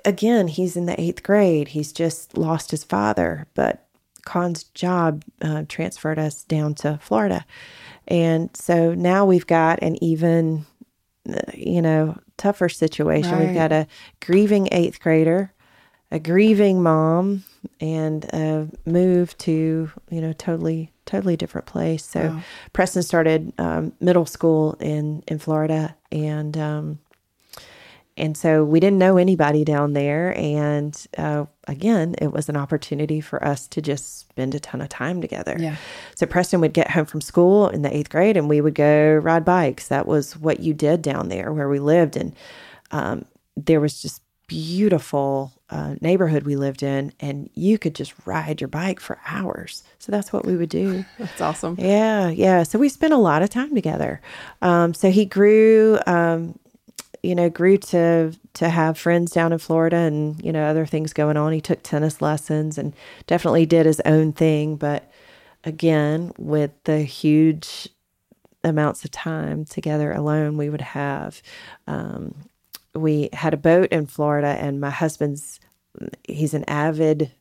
again, 0.05 0.47
he's 0.47 0.77
in 0.77 0.85
the 0.85 0.99
eighth 0.99 1.23
grade. 1.23 1.69
He's 1.69 1.91
just 1.91 2.37
lost 2.37 2.71
his 2.71 2.83
father, 2.83 3.47
but 3.55 3.87
Khan's 4.25 4.63
job 4.63 5.23
uh, 5.41 5.63
transferred 5.67 6.19
us 6.19 6.43
down 6.43 6.75
to 6.75 6.99
Florida. 7.01 7.45
And 8.07 8.55
so 8.55 8.93
now 8.93 9.25
we've 9.25 9.47
got 9.47 9.79
an 9.81 10.01
even, 10.03 10.65
you 11.53 11.81
know, 11.81 12.17
tougher 12.37 12.69
situation. 12.69 13.37
We've 13.39 13.53
got 13.53 13.71
a 13.71 13.87
grieving 14.21 14.69
eighth 14.71 14.99
grader, 14.99 15.53
a 16.11 16.19
grieving 16.19 16.81
mom, 16.81 17.43
and 17.79 18.25
a 18.25 18.67
move 18.85 19.37
to, 19.39 19.91
you 20.09 20.21
know, 20.21 20.33
totally, 20.33 20.91
totally 21.05 21.35
different 21.35 21.67
place. 21.67 22.05
So 22.05 22.29
Wow. 22.29 22.43
Preston 22.73 23.03
started 23.03 23.53
um, 23.57 23.93
middle 23.99 24.25
school 24.25 24.75
in, 24.79 25.23
in 25.27 25.39
Florida 25.39 25.95
and, 26.11 26.57
um, 26.57 26.99
and 28.19 28.37
so 28.37 28.63
we 28.63 28.79
didn't 28.79 28.99
know 28.99 29.17
anybody 29.17 29.63
down 29.63 29.93
there. 29.93 30.37
And 30.37 30.95
uh, 31.17 31.45
again, 31.67 32.15
it 32.19 32.31
was 32.31 32.49
an 32.49 32.57
opportunity 32.57 33.21
for 33.21 33.43
us 33.43 33.67
to 33.69 33.81
just 33.81 34.19
spend 34.19 34.55
a 34.55 34.59
ton 34.59 34.81
of 34.81 34.89
time 34.89 35.21
together. 35.21 35.55
Yeah. 35.59 35.75
So 36.15 36.25
Preston 36.25 36.61
would 36.61 36.73
get 36.73 36.91
home 36.91 37.05
from 37.05 37.21
school 37.21 37.69
in 37.69 37.81
the 37.81 37.95
eighth 37.95 38.09
grade 38.09 38.37
and 38.37 38.49
we 38.49 38.61
would 38.61 38.75
go 38.75 39.15
ride 39.15 39.45
bikes. 39.45 39.87
That 39.87 40.05
was 40.05 40.37
what 40.37 40.59
you 40.59 40.73
did 40.73 41.01
down 41.01 41.29
there 41.29 41.53
where 41.53 41.69
we 41.69 41.79
lived. 41.79 42.17
And 42.17 42.35
um, 42.91 43.25
there 43.55 43.79
was 43.79 44.01
just 44.01 44.21
beautiful 44.47 45.53
uh, 45.69 45.93
neighborhood 46.01 46.43
we 46.43 46.55
lived 46.55 46.81
in 46.81 47.13
and 47.19 47.49
you 47.53 47.77
could 47.77 47.93
just 47.93 48.13
ride 48.25 48.59
your 48.59 48.67
bike 48.67 48.99
for 48.99 49.19
hours. 49.27 49.83
So 49.99 50.11
that's 50.11 50.33
what 50.33 50.45
we 50.45 50.55
would 50.55 50.69
do. 50.69 51.05
That's 51.19 51.39
awesome. 51.39 51.75
Yeah, 51.77 52.29
yeah. 52.29 52.63
So 52.63 52.79
we 52.79 52.89
spent 52.89 53.13
a 53.13 53.17
lot 53.17 53.43
of 53.43 53.51
time 53.51 53.75
together. 53.75 54.21
Um, 54.61 54.93
so 54.95 55.11
he 55.11 55.25
grew, 55.25 55.99
um, 56.07 56.57
you 57.23 57.35
know, 57.35 57.49
grew 57.49 57.77
to 57.77 58.33
to 58.53 58.69
have 58.69 58.97
friends 58.97 59.31
down 59.31 59.53
in 59.53 59.59
Florida 59.59 59.97
and 59.97 60.43
you 60.43 60.51
know 60.51 60.65
other 60.65 60.85
things 60.85 61.13
going 61.13 61.37
on. 61.37 61.51
He 61.51 61.61
took 61.61 61.83
tennis 61.83 62.21
lessons 62.21 62.77
and 62.77 62.93
definitely 63.27 63.65
did 63.65 63.85
his 63.85 64.01
own 64.05 64.33
thing. 64.33 64.75
But 64.75 65.11
again, 65.63 66.31
with 66.37 66.71
the 66.85 66.99
huge 66.99 67.89
amounts 68.63 69.03
of 69.05 69.11
time 69.11 69.65
together 69.65 70.11
alone 70.11 70.57
we 70.57 70.69
would 70.69 70.81
have, 70.81 71.41
um, 71.87 72.35
we 72.93 73.29
had 73.33 73.53
a 73.53 73.57
boat 73.57 73.89
in 73.89 74.05
Florida, 74.05 74.55
and 74.59 74.79
my 74.79 74.89
husband's 74.89 75.59
he's 76.27 76.53
an 76.53 76.63
avid 76.65 77.31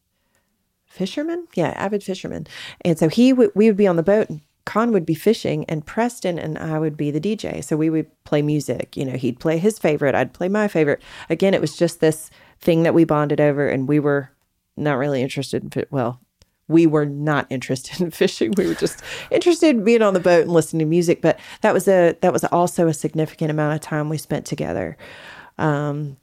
fisherman. 0.86 1.46
Yeah, 1.54 1.70
avid 1.76 2.02
fisherman. 2.02 2.46
And 2.82 2.98
so 2.98 3.08
he 3.08 3.32
would 3.32 3.52
we 3.54 3.66
would 3.66 3.76
be 3.76 3.86
on 3.86 3.96
the 3.96 4.02
boat 4.02 4.28
and 4.28 4.40
Con 4.68 4.92
would 4.92 5.06
be 5.06 5.14
fishing 5.14 5.64
and 5.64 5.86
Preston 5.86 6.38
and 6.38 6.58
I 6.58 6.78
would 6.78 6.94
be 6.94 7.10
the 7.10 7.22
DJ. 7.22 7.64
So 7.64 7.74
we 7.74 7.88
would 7.88 8.06
play 8.24 8.42
music. 8.42 8.98
You 8.98 9.06
know, 9.06 9.16
he'd 9.16 9.40
play 9.40 9.56
his 9.56 9.78
favorite, 9.78 10.14
I'd 10.14 10.34
play 10.34 10.50
my 10.50 10.68
favorite. 10.68 11.00
Again, 11.30 11.54
it 11.54 11.62
was 11.62 11.74
just 11.74 12.00
this 12.00 12.30
thing 12.60 12.82
that 12.82 12.92
we 12.92 13.04
bonded 13.04 13.40
over 13.40 13.66
and 13.66 13.88
we 13.88 13.98
were 13.98 14.30
not 14.76 14.98
really 14.98 15.22
interested 15.22 15.74
in 15.74 15.84
well, 15.90 16.20
we 16.68 16.86
were 16.86 17.06
not 17.06 17.46
interested 17.50 17.98
in 18.02 18.10
fishing. 18.10 18.52
We 18.58 18.66
were 18.66 18.74
just 18.74 19.02
interested 19.30 19.70
in 19.70 19.84
being 19.84 20.02
on 20.02 20.12
the 20.12 20.20
boat 20.20 20.42
and 20.42 20.52
listening 20.52 20.80
to 20.80 20.84
music. 20.84 21.22
But 21.22 21.40
that 21.62 21.72
was 21.72 21.88
a 21.88 22.18
that 22.20 22.34
was 22.34 22.44
also 22.44 22.88
a 22.88 22.94
significant 22.94 23.50
amount 23.50 23.74
of 23.74 23.80
time 23.80 24.10
we 24.10 24.18
spent 24.18 24.44
together. 24.44 24.98
Um, 25.56 26.18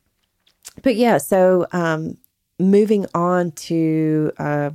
but 0.83 0.95
yeah, 0.95 1.17
so 1.17 1.65
um, 1.71 2.17
moving 2.59 3.07
on 3.15 3.53
to 3.53 4.31
uh, 4.37 4.69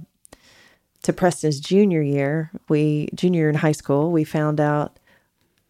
to 1.02 1.12
Preston's 1.12 1.60
junior 1.60 2.02
year, 2.02 2.50
we 2.68 3.08
junior 3.14 3.48
in 3.48 3.56
high 3.56 3.72
school, 3.72 4.10
we 4.10 4.24
found 4.24 4.60
out 4.60 4.98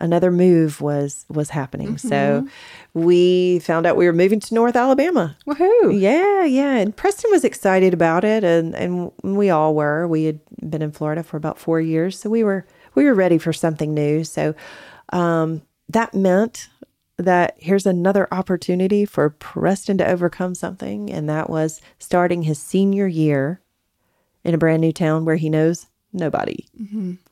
another 0.01 0.31
move 0.31 0.81
was 0.81 1.27
was 1.29 1.51
happening. 1.51 1.99
So 1.99 2.49
we 2.95 3.59
found 3.61 3.87
out 3.87 3.97
we 3.97 4.07
were 4.07 4.13
moving 4.13 4.41
to 4.41 4.55
North 4.55 4.75
Alabama. 4.75 5.37
Woohoo! 5.47 6.01
Yeah, 6.01 6.45
yeah. 6.45 6.77
And 6.77 6.97
Preston 6.97 7.31
was 7.31 7.45
excited 7.45 7.95
about 7.95 8.25
it 8.25 8.43
and 8.43 8.75
and 8.75 9.13
we 9.23 9.51
all 9.51 9.75
were. 9.75 10.09
We 10.09 10.25
had 10.25 10.41
been 10.69 10.83
in 10.83 10.93
Florida 10.93 11.23
for 11.23 11.37
about 11.37 11.59
4 11.59 11.81
years, 11.81 12.19
so 12.19 12.31
we 12.31 12.43
were 12.43 12.67
we 12.95 13.05
were 13.05 13.15
ready 13.15 13.39
for 13.39 13.53
something 13.53 13.95
new. 13.95 14.25
So 14.25 14.55
um 15.13 15.63
that 15.89 16.15
meant 16.15 16.69
that 17.17 17.55
here's 17.59 17.85
another 17.85 18.27
opportunity 18.33 19.05
for 19.05 19.29
Preston 19.29 19.99
to 19.99 20.09
overcome 20.09 20.55
something 20.55 21.11
and 21.11 21.29
that 21.29 21.51
was 21.51 21.83
starting 21.99 22.43
his 22.43 22.59
senior 22.59 23.07
year 23.07 23.61
in 24.45 24.55
a 24.55 24.59
brand 24.59 24.81
new 24.81 24.93
town 24.93 25.25
where 25.25 25.37
he 25.37 25.49
knows 25.49 25.87
nobody. 26.13 26.67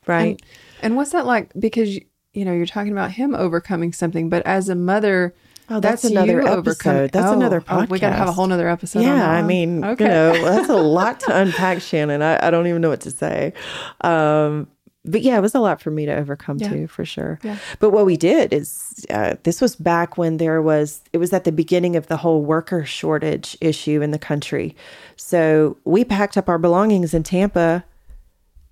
Right? 0.07 0.41
And 0.81 0.95
what's 0.95 1.11
that 1.11 1.25
like? 1.25 1.51
Because 1.57 1.95
you, 2.33 2.45
know 2.45 2.53
you're 2.53 2.65
talking 2.65 2.91
about 2.91 3.11
him 3.11 3.35
overcoming 3.35 3.93
something, 3.93 4.29
but 4.29 4.45
as 4.45 4.69
a 4.69 4.75
mother, 4.75 5.33
Oh, 5.71 5.79
that's 5.79 6.03
another 6.03 6.41
you 6.41 6.47
episode. 6.47 7.11
That's 7.11 7.31
another 7.31 7.63
oh, 7.69 7.85
we 7.89 7.99
got 7.99 8.09
to 8.09 8.15
have 8.15 8.27
a 8.27 8.31
whole 8.31 8.47
nother 8.47 8.67
episode. 8.67 8.99
on 8.99 9.05
Yeah, 9.05 9.29
I 9.29 9.43
mean, 9.43 9.85
okay. 9.85 10.03
you 10.03 10.09
know, 10.09 10.33
that's 10.43 10.69
a 10.69 10.75
lot 10.75 11.19
to 11.21 11.39
unpack, 11.39 11.81
Shannon. 11.81 12.23
I, 12.23 12.47
I 12.47 12.49
don't 12.49 12.65
even 12.65 12.81
know 12.81 12.89
what 12.89 13.01
to 13.01 13.11
say. 13.11 13.53
Um, 14.01 14.67
but 15.05 15.21
yeah, 15.21 15.37
it 15.37 15.41
was 15.41 15.55
a 15.55 15.59
lot 15.59 15.81
for 15.81 15.91
me 15.91 16.05
to 16.05 16.15
overcome 16.15 16.57
Yeah. 16.59 16.69
too, 16.69 16.87
for 16.87 17.05
sure. 17.05 17.39
Yeah. 17.41 17.57
But 17.79 17.91
what 17.91 18.05
we 18.05 18.17
did 18.17 18.53
is, 18.53 19.05
uh, 19.09 19.35
this 19.43 19.61
was 19.61 19.75
back 19.75 20.17
when 20.17 20.37
there 20.37 20.61
was, 20.61 21.01
it 21.13 21.17
was 21.17 21.31
at 21.33 21.45
the 21.45 21.51
beginning 21.51 21.95
of 21.95 22.07
the 22.07 22.17
whole 22.17 22.43
worker 22.43 22.85
shortage 22.85 23.57
issue 23.61 24.01
in 24.01 24.11
the 24.11 24.19
country. 24.19 24.75
So 25.15 25.77
we 25.85 26.03
packed 26.03 26.37
up 26.37 26.49
our 26.49 26.57
belongings 26.57 27.13
in 27.13 27.23
Tampa, 27.23 27.85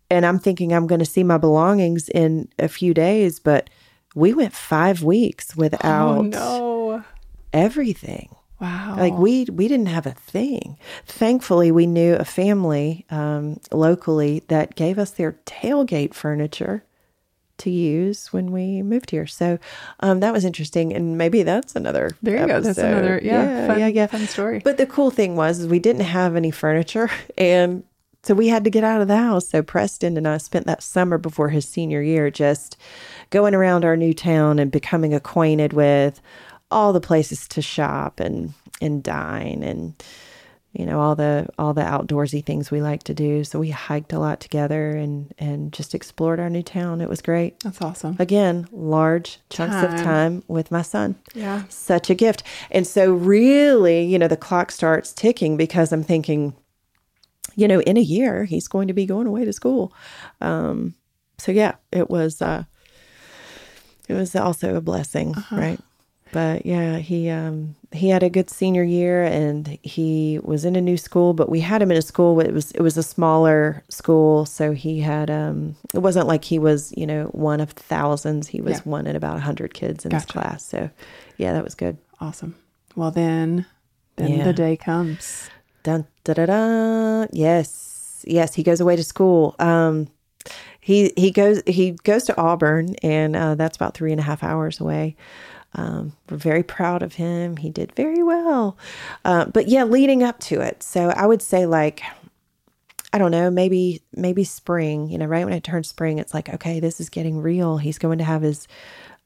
and 0.09 0.25
I'm 0.25 0.39
thinking 0.39 0.73
I'm 0.73 0.87
going 0.87 0.99
to 0.99 1.05
see 1.05 1.23
my 1.23 1.37
belongings 1.37 2.09
in 2.09 2.49
a 2.59 2.67
few 2.67 2.93
days, 2.93 3.39
but 3.39 3.69
we 4.15 4.33
went 4.33 4.53
five 4.53 5.03
weeks 5.03 5.55
without 5.55 6.17
oh 6.17 6.21
no! 6.21 7.03
everything. 7.53 8.29
Wow. 8.59 8.95
Like 8.97 9.13
we 9.13 9.45
we 9.45 9.67
didn't 9.67 9.85
have 9.87 10.05
a 10.07 10.11
thing. 10.13 10.77
Thankfully, 11.05 11.71
we 11.71 11.85
knew 11.85 12.15
a 12.15 12.25
family 12.25 13.05
um, 13.11 13.59
locally 13.71 14.43
that 14.47 14.75
gave 14.75 14.97
us 14.97 15.11
their 15.11 15.33
tailgate 15.45 16.13
furniture 16.15 16.83
to 17.59 17.69
use 17.69 18.31
when 18.33 18.51
we 18.51 18.81
moved 18.83 19.09
here. 19.11 19.25
So 19.27 19.59
um, 19.99 20.19
that 20.21 20.33
was 20.33 20.45
interesting, 20.45 20.93
and 20.93 21.17
maybe 21.17 21.43
that's 21.43 21.75
another. 21.75 22.11
There 22.21 22.39
you 22.39 22.47
go. 22.47 22.61
That's 22.61 22.77
another- 22.77 23.19
yeah, 23.23 23.43
yeah, 23.43 23.67
fun- 23.67 23.79
yeah, 23.79 23.87
yeah. 23.87 24.07
fun 24.07 24.27
story. 24.27 24.59
But 24.63 24.77
the 24.77 24.85
cool 24.85 25.11
thing 25.11 25.35
was, 25.35 25.59
is 25.59 25.67
we 25.67 25.79
didn't 25.79 26.03
have 26.03 26.35
any 26.35 26.51
furniture, 26.51 27.09
and 27.37 27.83
so 28.23 28.33
we 28.33 28.47
had 28.49 28.63
to 28.65 28.69
get 28.69 28.83
out 28.83 29.01
of 29.01 29.07
the 29.07 29.17
house. 29.17 29.49
So 29.49 29.63
Preston 29.63 30.17
and 30.17 30.27
I 30.27 30.37
spent 30.37 30.65
that 30.65 30.83
summer 30.83 31.17
before 31.17 31.49
his 31.49 31.67
senior 31.67 32.01
year 32.01 32.29
just 32.29 32.75
going 33.29 33.55
around 33.55 33.85
our 33.85 33.95
new 33.95 34.13
town 34.13 34.59
and 34.59 34.71
becoming 34.71 35.13
acquainted 35.13 35.73
with 35.73 36.21
all 36.71 36.93
the 36.93 37.01
places 37.01 37.47
to 37.49 37.61
shop 37.61 38.19
and 38.19 38.53
and 38.81 39.01
dine 39.03 39.63
and 39.63 39.93
you 40.73 40.85
know 40.85 40.99
all 40.99 41.15
the 41.15 41.47
all 41.57 41.73
the 41.73 41.81
outdoorsy 41.81 42.45
things 42.45 42.69
we 42.69 42.81
like 42.81 43.01
to 43.03 43.13
do. 43.13 43.43
So 43.43 43.57
we 43.57 43.71
hiked 43.71 44.13
a 44.13 44.19
lot 44.19 44.39
together 44.39 44.91
and 44.91 45.33
and 45.39 45.73
just 45.73 45.95
explored 45.95 46.39
our 46.39 46.49
new 46.49 46.61
town. 46.61 47.01
It 47.01 47.09
was 47.09 47.21
great. 47.21 47.59
That's 47.61 47.81
awesome. 47.81 48.15
Again, 48.19 48.67
large 48.71 49.39
chunks 49.49 49.75
of 49.77 49.89
Time. 49.91 50.03
time 50.03 50.43
with 50.47 50.69
my 50.69 50.81
son 50.83 51.15
Yeah. 51.33 51.63
such 51.69 52.09
a 52.09 52.15
gift. 52.15 52.43
And 52.69 52.85
so, 52.85 53.11
really, 53.13 54.03
you 54.03 54.19
know, 54.19 54.27
the 54.27 54.37
clock 54.37 54.71
starts 54.71 55.13
ticking 55.13 55.57
because 55.57 55.91
I'm 55.91 56.03
thinking, 56.03 56.53
you 57.55 57.67
know, 57.67 57.79
in 57.81 57.97
a 57.97 58.01
year, 58.01 58.43
he's 58.45 58.67
going 58.67 58.87
to 58.87 58.93
be 58.93 59.05
going 59.07 59.25
away 59.25 59.45
to 59.45 59.53
school. 59.53 59.91
Um, 60.41 60.93
so, 61.39 61.51
yeah, 61.51 61.75
it 61.91 62.09
was, 62.09 62.39
uh, 62.41 62.65
it 64.07 64.13
was 64.13 64.35
also 64.35 64.75
a 64.75 64.81
blessing, 64.81 65.33
right? 65.51 65.79
But 66.31 66.65
yeah, 66.65 66.97
he 66.97 67.29
um 67.29 67.75
he 67.91 68.09
had 68.09 68.21
a 68.23 68.29
good 68.29 68.49
senior 68.49 68.83
year 68.83 69.23
and 69.23 69.79
he 69.81 70.39
was 70.43 70.65
in 70.65 70.75
a 70.75 70.81
new 70.81 70.97
school, 70.97 71.33
but 71.33 71.49
we 71.49 71.61
had 71.61 71.81
him 71.81 71.89
in 71.91 71.97
a 71.97 72.01
school 72.01 72.39
it 72.41 72.53
was 72.53 72.71
it 72.71 72.81
was 72.81 72.97
a 72.97 73.03
smaller 73.03 73.83
school, 73.89 74.45
so 74.45 74.71
he 74.73 74.99
had 75.01 75.29
um 75.29 75.75
it 75.93 75.99
wasn't 75.99 76.27
like 76.27 76.43
he 76.45 76.59
was, 76.59 76.93
you 76.97 77.07
know, 77.07 77.25
one 77.31 77.59
of 77.61 77.71
thousands. 77.71 78.47
He 78.47 78.61
was 78.61 78.77
Yeah. 78.79 78.81
one 78.91 79.07
in 79.07 79.15
about 79.15 79.33
100 79.33 79.73
kids 79.73 80.05
in 80.05 80.11
his 80.11 80.25
class. 80.25 80.65
So 80.65 80.89
yeah, 81.37 81.53
that 81.53 81.63
was 81.63 81.75
good. 81.75 81.97
Awesome. 82.19 82.55
Well, 82.95 83.11
then, 83.11 83.65
then 84.15 84.31
Yeah. 84.39 84.43
the 84.43 84.53
day 84.53 84.75
comes. 84.75 85.49
Dun, 85.83 86.05
da, 86.23 86.33
da, 86.33 86.45
da. 86.47 87.27
Yes, 87.31 88.25
yes, 88.27 88.53
he 88.55 88.63
goes 88.63 88.81
away 88.81 88.95
to 88.95 89.03
school. 89.03 89.55
Um, 89.59 90.07
he 90.81 91.11
he 91.15 91.31
goes 91.31 91.61
he 91.67 91.91
goes 92.03 92.23
to 92.25 92.37
Auburn, 92.37 92.95
and 93.03 93.35
uh, 93.35 93.55
that's 93.55 93.75
about 93.77 93.93
three 93.93 94.11
and 94.11 94.19
a 94.19 94.23
half 94.23 94.43
hours 94.43 94.79
away. 94.81 95.15
Um, 95.73 96.13
we're 96.29 96.37
very 96.37 96.63
proud 96.63 97.03
of 97.03 97.15
him. 97.15 97.57
He 97.57 97.69
did 97.69 97.91
very 97.95 98.23
well. 98.23 98.77
Uh, 99.25 99.45
but 99.45 99.67
yeah, 99.67 99.83
leading 99.83 100.23
up 100.23 100.39
to 100.41 100.61
it, 100.61 100.81
so 100.81 101.09
I 101.09 101.25
would 101.25 101.41
say 101.41 101.65
like 101.65 102.01
I 103.13 103.17
don't 103.17 103.31
know, 103.31 103.49
maybe 103.49 104.01
maybe 104.13 104.43
spring. 104.43 105.09
You 105.09 105.17
know, 105.17 105.25
right 105.25 105.45
when 105.45 105.53
it 105.53 105.63
turns 105.63 105.87
spring, 105.87 106.19
it's 106.19 106.33
like 106.33 106.49
okay, 106.49 106.79
this 106.79 106.99
is 106.99 107.09
getting 107.09 107.41
real. 107.41 107.77
He's 107.77 107.97
going 107.97 108.17
to 108.17 108.23
have 108.23 108.41
his 108.41 108.67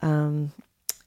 um, 0.02 0.52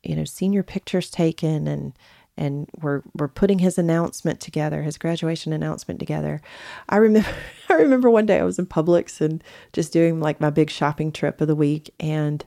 you 0.04 0.14
know 0.14 0.24
senior 0.24 0.62
pictures 0.62 1.10
taken 1.10 1.66
and 1.66 1.92
and 2.36 2.68
we're 2.80 3.02
we're 3.14 3.28
putting 3.28 3.60
his 3.60 3.78
announcement 3.78 4.40
together 4.40 4.82
his 4.82 4.98
graduation 4.98 5.52
announcement 5.52 5.98
together 5.98 6.40
i 6.88 6.96
remember 6.96 7.28
i 7.68 7.74
remember 7.74 8.10
one 8.10 8.26
day 8.26 8.38
i 8.38 8.44
was 8.44 8.58
in 8.58 8.66
publix 8.66 9.20
and 9.20 9.42
just 9.72 9.92
doing 9.92 10.20
like 10.20 10.40
my 10.40 10.50
big 10.50 10.70
shopping 10.70 11.10
trip 11.10 11.40
of 11.40 11.48
the 11.48 11.54
week 11.54 11.92
and 11.98 12.44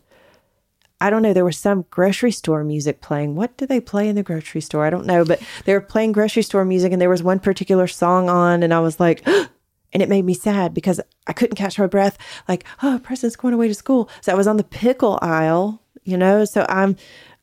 i 1.01 1.09
don't 1.09 1.21
know 1.21 1.33
there 1.33 1.45
was 1.45 1.57
some 1.57 1.85
grocery 1.89 2.31
store 2.31 2.63
music 2.63 3.01
playing. 3.01 3.35
What 3.35 3.55
do 3.57 3.65
they 3.65 3.79
play 3.79 4.07
in 4.07 4.15
the 4.15 4.23
grocery 4.23 4.61
store? 4.61 4.85
I 4.85 4.89
don't 4.89 5.05
know 5.05 5.23
but 5.25 5.41
they 5.65 5.73
were 5.73 5.81
playing 5.81 6.11
grocery 6.11 6.43
store 6.43 6.65
music 6.65 6.91
and 6.91 7.01
there 7.01 7.09
was 7.09 7.23
one 7.23 7.39
particular 7.39 7.87
song 7.87 8.29
on 8.29 8.63
and 8.63 8.73
i 8.73 8.79
was 8.79 8.99
like 8.99 9.25
and 9.93 10.03
it 10.03 10.09
made 10.09 10.25
me 10.25 10.33
sad 10.33 10.73
because 10.73 10.99
i 11.27 11.33
couldn't 11.33 11.55
catch 11.55 11.79
my 11.79 11.87
breath. 11.87 12.17
Like 12.47 12.65
oh 12.83 12.99
preston's 13.03 13.35
going 13.35 13.53
away 13.53 13.67
to 13.67 13.73
school. 13.73 14.09
So 14.21 14.31
i 14.31 14.35
was 14.35 14.47
on 14.47 14.57
the 14.57 14.63
pickle 14.63 15.19
aisle 15.21 15.81
you 16.03 16.17
know 16.17 16.45
so 16.45 16.65
i'm 16.69 16.95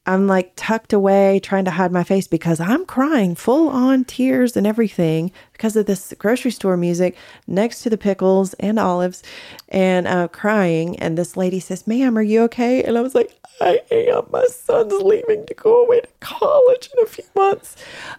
i'm 0.06 0.26
like 0.26 0.52
tucked 0.56 0.92
away 0.92 1.40
trying 1.40 1.64
to 1.64 1.70
hide 1.70 1.92
my 1.92 2.04
face 2.04 2.26
because 2.26 2.60
i'm 2.60 2.84
crying 2.86 3.34
full 3.34 3.68
on 3.68 4.04
tears 4.04 4.56
and 4.56 4.66
everything 4.66 5.30
because 5.54 5.76
of 5.76 5.86
this 5.86 6.12
grocery 6.18 6.50
store 6.50 6.76
music 6.76 7.16
next 7.46 7.82
to 7.82 7.88
the 7.88 7.96
pickles 7.96 8.54
and 8.54 8.78
olives 8.78 9.22
and 9.68 10.06
uh, 10.06 10.28
crying. 10.28 10.98
And 10.98 11.16
this 11.16 11.36
lady 11.36 11.60
says 11.60 11.86
ma'am 11.86 12.18
are 12.18 12.22
you 12.22 12.42
okay? 12.42 12.82
And 12.82 12.98
i 12.98 13.00
was 13.00 13.14
like 13.14 13.32
i 13.60 13.80
am. 13.90 14.26
My 14.30 14.44
son's 14.46 14.92
leaving 14.94 15.46
to 15.46 15.54
go 15.54 15.84
away 15.84 16.00
to 16.00 16.08
college 16.20 16.90
in 16.96 17.04
a 17.04 17.06
few 17.06 17.24
months. 17.36 17.76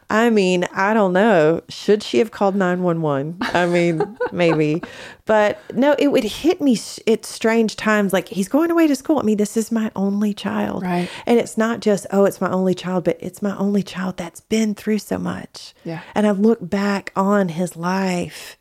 I 0.10 0.30
mean 0.30 0.66
i 0.74 0.94
don't 0.94 1.14
know. 1.14 1.62
Should 1.70 2.02
she 2.02 2.20
have 2.20 2.32
called 2.32 2.56
911 2.56 3.38
i 3.42 3.66
mean 3.66 4.18
maybe 4.32 4.82
but 5.26 5.60
no 5.74 5.96
it 5.98 6.10
would 6.10 6.24
hit 6.24 6.62
me 6.62 6.78
at 7.08 7.26
strange 7.26 7.76
times 7.76 8.14
like 8.14 8.30
he's 8.30 8.48
going 8.48 8.72
away 8.72 8.88
to 8.88 8.96
school. 8.96 9.20
I 9.20 9.24
mean 9.24 9.38
this 9.38 9.58
is 9.58 9.72
my 9.72 9.92
only 9.96 10.34
child. 10.34 10.84
Right. 10.84 11.10
and 11.26 11.40
it's 11.40 11.58
not 11.58 11.82
just 11.82 12.06
oh 12.12 12.26
it's 12.26 12.40
my 12.40 12.50
only 12.50 12.76
child 12.76 13.04
but 13.04 13.18
it's 13.20 13.42
my 13.42 13.56
only 13.58 13.84
child 13.84 14.18
that's 14.18 14.42
been 14.42 14.76
through 14.76 15.00
so 15.00 15.18
much. 15.18 15.74
Yeah. 15.84 16.02
and 16.14 16.26
i 16.28 16.32
look 16.32 16.60
back 16.62 17.12
on 17.16 17.50
his 17.50 17.76
life 17.76 18.58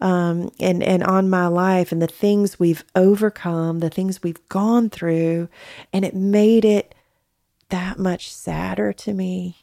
um, 0.00 0.50
and 0.58 0.82
and 0.82 1.04
on 1.04 1.30
my 1.30 1.46
life 1.46 1.92
and 1.92 2.02
the 2.02 2.08
things 2.08 2.58
we've 2.58 2.84
overcome 2.96 3.78
the 3.78 3.90
things 3.90 4.22
we've 4.22 4.46
gone 4.48 4.90
through 4.90 5.48
and 5.92 6.04
it 6.04 6.14
made 6.14 6.64
it 6.64 6.94
that 7.68 7.98
much 7.98 8.32
sadder 8.32 8.92
to 8.92 9.14
me 9.14 9.58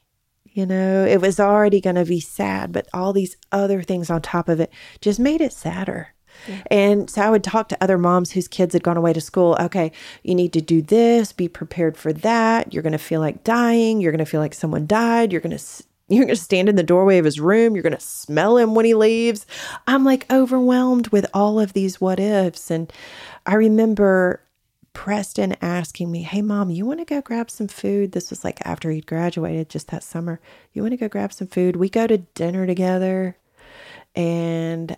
you 0.52 0.66
know? 0.66 1.06
It 1.06 1.22
was 1.22 1.40
already 1.40 1.80
going 1.80 1.96
to 1.96 2.06
be 2.06 2.20
sad 2.20 2.72
but 2.72 2.88
all 2.94 3.14
these 3.14 3.38
other 3.52 3.82
things 3.82 4.10
on 4.10 4.22
top 4.22 4.50
of 4.50 4.60
it 4.60 4.72
just 5.02 5.20
made 5.20 5.42
it 5.42 5.54
sadder 5.54 6.14
and 6.68 7.10
so 7.10 7.22
I 7.22 7.30
would 7.30 7.44
talk 7.44 7.70
to 7.70 7.78
other 7.82 7.98
moms 7.98 8.32
whose 8.32 8.48
kids 8.48 8.74
had 8.74 8.84
gone 8.84 8.98
away 8.98 9.14
to 9.14 9.22
school. 9.22 9.58
Okay, 9.60 9.92
you 10.24 10.36
need 10.36 10.54
to 10.54 10.62
do 10.62 10.82
this, 10.82 11.32
be 11.32 11.48
prepared 11.48 11.98
for 11.98 12.14
that. 12.14 12.74
You're 12.74 12.84
going 12.84 12.94
to 12.94 12.98
feel 12.98 13.22
like 13.22 13.44
dying. 13.44 14.02
You're 14.02 14.12
going 14.12 14.20
to 14.20 14.26
feel 14.26 14.42
like 14.42 14.54
someone 14.54 14.88
died. 14.88 15.32
You're 15.32 15.42
going 15.42 15.58
to 15.58 15.64
you're 16.10 16.26
going 16.26 16.36
to 16.36 16.42
stand 16.42 16.70
in 16.70 16.76
the 16.76 16.84
doorway 16.84 17.20
of 17.20 17.26
his 17.26 17.40
room. 17.40 17.76
You're 17.76 17.84
going 17.84 17.94
to 17.94 18.00
smell 18.00 18.58
him 18.58 18.74
when 18.74 18.86
he 18.86 18.96
leaves. 18.96 19.46
I'm 19.86 20.04
like 20.04 20.26
overwhelmed 20.32 21.10
with 21.10 21.28
all 21.34 21.60
of 21.60 21.74
these 21.74 22.02
what 22.02 22.20
ifs. 22.20 22.72
And 22.72 22.92
I 23.46 23.54
remember 23.54 24.42
Preston 24.94 25.56
asking 25.62 26.12
me, 26.12 26.24
Hey, 26.24 26.42
mom, 26.42 26.72
you 26.72 26.86
want 26.86 27.00
to 27.00 27.06
go 27.06 27.22
grab 27.22 27.52
some 27.52 27.68
food? 27.68 28.12
This 28.12 28.32
was 28.32 28.44
like 28.44 28.60
after 28.66 28.90
he'd 28.90 29.06
graduated 29.06 29.70
just 29.70 29.90
that 29.90 30.04
summer. 30.04 30.40
You 30.74 30.82
want 30.82 30.94
to 30.94 30.98
go 30.98 31.08
grab 31.08 31.32
some 31.32 31.48
food? 31.48 31.76
We 31.76 31.90
go 31.90 32.08
to 32.08 32.18
dinner 32.18 32.66
together. 32.66 33.38
And, 34.16 34.98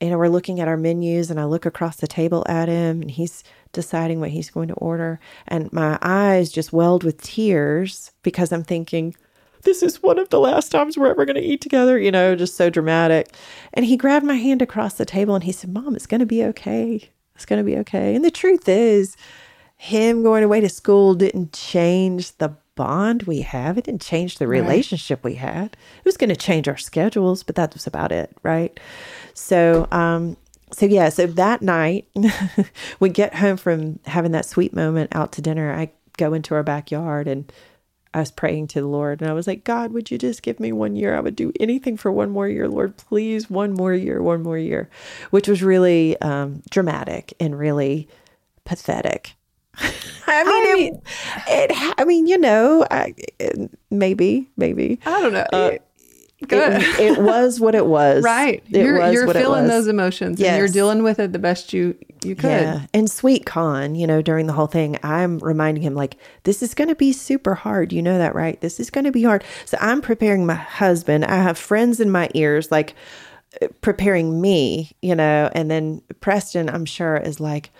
you 0.00 0.08
know, 0.08 0.18
we're 0.18 0.28
looking 0.28 0.60
at 0.60 0.68
our 0.68 0.76
menus, 0.76 1.30
and 1.30 1.38
I 1.38 1.44
look 1.44 1.66
across 1.66 1.96
the 1.96 2.06
table 2.06 2.44
at 2.48 2.68
him, 2.68 3.02
and 3.02 3.10
he's 3.10 3.44
deciding 3.72 4.20
what 4.20 4.30
he's 4.30 4.50
going 4.50 4.68
to 4.68 4.74
order. 4.74 5.20
And 5.46 5.72
my 5.72 5.98
eyes 6.02 6.50
just 6.50 6.72
welled 6.72 7.04
with 7.04 7.22
tears 7.22 8.10
because 8.22 8.50
I'm 8.52 8.64
thinking, 8.64 9.14
this 9.62 9.82
is 9.82 10.02
one 10.02 10.18
of 10.18 10.30
the 10.30 10.40
last 10.40 10.70
times 10.70 10.96
we're 10.96 11.10
ever 11.10 11.24
going 11.24 11.36
to 11.36 11.42
eat 11.42 11.60
together, 11.60 11.98
you 11.98 12.10
know, 12.10 12.34
just 12.34 12.56
so 12.56 12.70
dramatic. 12.70 13.34
And 13.74 13.84
he 13.84 13.96
grabbed 13.96 14.24
my 14.24 14.36
hand 14.36 14.62
across 14.62 14.94
the 14.94 15.04
table 15.04 15.34
and 15.34 15.44
he 15.44 15.52
said, 15.52 15.72
Mom, 15.72 15.94
it's 15.94 16.06
going 16.06 16.20
to 16.20 16.26
be 16.26 16.42
okay. 16.44 17.10
It's 17.34 17.44
going 17.44 17.58
to 17.58 17.64
be 17.64 17.76
okay. 17.78 18.14
And 18.14 18.24
the 18.24 18.30
truth 18.30 18.68
is, 18.68 19.16
him 19.76 20.22
going 20.22 20.44
away 20.44 20.60
to 20.60 20.68
school 20.68 21.14
didn't 21.14 21.52
change 21.52 22.36
the 22.38 22.56
bond 22.80 23.24
we 23.24 23.42
have. 23.42 23.76
It 23.76 23.84
didn't 23.84 24.00
change 24.00 24.38
the 24.38 24.46
relationship 24.48 25.22
we 25.22 25.34
had. 25.34 25.76
It 25.98 26.04
was 26.06 26.16
going 26.16 26.30
to 26.30 26.36
change 26.36 26.66
our 26.66 26.78
schedules, 26.78 27.42
but 27.42 27.54
that 27.56 27.74
was 27.74 27.86
about 27.86 28.10
it, 28.10 28.34
right? 28.42 28.80
So, 29.34 29.86
um, 29.92 30.38
so 30.72 30.86
yeah, 30.86 31.10
so 31.10 31.26
that 31.26 31.60
night 31.60 32.08
we 33.00 33.10
get 33.10 33.34
home 33.34 33.58
from 33.58 33.98
having 34.06 34.32
that 34.32 34.46
sweet 34.46 34.72
moment 34.72 35.14
out 35.14 35.32
to 35.32 35.42
dinner. 35.42 35.74
I 35.74 35.90
go 36.16 36.32
into 36.32 36.54
our 36.54 36.62
backyard 36.62 37.28
and 37.28 37.52
I 38.14 38.20
was 38.20 38.30
praying 38.30 38.68
to 38.68 38.80
the 38.80 38.86
Lord 38.86 39.20
and 39.20 39.30
I 39.30 39.34
was 39.34 39.46
like, 39.46 39.62
God, 39.62 39.92
would 39.92 40.10
you 40.10 40.16
just 40.16 40.42
give 40.42 40.58
me 40.58 40.72
one 40.72 40.96
year? 40.96 41.14
I 41.14 41.20
would 41.20 41.36
do 41.36 41.52
anything 41.60 41.98
for 41.98 42.10
one 42.10 42.30
more 42.30 42.48
year, 42.48 42.66
Lord, 42.66 42.96
please, 42.96 43.50
one 43.50 43.74
more 43.74 43.92
year, 43.92 44.22
one 44.22 44.42
more 44.42 44.56
year, 44.56 44.88
which 45.28 45.48
was 45.48 45.62
really 45.62 46.18
um, 46.22 46.62
dramatic 46.70 47.34
and 47.38 47.58
really 47.58 48.08
pathetic. 48.64 49.34
I 50.26 50.44
mean, 50.74 50.94
it, 50.94 51.70
it, 51.70 51.94
I 51.98 52.04
mean, 52.04 52.26
you 52.26 52.38
know, 52.38 52.86
I, 52.90 53.14
it- 53.38 53.70
maybe, 53.90 54.48
maybe. 54.56 55.00
I 55.06 55.20
don't 55.20 55.32
know. 55.32 55.46
Uh, 55.52 55.70
Good. 56.48 56.80
It, 56.82 57.18
it 57.18 57.22
was 57.22 57.60
what 57.60 57.74
it 57.74 57.84
was. 57.84 58.24
right. 58.24 58.62
It 58.70 58.82
you're 58.82 59.12
you're 59.12 59.30
feeling 59.30 59.66
those 59.66 59.86
emotions 59.86 60.40
and 60.40 60.56
you're 60.56 60.68
dealing 60.68 61.02
with 61.02 61.18
it 61.18 61.34
the 61.34 61.38
best 61.38 61.74
you 61.74 61.94
you 62.24 62.34
could. 62.34 62.48
Yeah. 62.48 62.86
And 62.94 63.10
sweet 63.10 63.44
Con, 63.44 63.94
you 63.94 64.06
know, 64.06 64.22
during 64.22 64.46
the 64.46 64.54
whole 64.54 64.66
thing, 64.66 64.98
I'm 65.02 65.38
reminding 65.40 65.82
him, 65.82 65.94
like, 65.94 66.16
this 66.44 66.62
is 66.62 66.72
going 66.72 66.88
to 66.88 66.94
be 66.94 67.12
super 67.12 67.54
hard. 67.54 67.92
You 67.92 68.00
know 68.00 68.16
that, 68.16 68.34
right? 68.34 68.58
This 68.62 68.80
is 68.80 68.88
going 68.88 69.04
to 69.04 69.12
be 69.12 69.22
hard. 69.22 69.44
So 69.66 69.76
I'm 69.82 70.00
preparing 70.00 70.46
my 70.46 70.54
husband. 70.54 71.26
I 71.26 71.36
have 71.36 71.58
friends 71.58 72.00
in 72.00 72.10
my 72.10 72.30
ears, 72.34 72.70
like, 72.70 72.94
uh, 73.60 73.66
preparing 73.82 74.40
me, 74.40 74.92
you 75.02 75.14
know, 75.14 75.50
and 75.54 75.70
then 75.70 76.00
Preston, 76.20 76.70
I'm 76.70 76.86
sure, 76.86 77.18
is 77.18 77.38
like, 77.38 77.70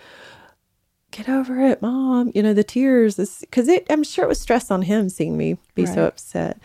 get 1.11 1.29
over 1.29 1.59
it, 1.59 1.81
mom. 1.81 2.31
You 2.33 2.41
know, 2.41 2.53
the 2.53 2.63
tears, 2.63 3.17
because 3.41 3.67
it, 3.67 3.85
I'm 3.89 4.03
sure 4.03 4.25
it 4.25 4.29
was 4.29 4.39
stress 4.39 4.71
on 4.71 4.83
him 4.83 5.09
seeing 5.09 5.37
me 5.37 5.57
be 5.75 5.85
so 5.85 6.05
upset. 6.05 6.59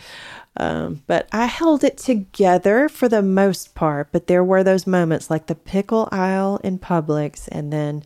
Um, 0.57 1.03
but 1.07 1.29
I 1.33 1.47
held 1.47 1.85
it 1.85 1.99
together 1.99 2.89
for 2.89 3.09
the 3.09 3.23
most 3.23 3.75
part. 3.75 4.09
But 4.13 4.27
there 4.27 4.45
were 4.45 4.65
those 4.65 4.87
moments 4.87 5.31
like 5.31 5.47
the 5.47 5.55
pickle 5.55 6.09
aisle 6.11 6.61
in 6.65 6.79
Publix, 6.79 7.49
and 7.53 7.73
then, 7.73 8.05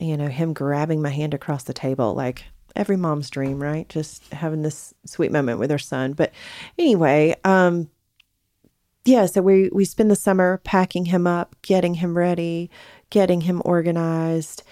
you 0.00 0.16
know, 0.16 0.28
him 0.28 0.52
grabbing 0.52 1.02
my 1.02 1.10
hand 1.10 1.34
across 1.34 1.64
the 1.64 1.74
table, 1.74 2.14
like 2.14 2.44
every 2.74 2.96
mom's 2.96 3.30
dream, 3.30 3.60
right? 3.62 3.88
Just 3.88 4.32
having 4.32 4.62
this 4.62 4.94
sweet 5.04 5.32
moment 5.32 5.58
with 5.58 5.70
her 5.70 5.78
son. 5.78 6.12
But 6.12 6.32
anyway, 6.78 7.34
um, 7.44 7.90
yeah, 9.04 9.26
so 9.26 9.40
we 9.40 9.70
we 9.72 9.84
spend 9.84 10.10
the 10.10 10.16
summer 10.16 10.60
packing 10.64 11.06
him 11.06 11.26
up, 11.26 11.54
getting 11.62 11.94
him 11.94 12.16
ready, 12.16 12.70
getting 13.10 13.42
him 13.42 13.62
organized. 13.64 14.62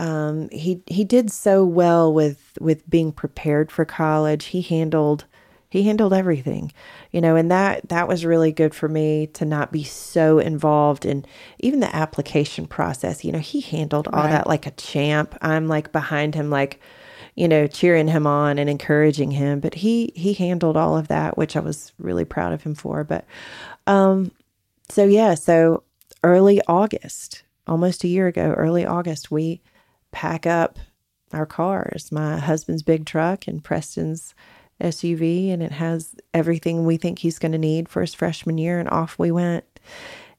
Um, 0.00 0.48
he 0.50 0.82
he 0.86 1.04
did 1.04 1.30
so 1.30 1.64
well 1.64 2.12
with 2.12 2.56
with 2.58 2.88
being 2.88 3.12
prepared 3.12 3.70
for 3.70 3.84
college. 3.84 4.46
He 4.46 4.62
handled 4.62 5.26
he 5.68 5.82
handled 5.84 6.14
everything, 6.14 6.72
you 7.12 7.20
know, 7.20 7.36
and 7.36 7.50
that 7.50 7.88
that 7.90 8.08
was 8.08 8.24
really 8.24 8.50
good 8.50 8.74
for 8.74 8.88
me 8.88 9.26
to 9.34 9.44
not 9.44 9.72
be 9.72 9.84
so 9.84 10.38
involved 10.38 11.04
in 11.04 11.26
even 11.58 11.80
the 11.80 11.94
application 11.94 12.66
process. 12.66 13.24
You 13.24 13.32
know, 13.32 13.38
he 13.40 13.60
handled 13.60 14.08
all 14.12 14.22
Right. 14.24 14.30
that 14.30 14.46
like 14.46 14.66
a 14.66 14.70
champ. 14.72 15.36
I'm 15.42 15.68
like 15.68 15.92
behind 15.92 16.34
him, 16.34 16.48
like 16.50 16.80
you 17.34 17.46
know, 17.46 17.66
cheering 17.66 18.08
him 18.08 18.26
on 18.26 18.58
and 18.58 18.70
encouraging 18.70 19.32
him. 19.32 19.60
But 19.60 19.74
he 19.74 20.12
he 20.16 20.32
handled 20.34 20.76
all 20.78 20.96
of 20.96 21.08
that, 21.08 21.36
which 21.36 21.56
I 21.56 21.60
was 21.60 21.92
really 21.98 22.24
proud 22.24 22.52
of 22.54 22.62
him 22.62 22.74
for. 22.74 23.04
But 23.04 23.26
um, 23.86 24.32
so 24.88 25.04
yeah, 25.04 25.34
so 25.34 25.82
early 26.24 26.60
August, 26.68 27.42
almost 27.66 28.04
a 28.04 28.08
year 28.08 28.28
ago, 28.28 28.54
early 28.56 28.86
August, 28.86 29.30
we 29.30 29.60
pack 30.12 30.46
up 30.46 30.78
our 31.32 31.46
cars, 31.46 32.10
my 32.10 32.38
husband's 32.38 32.82
big 32.82 33.06
truck 33.06 33.46
and 33.46 33.62
Preston's 33.62 34.34
SUV 34.80 35.52
and 35.52 35.62
it 35.62 35.72
has 35.72 36.14
everything 36.32 36.84
we 36.84 36.96
think 36.96 37.18
he's 37.18 37.38
going 37.38 37.52
to 37.52 37.58
need 37.58 37.88
for 37.88 38.00
his 38.00 38.14
freshman 38.14 38.58
year. 38.58 38.78
And 38.78 38.88
off 38.88 39.18
we 39.18 39.30
went. 39.30 39.64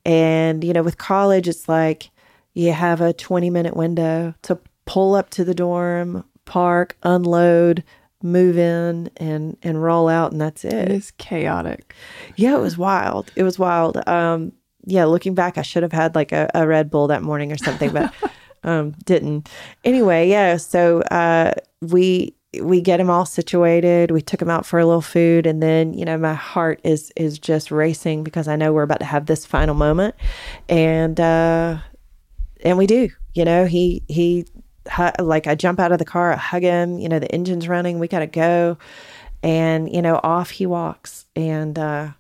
And, 0.05 0.63
you 0.63 0.73
know, 0.73 0.83
with 0.83 0.97
college, 0.97 1.47
it's 1.47 1.69
like 1.69 2.09
you 2.53 2.73
have 2.73 3.01
a 3.01 3.13
20 3.13 3.49
minute 3.49 3.75
window 3.75 4.33
to 4.43 4.59
pull 4.85 5.15
up 5.15 5.29
to 5.31 5.43
the 5.43 5.53
dorm, 5.53 6.25
park, 6.45 6.97
unload, 7.03 7.83
move 8.23 8.57
in 8.57 9.09
and 9.17 9.57
and 9.63 9.81
roll 9.81 10.07
out 10.07 10.31
and 10.31 10.39
that's 10.39 10.63
it. 10.63 10.73
It 10.73 10.91
is 10.91 11.11
chaotic. 11.11 11.95
Yeah, 12.35 12.55
it 12.55 12.61
was 12.61 12.77
wild. 12.77 13.31
It 13.35 13.43
was 13.43 13.57
wild. 13.57 14.07
Um 14.07 14.51
yeah, 14.85 15.05
looking 15.05 15.35
back 15.35 15.57
I 15.57 15.61
should 15.63 15.83
have 15.83 15.91
had 15.91 16.15
like 16.15 16.31
a, 16.31 16.49
a 16.53 16.67
Red 16.67 16.89
Bull 16.89 17.07
that 17.07 17.23
morning 17.23 17.51
or 17.51 17.57
something, 17.57 17.91
but 17.91 18.13
um 18.63 18.91
didn't. 19.05 19.49
Anyway, 19.83 20.29
yeah, 20.29 20.57
so 20.57 21.01
uh 21.01 21.53
we 21.81 22.35
we 22.61 22.81
get 22.81 22.99
him 22.99 23.09
all 23.09 23.25
situated. 23.25 24.11
We 24.11 24.21
took 24.21 24.41
him 24.41 24.49
out 24.49 24.65
for 24.65 24.77
a 24.77 24.85
little 24.85 25.01
food 25.01 25.45
and 25.45 25.63
then, 25.63 25.93
you 25.93 26.03
know, 26.05 26.17
my 26.17 26.33
heart 26.33 26.81
is 26.83 27.11
is 27.15 27.39
just 27.39 27.71
racing 27.71 28.23
because 28.23 28.47
I 28.47 28.55
know 28.55 28.73
we're 28.73 28.83
about 28.83 28.99
to 28.99 29.05
have 29.05 29.25
this 29.25 29.45
final 29.45 29.75
moment. 29.75 30.15
And 30.67 31.19
uh 31.19 31.79
and 32.63 32.77
we 32.77 32.87
do. 32.87 33.09
You 33.33 33.45
know, 33.45 33.65
he 33.65 34.03
he 34.07 34.45
like 35.19 35.47
I 35.47 35.55
jump 35.55 35.79
out 35.79 35.91
of 35.91 35.99
the 35.99 36.05
car, 36.05 36.33
I 36.33 36.37
hug 36.37 36.63
him, 36.63 36.99
you 36.99 37.09
know, 37.09 37.19
the 37.19 37.31
engine's 37.31 37.67
running, 37.67 37.99
we 37.99 38.07
got 38.07 38.19
to 38.19 38.27
go. 38.27 38.77
And, 39.43 39.91
you 39.93 40.01
know, 40.01 40.19
off 40.23 40.51
he 40.51 40.65
walks. 40.65 41.25
And, 41.35 41.77
uh, 41.77 42.11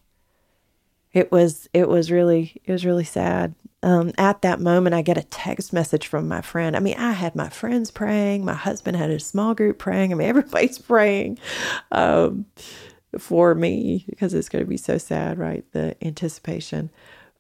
it 1.13 1.31
was, 1.31 1.69
it 1.73 1.87
was 1.87 2.11
really, 2.11 2.61
it 2.65 2.71
was 2.71 2.85
really 2.85 3.03
sad. 3.03 3.53
Um, 3.83 4.11
at 4.17 4.43
that 4.43 4.59
moment, 4.59 4.93
I 4.93 5.01
get 5.01 5.17
a 5.17 5.23
text 5.23 5.73
message 5.73 6.07
from 6.07 6.27
my 6.27 6.41
friend. 6.41 6.75
I 6.75 6.79
mean, 6.79 6.97
I 6.97 7.13
had 7.13 7.35
my 7.35 7.49
friends 7.49 7.89
praying, 7.89 8.45
my 8.45 8.53
husband 8.53 8.95
had 8.97 9.09
a 9.09 9.19
small 9.19 9.55
group 9.55 9.79
praying. 9.79 10.11
I 10.11 10.15
mean, 10.15 10.27
everybody's 10.29 10.77
praying, 10.77 11.39
um, 11.91 12.45
for 13.17 13.55
me 13.55 14.05
because 14.09 14.33
it's 14.33 14.49
going 14.49 14.63
to 14.63 14.69
be 14.69 14.77
so 14.77 14.97
sad, 14.97 15.37
right? 15.37 15.65
The 15.71 15.95
anticipation. 16.05 16.89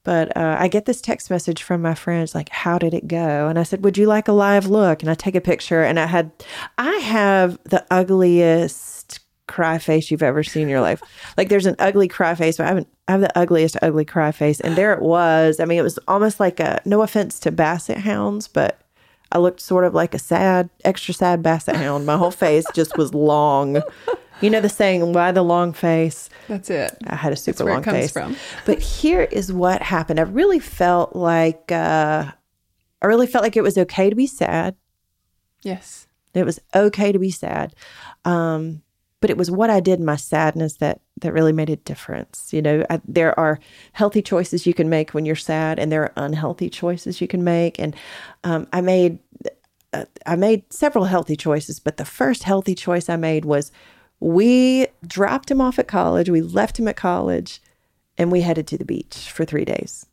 But 0.03 0.35
uh, 0.35 0.57
I 0.59 0.67
get 0.67 0.85
this 0.85 0.99
text 0.99 1.29
message 1.29 1.61
from 1.61 1.81
my 1.81 1.93
friends, 1.93 2.33
like, 2.33 2.49
"How 2.49 2.79
did 2.79 2.93
it 2.93 3.07
go?" 3.07 3.47
And 3.47 3.59
I 3.59 3.63
said, 3.63 3.83
"Would 3.83 3.97
you 3.97 4.07
like 4.07 4.27
a 4.27 4.33
live 4.33 4.65
look?" 4.65 5.03
And 5.03 5.11
I 5.11 5.13
take 5.13 5.35
a 5.35 5.41
picture, 5.41 5.83
and 5.83 5.99
I 5.99 6.07
had, 6.07 6.31
I 6.77 6.93
have 6.95 7.59
the 7.65 7.85
ugliest 7.91 9.19
cry 9.51 9.77
face 9.77 10.09
you've 10.09 10.23
ever 10.23 10.43
seen 10.43 10.63
in 10.63 10.69
your 10.69 10.81
life. 10.81 11.01
Like, 11.37 11.49
there's 11.49 11.65
an 11.65 11.75
ugly 11.77 12.07
cry 12.07 12.33
face, 12.35 12.57
but 12.57 12.65
I 12.65 12.69
have, 12.69 12.85
I 13.07 13.11
have 13.11 13.21
the 13.21 13.37
ugliest 13.37 13.77
ugly 13.81 14.05
cry 14.05 14.31
face, 14.31 14.59
and 14.59 14.75
there 14.75 14.93
it 14.93 15.01
was. 15.01 15.59
I 15.59 15.65
mean, 15.65 15.77
it 15.77 15.83
was 15.83 15.99
almost 16.07 16.39
like 16.39 16.59
a 16.59 16.81
no 16.85 17.01
offense 17.01 17.39
to 17.41 17.51
basset 17.51 17.97
hounds, 17.99 18.47
but 18.47 18.81
I 19.31 19.37
looked 19.37 19.61
sort 19.61 19.85
of 19.85 19.93
like 19.93 20.13
a 20.13 20.19
sad, 20.19 20.69
extra 20.83 21.13
sad 21.13 21.41
basset 21.43 21.75
hound. 21.75 22.05
My 22.05 22.17
whole 22.17 22.31
face 22.31 22.65
just 22.73 22.97
was 22.97 23.13
long. 23.13 23.81
You 24.41 24.49
know 24.49 24.59
the 24.59 24.69
saying, 24.69 25.13
why 25.13 25.31
the 25.31 25.43
long 25.43 25.71
face? 25.71 26.27
That's 26.47 26.69
it. 26.69 26.97
I 27.05 27.15
had 27.15 27.31
a 27.31 27.35
super 27.35 27.63
long 27.63 27.83
face. 27.83 28.11
from. 28.11 28.35
but 28.65 28.79
here 28.79 29.21
is 29.21 29.53
what 29.53 29.81
happened. 29.83 30.19
I 30.19 30.23
really 30.23 30.59
felt 30.59 31.15
like 31.15 31.71
uh, 31.71 32.31
I 33.01 33.05
really 33.05 33.27
felt 33.27 33.43
like 33.43 33.55
it 33.55 33.61
was 33.61 33.77
okay 33.77 34.09
to 34.09 34.15
be 34.15 34.27
sad. 34.27 34.75
Yes. 35.61 36.07
It 36.33 36.45
was 36.45 36.59
okay 36.73 37.11
to 37.11 37.19
be 37.19 37.29
sad. 37.31 37.75
Um, 38.25 38.81
but 39.21 39.29
it 39.29 39.37
was 39.37 39.49
what 39.49 39.69
I 39.69 39.79
did 39.79 39.99
in 39.99 40.05
my 40.05 40.15
sadness 40.17 40.77
that 40.77 40.99
that 41.21 41.31
really 41.31 41.53
made 41.53 41.69
a 41.69 41.75
difference. 41.75 42.51
You 42.51 42.61
know, 42.61 42.85
I, 42.89 42.99
there 43.07 43.39
are 43.39 43.59
healthy 43.93 44.23
choices 44.23 44.65
you 44.65 44.73
can 44.73 44.89
make 44.89 45.11
when 45.11 45.25
you're 45.25 45.35
sad, 45.35 45.79
and 45.79 45.91
there 45.91 46.03
are 46.03 46.13
unhealthy 46.17 46.69
choices 46.69 47.21
you 47.21 47.27
can 47.27 47.43
make. 47.43 47.79
And 47.79 47.95
um, 48.43 48.67
I 48.73 48.81
made 48.81 49.19
uh, 49.93 50.05
I 50.25 50.35
made 50.35 50.71
several 50.73 51.05
healthy 51.05 51.35
choices, 51.35 51.79
but 51.79 51.97
the 51.97 52.05
first 52.05 52.43
healthy 52.43 52.75
choice 52.75 53.07
I 53.07 53.15
made 53.15 53.45
was 53.45 53.71
we 54.19 54.87
dropped 55.05 55.49
him 55.49 55.61
off 55.61 55.79
at 55.79 55.87
college. 55.87 56.29
We 56.29 56.41
left 56.41 56.79
him 56.79 56.87
at 56.87 56.97
college, 56.97 57.61
and 58.17 58.31
we 58.31 58.41
headed 58.41 58.67
to 58.67 58.77
the 58.77 58.85
beach 58.85 59.29
for 59.31 59.45
three 59.45 59.65
days. 59.65 60.07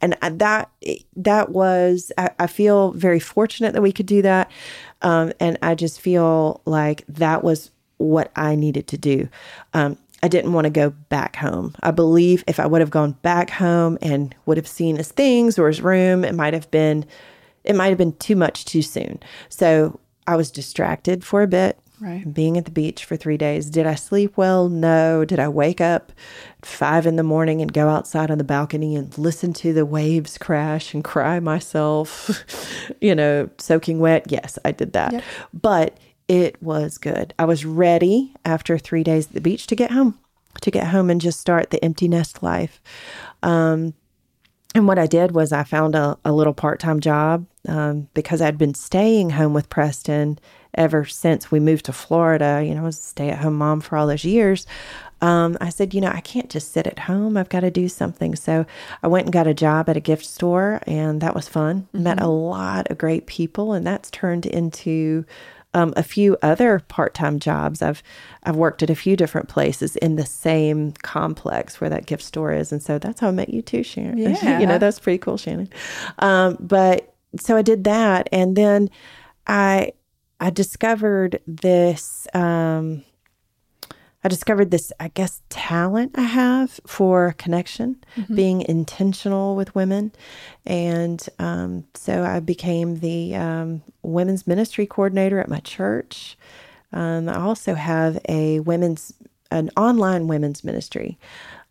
And 0.00 0.16
that 0.20 0.68
that 1.14 1.50
was 1.50 2.10
I, 2.18 2.30
I 2.40 2.46
feel 2.48 2.90
very 2.90 3.20
fortunate 3.20 3.74
that 3.74 3.82
we 3.82 3.92
could 3.92 4.06
do 4.06 4.22
that, 4.22 4.50
um, 5.02 5.32
and 5.38 5.56
I 5.62 5.76
just 5.76 6.00
feel 6.00 6.60
like 6.64 7.04
that 7.06 7.44
was 7.44 7.70
what 8.02 8.30
I 8.36 8.54
needed 8.54 8.86
to 8.88 8.98
do. 8.98 9.28
Um, 9.74 9.98
I 10.22 10.28
didn't 10.28 10.52
want 10.52 10.66
to 10.66 10.70
go 10.70 10.90
back 10.90 11.36
home. 11.36 11.74
I 11.82 11.90
believe 11.90 12.44
if 12.46 12.60
I 12.60 12.66
would 12.66 12.80
have 12.80 12.90
gone 12.90 13.12
back 13.22 13.50
home 13.50 13.98
and 14.00 14.34
would 14.46 14.56
have 14.56 14.68
seen 14.68 14.96
his 14.96 15.10
things 15.10 15.58
or 15.58 15.66
his 15.66 15.80
room, 15.80 16.24
it 16.24 16.34
might 16.34 16.54
have 16.54 16.70
been 16.70 17.04
it 17.64 17.76
might 17.76 17.88
have 17.88 17.98
been 17.98 18.16
too 18.16 18.36
much 18.36 18.64
too 18.64 18.82
soon. 18.82 19.20
So 19.48 20.00
I 20.26 20.36
was 20.36 20.50
distracted 20.50 21.24
for 21.24 21.42
a 21.42 21.46
bit. 21.46 21.78
Right. 22.00 22.34
Being 22.34 22.58
at 22.58 22.64
the 22.64 22.72
beach 22.72 23.04
for 23.04 23.16
three 23.16 23.36
days. 23.36 23.70
Did 23.70 23.86
I 23.86 23.94
sleep 23.94 24.36
well? 24.36 24.68
No. 24.68 25.24
Did 25.24 25.38
I 25.38 25.48
wake 25.48 25.80
up 25.80 26.10
at 26.58 26.66
five 26.66 27.06
in 27.06 27.14
the 27.14 27.22
morning 27.22 27.62
and 27.62 27.72
go 27.72 27.88
outside 27.88 28.28
on 28.28 28.38
the 28.38 28.44
balcony 28.44 28.96
and 28.96 29.16
listen 29.16 29.52
to 29.54 29.72
the 29.72 29.86
waves 29.86 30.36
crash 30.36 30.94
and 30.94 31.04
cry 31.04 31.38
myself, 31.38 32.44
you 33.00 33.14
know, 33.14 33.48
soaking 33.58 34.00
wet? 34.00 34.32
Yes, 34.32 34.58
I 34.64 34.72
did 34.72 34.94
that. 34.94 35.12
Yep. 35.12 35.24
But 35.54 35.98
it 36.28 36.62
was 36.62 36.98
good. 36.98 37.34
I 37.38 37.44
was 37.44 37.64
ready 37.64 38.34
after 38.44 38.78
three 38.78 39.04
days 39.04 39.26
at 39.26 39.32
the 39.32 39.40
beach 39.40 39.66
to 39.68 39.76
get 39.76 39.90
home, 39.90 40.18
to 40.60 40.70
get 40.70 40.88
home 40.88 41.10
and 41.10 41.20
just 41.20 41.40
start 41.40 41.70
the 41.70 41.84
empty 41.84 42.08
nest 42.08 42.42
life. 42.42 42.80
Um, 43.42 43.94
and 44.74 44.88
what 44.88 44.98
I 44.98 45.06
did 45.06 45.32
was 45.32 45.52
I 45.52 45.64
found 45.64 45.94
a, 45.94 46.18
a 46.24 46.32
little 46.32 46.54
part 46.54 46.80
time 46.80 47.00
job 47.00 47.46
um, 47.68 48.08
because 48.14 48.40
I'd 48.40 48.58
been 48.58 48.74
staying 48.74 49.30
home 49.30 49.52
with 49.52 49.68
Preston 49.68 50.38
ever 50.74 51.04
since 51.04 51.50
we 51.50 51.60
moved 51.60 51.84
to 51.86 51.92
Florida. 51.92 52.62
You 52.64 52.74
know, 52.74 52.82
I 52.82 52.84
was 52.84 52.98
a 52.98 53.02
stay 53.02 53.28
at 53.28 53.40
home 53.40 53.56
mom 53.56 53.80
for 53.80 53.96
all 53.96 54.06
those 54.06 54.24
years. 54.24 54.66
Um, 55.20 55.56
I 55.60 55.68
said, 55.68 55.94
you 55.94 56.00
know, 56.00 56.10
I 56.10 56.20
can't 56.20 56.50
just 56.50 56.72
sit 56.72 56.86
at 56.86 57.00
home. 57.00 57.36
I've 57.36 57.48
got 57.48 57.60
to 57.60 57.70
do 57.70 57.88
something. 57.88 58.34
So 58.34 58.66
I 59.02 59.06
went 59.06 59.26
and 59.26 59.32
got 59.32 59.46
a 59.46 59.54
job 59.54 59.88
at 59.88 59.96
a 59.96 60.00
gift 60.00 60.26
store, 60.26 60.80
and 60.84 61.20
that 61.20 61.34
was 61.34 61.48
fun. 61.48 61.86
Met 61.92 62.20
a 62.20 62.26
lot 62.26 62.90
of 62.90 62.98
great 62.98 63.26
people, 63.26 63.72
and 63.72 63.86
that's 63.86 64.10
turned 64.10 64.46
into 64.46 65.24
um, 65.74 65.92
a 65.96 66.02
few 66.02 66.36
other 66.42 66.80
part-time 66.88 67.38
jobs. 67.38 67.82
I've 67.82 68.02
I've 68.44 68.56
worked 68.56 68.82
at 68.82 68.90
a 68.90 68.94
few 68.94 69.16
different 69.16 69.48
places 69.48 69.96
in 69.96 70.16
the 70.16 70.26
same 70.26 70.92
complex 71.02 71.80
where 71.80 71.90
that 71.90 72.06
gift 72.06 72.22
store 72.22 72.52
is, 72.52 72.72
and 72.72 72.82
so 72.82 72.98
that's 72.98 73.20
how 73.20 73.28
I 73.28 73.32
met 73.32 73.48
you 73.48 73.62
too, 73.62 73.82
Shannon. 73.82 74.18
Yeah. 74.42 74.60
you 74.60 74.66
know 74.66 74.78
that's 74.78 74.98
pretty 74.98 75.18
cool, 75.18 75.36
Shannon. 75.36 75.68
Um, 76.18 76.56
but 76.60 77.14
so 77.38 77.56
I 77.56 77.62
did 77.62 77.84
that, 77.84 78.28
and 78.32 78.56
then 78.56 78.90
I 79.46 79.92
I 80.40 80.50
discovered 80.50 81.40
this. 81.46 82.26
Um, 82.34 83.04
I 84.24 84.28
discovered 84.28 84.70
this, 84.70 84.92
I 85.00 85.08
guess, 85.08 85.42
talent 85.48 86.12
I 86.16 86.22
have 86.22 86.78
for 86.86 87.34
connection, 87.38 87.96
being 88.34 88.62
intentional 88.62 89.56
with 89.56 89.74
women. 89.74 90.12
And 90.64 91.26
um, 91.40 91.84
so 91.94 92.22
I 92.22 92.38
became 92.40 93.00
the 93.00 93.34
um, 93.34 93.82
women's 94.02 94.46
ministry 94.46 94.86
coordinator 94.86 95.40
at 95.40 95.48
my 95.48 95.58
church. 95.60 96.36
Um, 96.92 97.28
I 97.28 97.36
also 97.40 97.74
have 97.74 98.18
a 98.28 98.60
women's, 98.60 99.12
an 99.50 99.70
online 99.76 100.28
women's 100.28 100.62
ministry. 100.62 101.18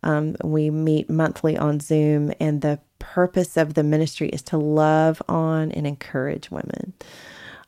Um, 0.02 0.36
we 0.44 0.68
meet 0.68 1.08
monthly 1.08 1.56
on 1.56 1.80
Zoom, 1.80 2.32
and 2.38 2.60
the 2.60 2.80
purpose 2.98 3.56
of 3.56 3.74
the 3.74 3.82
ministry 3.82 4.28
is 4.28 4.42
to 4.42 4.58
love 4.58 5.22
on 5.28 5.72
and 5.72 5.86
encourage 5.86 6.50
women. 6.50 6.92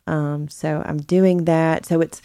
Um, 0.07 0.49
so 0.49 0.82
I'm 0.85 0.99
doing 0.99 1.45
that. 1.45 1.87
So 1.87 2.01
it's 2.01 2.20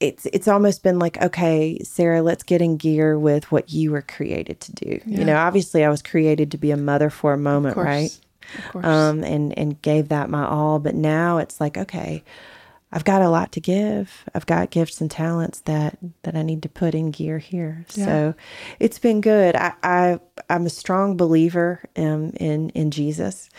it's 0.00 0.26
it's 0.32 0.48
almost 0.48 0.82
been 0.82 0.98
like 0.98 1.20
okay 1.22 1.78
sarah 1.84 2.22
let's 2.22 2.42
get 2.42 2.62
in 2.62 2.76
gear 2.78 3.18
with 3.18 3.52
what 3.52 3.70
you 3.70 3.92
were 3.92 4.02
created 4.02 4.58
to 4.60 4.72
do. 4.72 5.00
You 5.06 5.24
know 5.24 5.36
obviously 5.36 5.84
i 5.84 5.90
was 5.90 6.02
created 6.02 6.50
to 6.52 6.58
be 6.58 6.70
a 6.70 6.76
mother 6.76 7.10
for 7.10 7.32
a 7.34 7.38
moment 7.38 7.76
right? 7.76 8.18
Of 8.58 8.72
course. 8.72 8.86
um 8.86 9.22
and 9.22 9.56
and 9.56 9.80
gave 9.82 10.08
that 10.08 10.30
my 10.30 10.44
all. 10.44 10.78
But 10.78 10.94
now 10.94 11.38
it's 11.38 11.60
like 11.60 11.76
okay 11.76 12.24
i've 12.92 13.04
got 13.04 13.22
a 13.22 13.28
lot 13.30 13.52
to 13.52 13.60
give. 13.60 14.24
I've 14.34 14.46
got 14.46 14.70
gifts 14.70 15.00
and 15.00 15.10
talents 15.10 15.60
that 15.60 15.98
that 16.22 16.34
i 16.34 16.42
need 16.42 16.62
to 16.62 16.68
put 16.68 16.94
in 16.94 17.10
gear 17.10 17.38
here. 17.38 17.84
So 17.88 18.34
it's 18.80 18.98
been 18.98 19.20
good. 19.20 19.54
I 19.54 19.74
i 19.82 20.20
i'm 20.48 20.66
a 20.66 20.70
strong 20.70 21.16
believer 21.16 21.82
um, 21.96 22.32
in 22.40 22.70
in 22.70 22.90
jesus. 22.90 23.50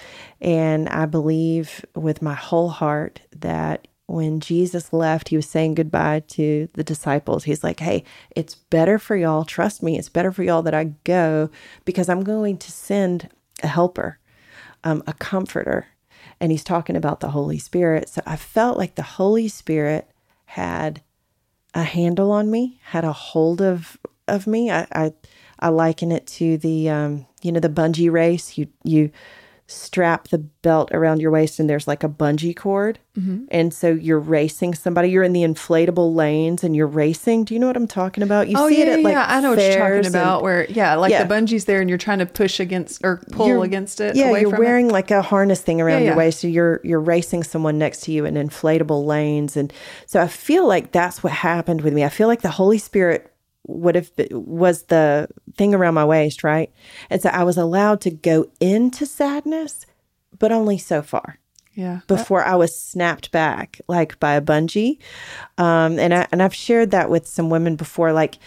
And 0.41 0.89
i 0.89 1.05
believe 1.05 1.85
with 1.95 2.21
my 2.23 2.33
whole 2.33 2.69
heart 2.69 3.21
that 3.37 3.87
when 4.11 4.39
Jesus 4.39 4.91
left, 4.91 5.29
he 5.29 5.35
was 5.35 5.49
saying 5.49 5.75
goodbye 5.75 6.23
to 6.29 6.67
the 6.73 6.83
disciples. 6.83 7.45
He's 7.45 7.63
like, 7.63 7.79
Hey, 7.79 8.03
it's 8.35 8.55
better 8.55 8.99
for 8.99 9.15
y'all. 9.15 9.45
Trust 9.45 9.81
me, 9.81 9.97
it's 9.97 10.09
better 10.09 10.31
for 10.31 10.43
y'all 10.43 10.61
that 10.63 10.73
I 10.73 10.95
go 11.03 11.49
because 11.85 12.09
I'm 12.09 12.23
going 12.23 12.57
to 12.57 12.71
send 12.71 13.29
a 13.63 13.67
helper, 13.67 14.19
um, 14.83 15.03
a 15.07 15.13
comforter. 15.13 15.87
And 16.39 16.51
he's 16.51 16.63
talking 16.63 16.95
about 16.95 17.19
the 17.19 17.29
Holy 17.29 17.59
Spirit. 17.59 18.09
So 18.09 18.21
I 18.25 18.35
felt 18.35 18.77
like 18.77 18.95
the 18.95 19.03
Holy 19.03 19.47
Spirit 19.47 20.09
had 20.45 21.01
a 21.73 21.83
handle 21.83 22.31
on 22.31 22.51
me, 22.51 22.79
had 22.83 23.05
a 23.05 23.13
hold 23.13 23.61
of 23.61 23.97
of 24.27 24.47
me. 24.47 24.71
I 24.71 24.87
I, 24.91 25.13
I 25.59 25.69
liken 25.69 26.11
it 26.11 26.27
to 26.27 26.57
the 26.57 26.89
um, 26.89 27.27
you 27.41 27.51
know, 27.51 27.59
the 27.59 27.69
bungee 27.69 28.11
race. 28.11 28.57
You 28.57 28.67
you 28.83 29.11
strap 29.71 30.27
the 30.27 30.37
belt 30.37 30.91
around 30.91 31.21
your 31.21 31.31
waist 31.31 31.59
and 31.59 31.69
there's 31.69 31.87
like 31.87 32.03
a 32.03 32.09
bungee 32.09 32.55
cord. 32.55 32.99
Mm-hmm. 33.17 33.45
And 33.51 33.73
so 33.73 33.91
you're 33.91 34.19
racing 34.19 34.73
somebody. 34.73 35.09
You're 35.09 35.23
in 35.23 35.33
the 35.33 35.41
inflatable 35.43 36.13
lanes 36.15 36.63
and 36.63 36.75
you're 36.75 36.87
racing. 36.87 37.43
Do 37.45 37.53
you 37.53 37.59
know 37.59 37.67
what 37.67 37.75
I'm 37.75 37.87
talking 37.87 38.23
about? 38.23 38.47
You 38.47 38.55
Oh 38.57 38.69
see 38.69 38.77
yeah, 38.79 38.85
it 38.85 38.87
at 38.89 38.99
like 39.01 39.13
yeah. 39.13 39.25
I 39.27 39.41
know 39.41 39.49
what 39.51 39.59
you're 39.59 39.77
talking 39.77 39.97
and- 39.97 40.07
about. 40.07 40.43
Where 40.43 40.65
yeah, 40.69 40.95
like 40.95 41.11
Yeah. 41.11 41.23
the 41.23 41.33
bungee's 41.33 41.65
there, 41.65 41.81
and 41.81 41.89
you're 41.89 41.97
trying 41.97 42.19
to 42.19 42.25
push 42.25 42.59
against 42.59 43.03
or 43.03 43.21
pull 43.31 43.47
you're- 43.47 43.65
against 43.65 43.99
it. 44.01 44.15
Yeah, 44.15 44.35
you're 44.37 44.57
wearing 44.57 44.89
like 44.89 45.11
a 45.11 45.21
harness 45.21 45.61
thing 45.61 45.81
around 45.81 46.01
Yeah, 46.03 46.09
your 46.09 46.17
waist. 46.17 46.39
So 46.41 46.47
you're 46.47 46.79
you're 46.83 46.99
racing 47.01 47.43
someone 47.43 47.77
next 47.77 48.01
to 48.03 48.11
you 48.11 48.25
in 48.25 48.35
inflatable 48.35 49.05
lanes, 49.05 49.57
and 49.57 49.73
so 50.05 50.21
I 50.21 50.27
feel 50.27 50.67
like 50.67 50.91
that's 50.91 51.23
what 51.23 51.33
happened 51.33 51.81
with 51.81 51.93
me. 51.93 52.03
I 52.03 52.09
feel 52.09 52.27
like 52.27 52.41
the 52.41 52.49
Holy 52.51 52.77
Spirit 52.77 53.30
would 53.67 53.95
have 53.95 54.11
was 54.31 54.83
the 54.83 55.27
thing 55.55 55.73
around 55.73 55.93
my 55.93 56.05
waist, 56.05 56.43
right? 56.43 56.71
And 57.09 57.21
so 57.21 57.29
I 57.29 57.43
was 57.43 57.57
allowed 57.57 58.01
to 58.01 58.11
go 58.11 58.47
into 58.59 59.05
sadness, 59.05 59.85
but 60.37 60.51
only 60.51 60.77
so 60.77 61.01
far. 61.01 61.37
Yeah, 61.73 62.01
before 62.07 62.43
I 62.43 62.55
was 62.55 62.77
snapped 62.77 63.31
back, 63.31 63.79
like 63.87 64.19
by 64.19 64.33
a 64.33 64.41
bungee. 64.41 64.97
Um, 65.57 65.99
and 65.99 66.13
I 66.13 66.27
and 66.31 66.43
I've 66.43 66.55
shared 66.55 66.91
that 66.91 67.09
with 67.09 67.27
some 67.27 67.49
women 67.49 67.75
before. 67.75 68.11
Like 68.11 68.39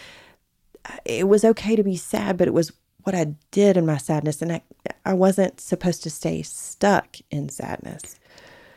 it 1.04 1.26
was 1.26 1.44
okay 1.44 1.74
to 1.74 1.82
be 1.82 1.96
sad, 1.96 2.36
but 2.36 2.48
it 2.48 2.54
was 2.54 2.70
what 3.04 3.14
I 3.14 3.34
did 3.50 3.76
in 3.76 3.86
my 3.86 3.96
sadness, 3.96 4.42
and 4.42 4.52
I 4.52 4.62
I 5.04 5.14
wasn't 5.14 5.60
supposed 5.60 6.02
to 6.02 6.10
stay 6.10 6.42
stuck 6.42 7.16
in 7.30 7.48
sadness. 7.48 8.18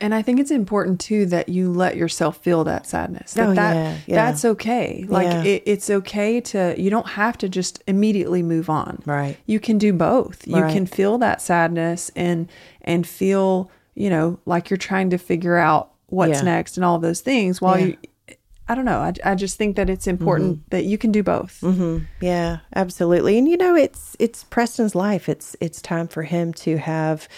And 0.00 0.14
I 0.14 0.22
think 0.22 0.40
it's 0.40 0.50
important 0.50 1.00
too 1.00 1.26
that 1.26 1.48
you 1.48 1.72
let 1.72 1.96
yourself 1.96 2.38
feel 2.38 2.64
that 2.64 2.86
sadness. 2.86 3.34
That, 3.34 3.48
Oh, 3.48 3.54
that 3.54 3.74
yeah, 3.74 3.98
yeah. 4.06 4.14
that's 4.14 4.44
okay. 4.44 5.04
Like 5.08 5.26
Yeah. 5.26 5.42
it, 5.44 5.62
it's 5.66 5.90
okay 5.90 6.40
to 6.42 6.74
you 6.78 6.90
don't 6.90 7.08
have 7.08 7.36
to 7.38 7.48
just 7.48 7.82
immediately 7.86 8.42
move 8.42 8.68
on. 8.70 9.02
Right. 9.06 9.36
You 9.46 9.60
can 9.60 9.78
do 9.78 9.92
both. 9.92 10.46
You 10.46 10.62
Right. 10.62 10.72
can 10.72 10.86
feel 10.86 11.18
that 11.18 11.40
sadness 11.42 12.10
and 12.16 12.48
and 12.82 13.06
feel, 13.06 13.70
you 13.94 14.10
know, 14.10 14.38
like 14.46 14.70
you're 14.70 14.76
trying 14.76 15.10
to 15.10 15.18
figure 15.18 15.56
out 15.56 15.90
what's 16.06 16.42
next 16.42 16.76
and 16.76 16.84
all 16.84 16.98
those 16.98 17.20
things 17.20 17.60
while 17.60 17.78
you 17.78 17.96
I 18.70 18.74
don't 18.74 18.84
know. 18.84 18.98
I, 18.98 19.14
I 19.24 19.34
just 19.34 19.56
think 19.56 19.76
that 19.76 19.88
it's 19.88 20.06
important 20.06 20.68
that 20.70 20.84
you 20.84 20.98
can 20.98 21.10
do 21.10 21.22
both. 21.22 21.60
hmm 21.60 22.00
Yeah, 22.20 22.58
absolutely. 22.76 23.38
And 23.38 23.48
you 23.48 23.56
know, 23.56 23.74
it's 23.74 24.14
it's 24.18 24.44
Preston's 24.44 24.94
life. 24.94 25.26
It's 25.28 25.56
it's 25.58 25.80
time 25.80 26.06
for 26.06 26.22
him 26.24 26.52
to 26.54 26.76
have 26.76 27.28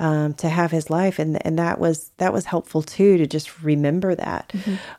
um, 0.00 0.34
to 0.34 0.48
have 0.48 0.72
his 0.72 0.90
life, 0.90 1.18
and 1.20 1.44
and 1.46 1.56
that 1.58 1.78
was 1.78 2.10
that 2.16 2.32
was 2.32 2.46
helpful 2.46 2.82
too 2.82 3.18
to 3.18 3.26
just 3.26 3.62
remember 3.62 4.14
that. 4.16 4.52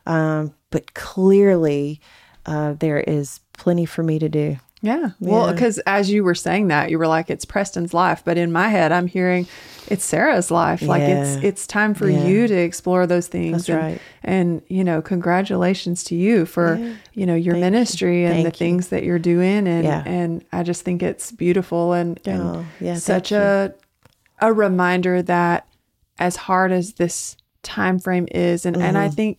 Um, 0.06 0.54
but 0.70 0.94
clearly, 0.94 2.00
uh, 2.46 2.74
there 2.80 3.00
is 3.00 3.40
plenty 3.54 3.86
for 3.86 4.04
me 4.04 4.20
to 4.20 4.30
do. 4.30 4.58
Yeah. 4.84 5.12
Well, 5.20 5.46
Yeah. 5.48 5.54
because 5.54 5.78
as 5.86 6.10
you 6.10 6.24
were 6.24 6.34
saying 6.34 6.70
that, 6.70 6.90
you 6.90 6.98
were 6.98 7.06
like, 7.08 7.30
it's 7.30 7.46
Preston's 7.46 7.94
life. 7.94 8.24
But 8.26 8.40
in 8.40 8.52
my 8.52 8.68
head, 8.70 8.92
I'm 8.92 9.06
hearing 9.06 9.46
it's 9.88 10.04
Sarah's 10.04 10.50
life. 10.50 10.82
Like 10.82 11.04
it's 11.04 11.36
Yeah. 11.36 11.48
it's 11.50 11.68
time 11.68 11.94
for 11.94 12.10
Yeah. 12.10 12.26
you 12.26 12.48
to 12.48 12.56
explore 12.56 13.06
those 13.06 13.28
things. 13.28 13.68
That's 13.68 13.70
and, 13.70 13.78
right. 13.78 14.02
And, 14.24 14.62
you 14.70 14.84
know, 14.84 15.00
congratulations 15.04 16.04
to 16.06 16.16
you 16.16 16.48
for, 16.48 16.80
you 17.14 17.28
know, 17.28 17.36
your 17.36 17.54
Thank 17.54 17.66
you. 17.66 17.72
ministry 17.72 18.26
and 18.26 18.40
the 18.40 18.50
you. 18.50 18.52
things 18.52 18.88
that 18.88 19.04
you're 19.04 19.20
doing. 19.20 19.68
And 19.68 19.84
Yeah. 19.84 20.02
and 20.04 20.44
I 20.52 20.64
just 20.64 20.82
think 20.84 21.04
it's 21.04 21.32
beautiful 21.32 21.94
and, 21.94 22.20
and 22.26 22.42
Oh, 22.42 22.66
yeah, 22.80 22.96
such 22.96 23.30
thank 23.30 23.32
you. 23.32 23.38
a 23.38 23.72
a 24.42 24.52
reminder 24.52 25.22
that 25.22 25.68
as 26.20 26.36
hard 26.36 26.72
as 26.72 26.94
this 26.94 27.38
time 27.64 28.00
frame 28.00 28.28
is, 28.32 28.66
and, 28.66 28.76
and 28.82 28.98
I 28.98 29.06
Mm-hmm. 29.08 29.16
think 29.16 29.38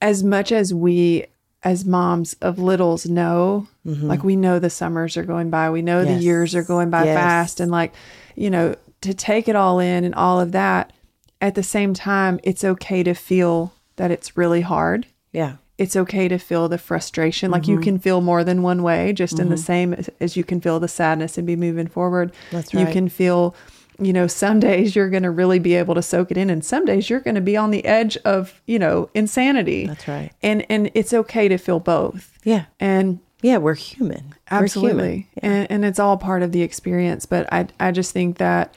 as 0.00 0.22
much 0.22 0.52
as 0.52 0.74
we 0.74 1.26
as 1.62 1.84
moms 1.86 2.34
of 2.42 2.58
littles 2.58 3.06
know 3.06 3.66
like 3.86 4.22
we 4.22 4.36
know 4.36 4.58
the 4.58 4.68
summers 4.68 5.16
are 5.16 5.24
going 5.24 5.48
by 5.50 5.70
we 5.70 5.80
know 5.80 6.04
the 6.04 6.10
Mm-hmm. 6.12 6.20
Years 6.20 6.54
are 6.54 6.62
going 6.62 6.90
by 6.90 7.04
Yes. 7.04 7.14
fast 7.16 7.60
and 7.60 7.70
like 7.72 7.94
you 8.34 8.50
know 8.50 8.74
to 9.00 9.14
take 9.14 9.48
it 9.48 9.56
all 9.56 9.78
in 9.80 10.04
and 10.04 10.14
all 10.14 10.40
of 10.40 10.52
that 10.52 10.92
at 11.40 11.54
the 11.54 11.62
same 11.62 11.94
time 11.94 12.38
it's 12.42 12.64
okay 12.64 13.02
to 13.02 13.14
feel 13.14 13.72
that 13.96 14.10
it's 14.10 14.36
really 14.36 14.60
hard 14.60 15.06
Yeah, 15.32 15.56
it's 15.78 15.96
okay 15.96 16.28
to 16.28 16.38
feel 16.38 16.68
the 16.68 16.78
frustration 16.78 17.50
like 17.50 17.62
Mm-hmm. 17.62 17.72
you 17.72 17.80
can 17.80 17.98
feel 17.98 18.20
more 18.20 18.44
than 18.44 18.62
one 18.62 18.82
way 18.82 19.12
just 19.12 19.38
in 19.40 19.48
the 19.48 19.56
same 19.56 19.92
as, 19.94 20.08
as 20.20 20.36
you 20.36 20.44
can 20.44 20.60
feel 20.60 20.78
the 20.78 20.88
sadness 20.88 21.36
and 21.38 21.46
be 21.46 21.56
moving 21.56 21.88
forward 21.88 22.32
That's 22.52 22.72
right. 22.72 22.86
you 22.86 22.92
can 22.92 23.08
feel 23.08 23.54
you 24.00 24.12
know 24.12 24.26
some 24.26 24.60
days 24.60 24.94
you're 24.96 25.10
going 25.10 25.22
to 25.24 25.30
really 25.30 25.58
be 25.58 25.74
able 25.74 25.94
to 25.94 26.02
soak 26.02 26.30
it 26.30 26.36
in 26.36 26.50
and 26.50 26.64
some 26.64 26.84
days 26.84 27.08
you're 27.10 27.20
going 27.20 27.36
to 27.36 27.40
be 27.40 27.56
on 27.56 27.70
the 27.70 27.84
edge 27.84 28.16
of 28.18 28.60
you 28.66 28.78
know 28.78 29.08
insanity 29.14 29.86
That's 29.86 30.06
right. 30.08 30.30
and 30.42 30.64
and 30.68 30.90
it's 30.94 31.12
okay 31.12 31.48
to 31.48 31.58
feel 31.58 31.80
both 31.80 32.38
yeah, 32.44 32.64
and 32.80 33.20
yeah. 33.40 33.58
We're 33.58 33.74
human. 33.74 34.34
We're 34.50 34.58
absolutely 34.58 35.28
human. 35.40 35.58
and, 35.60 35.70
and 35.70 35.84
it's 35.84 35.98
all 35.98 36.16
part 36.16 36.42
of 36.42 36.52
the 36.52 36.62
experience 36.62 37.26
but 37.26 37.50
i 37.52 37.66
i 37.80 37.90
just 37.90 38.12
think 38.12 38.38
that 38.38 38.74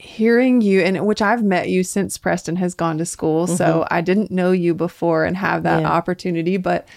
hearing 0.00 0.62
you 0.62 0.80
and 0.80 1.06
which 1.06 1.20
i've 1.20 1.42
met 1.44 1.68
you 1.68 1.82
since 1.84 2.16
preston 2.16 2.56
has 2.56 2.72
gone 2.74 2.96
to 2.96 3.04
school 3.04 3.46
so 3.46 3.86
i 3.90 4.00
didn't 4.00 4.30
know 4.30 4.50
you 4.50 4.74
before 4.74 5.24
and 5.26 5.36
have 5.36 5.62
that 5.64 5.76
Mm-hmm. 5.76 5.86
Yeah. 5.86 5.92
opportunity 5.92 6.56
but 6.56 6.88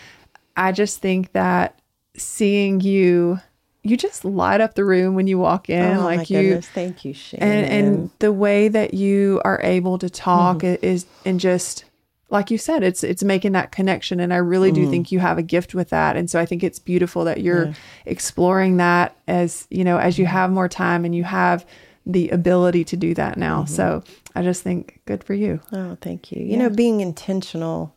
i 0.55 0.71
just 0.71 0.99
think 1.01 1.33
that 1.33 1.77
seeing 2.15 2.79
you 2.79 3.39
you 3.81 3.97
just 3.97 4.23
light 4.23 4.61
up 4.61 4.75
the 4.75 4.85
room 4.85 5.15
when 5.15 5.27
you 5.27 5.37
walk 5.37 5.69
in 5.69 5.97
Oh 5.97 6.03
my 6.03 6.15
like 6.15 6.29
you 6.29 6.41
goodness! 6.41 6.69
Thank 6.69 7.03
you, 7.03 7.13
Shannon. 7.13 7.49
and 7.65 7.85
and 7.87 8.09
the 8.19 8.31
way 8.31 8.69
that 8.69 8.93
you 8.93 9.41
are 9.43 9.59
able 9.61 9.97
to 9.99 10.09
talk 10.09 10.59
Mm-hmm. 10.59 10.85
is 10.85 11.05
and 11.25 11.39
just 11.41 11.83
like 12.29 12.49
you 12.49 12.57
said 12.57 12.81
it's 12.83 13.03
it's 13.03 13.23
making 13.23 13.51
that 13.51 13.71
connection 13.73 14.21
and 14.21 14.33
i 14.33 14.37
really 14.37 14.71
Mm-hmm. 14.71 14.85
do 14.85 14.89
think 14.89 15.11
you 15.11 15.19
have 15.19 15.37
a 15.37 15.43
gift 15.43 15.75
with 15.75 15.89
that 15.89 16.15
and 16.15 16.29
so 16.29 16.39
i 16.39 16.45
think 16.45 16.63
it's 16.63 16.79
beautiful 16.79 17.25
that 17.25 17.41
you're 17.41 17.73
exploring 18.05 18.77
that 18.77 19.15
as 19.27 19.67
you 19.69 19.83
know 19.83 19.97
as 19.97 20.17
you 20.17 20.23
Mm-hmm. 20.25 20.33
have 20.33 20.51
more 20.51 20.69
time 20.69 21.03
and 21.03 21.13
you 21.13 21.25
have 21.25 21.65
the 22.05 22.29
ability 22.29 22.83
to 22.83 22.97
do 22.97 23.13
that 23.13 23.37
now 23.37 23.63
Mm-hmm. 23.63 23.73
so 23.75 24.03
i 24.35 24.41
just 24.41 24.61
think 24.63 24.99
good 25.05 25.23
for 25.23 25.33
you 25.33 25.59
Oh, 25.71 25.97
thank 26.01 26.31
you. 26.31 26.43
You 26.43 26.57
know, 26.57 26.69
being 26.69 27.01
intentional, 27.01 27.95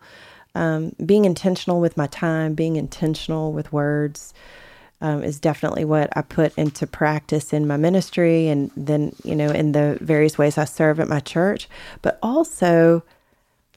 um, 0.55 0.93
being 1.05 1.25
intentional 1.25 1.81
with 1.81 1.97
my 1.97 2.07
time, 2.07 2.55
being 2.55 2.77
intentional 2.77 3.53
with 3.53 3.73
words 3.73 4.33
um, 5.01 5.23
is 5.23 5.39
definitely 5.41 5.85
what 5.85 6.09
I 6.17 6.23
put 6.23 6.57
into 6.57 6.87
practice 6.87 7.53
in 7.53 7.67
my 7.67 7.77
ministry 7.77 8.49
and 8.49 8.71
then, 8.77 9.13
you 9.25 9.35
know, 9.37 9.51
in 9.51 9.73
the 9.73 9.99
various 10.01 10.39
ways 10.39 10.57
I 10.57 10.65
serve 10.65 10.99
at 11.01 11.09
my 11.09 11.21
church. 11.21 11.69
But 12.01 12.19
also, 12.23 13.03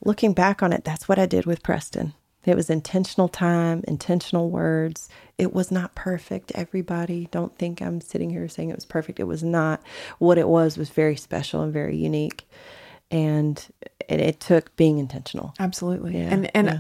looking 0.06 0.32
back 0.34 0.64
on 0.64 0.72
it, 0.72 0.86
that's 0.86 1.10
what 1.10 1.20
I 1.20 1.26
did 1.26 1.46
with 1.46 1.62
Preston. 1.62 2.14
It 2.50 2.56
was 2.56 2.70
intentional 2.70 3.28
time, 3.28 3.84
intentional 3.88 4.50
words. 4.50 5.08
It 5.38 5.54
was 5.54 5.72
not 5.72 5.96
perfect. 5.96 6.52
Everybody, 6.56 7.28
don't 7.32 7.58
think 7.58 7.82
I'm 7.82 8.02
sitting 8.02 8.30
here 8.30 8.48
saying 8.50 8.70
it 8.70 8.76
was 8.76 8.86
perfect. 8.86 9.20
It 9.20 9.26
was 9.26 9.44
not. 9.44 9.82
What 10.18 10.38
it 10.38 10.50
was 10.50 10.78
was 10.78 10.90
very 10.90 11.16
special 11.16 11.62
and 11.62 11.72
very 11.72 11.96
unique. 11.96 12.50
And 13.12 13.66
it, 14.08 14.20
it 14.20 14.40
took 14.40 14.76
being 14.76 14.98
intentional. 15.00 15.54
Absolutely. 15.60 16.18
Yeah, 16.18 16.30
and 16.30 16.52
and 16.56 16.68
yeah. 16.68 16.80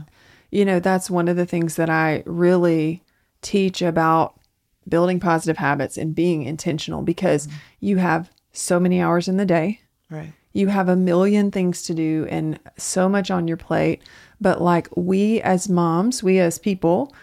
you 0.51 0.65
know, 0.65 0.79
that's 0.79 1.09
one 1.09 1.27
of 1.27 1.37
the 1.37 1.45
things 1.45 1.75
that 1.75 1.89
I 1.89 2.23
really 2.25 3.03
teach 3.41 3.81
about 3.81 4.39
building 4.87 5.19
positive 5.19 5.57
habits 5.57 5.97
and 5.97 6.13
being 6.15 6.43
intentional 6.43 7.01
because 7.01 7.47
Mm-hmm. 7.47 7.57
you 7.79 7.97
have 7.97 8.29
so 8.51 8.79
many 8.79 9.01
hours 9.01 9.27
in 9.27 9.37
the 9.37 9.45
day. 9.45 9.81
Right. 10.09 10.33
You 10.53 10.67
have 10.67 10.89
a 10.89 10.95
million 10.95 11.51
things 11.51 11.83
to 11.83 11.93
do 11.93 12.27
and 12.29 12.59
so 12.77 13.07
much 13.07 13.29
on 13.29 13.47
your 13.47 13.57
plate, 13.57 14.01
but 14.41 14.61
like 14.61 14.87
we 14.95 15.41
as 15.41 15.69
moms, 15.69 16.23
we 16.23 16.39
as 16.39 16.57
people, 16.57 17.13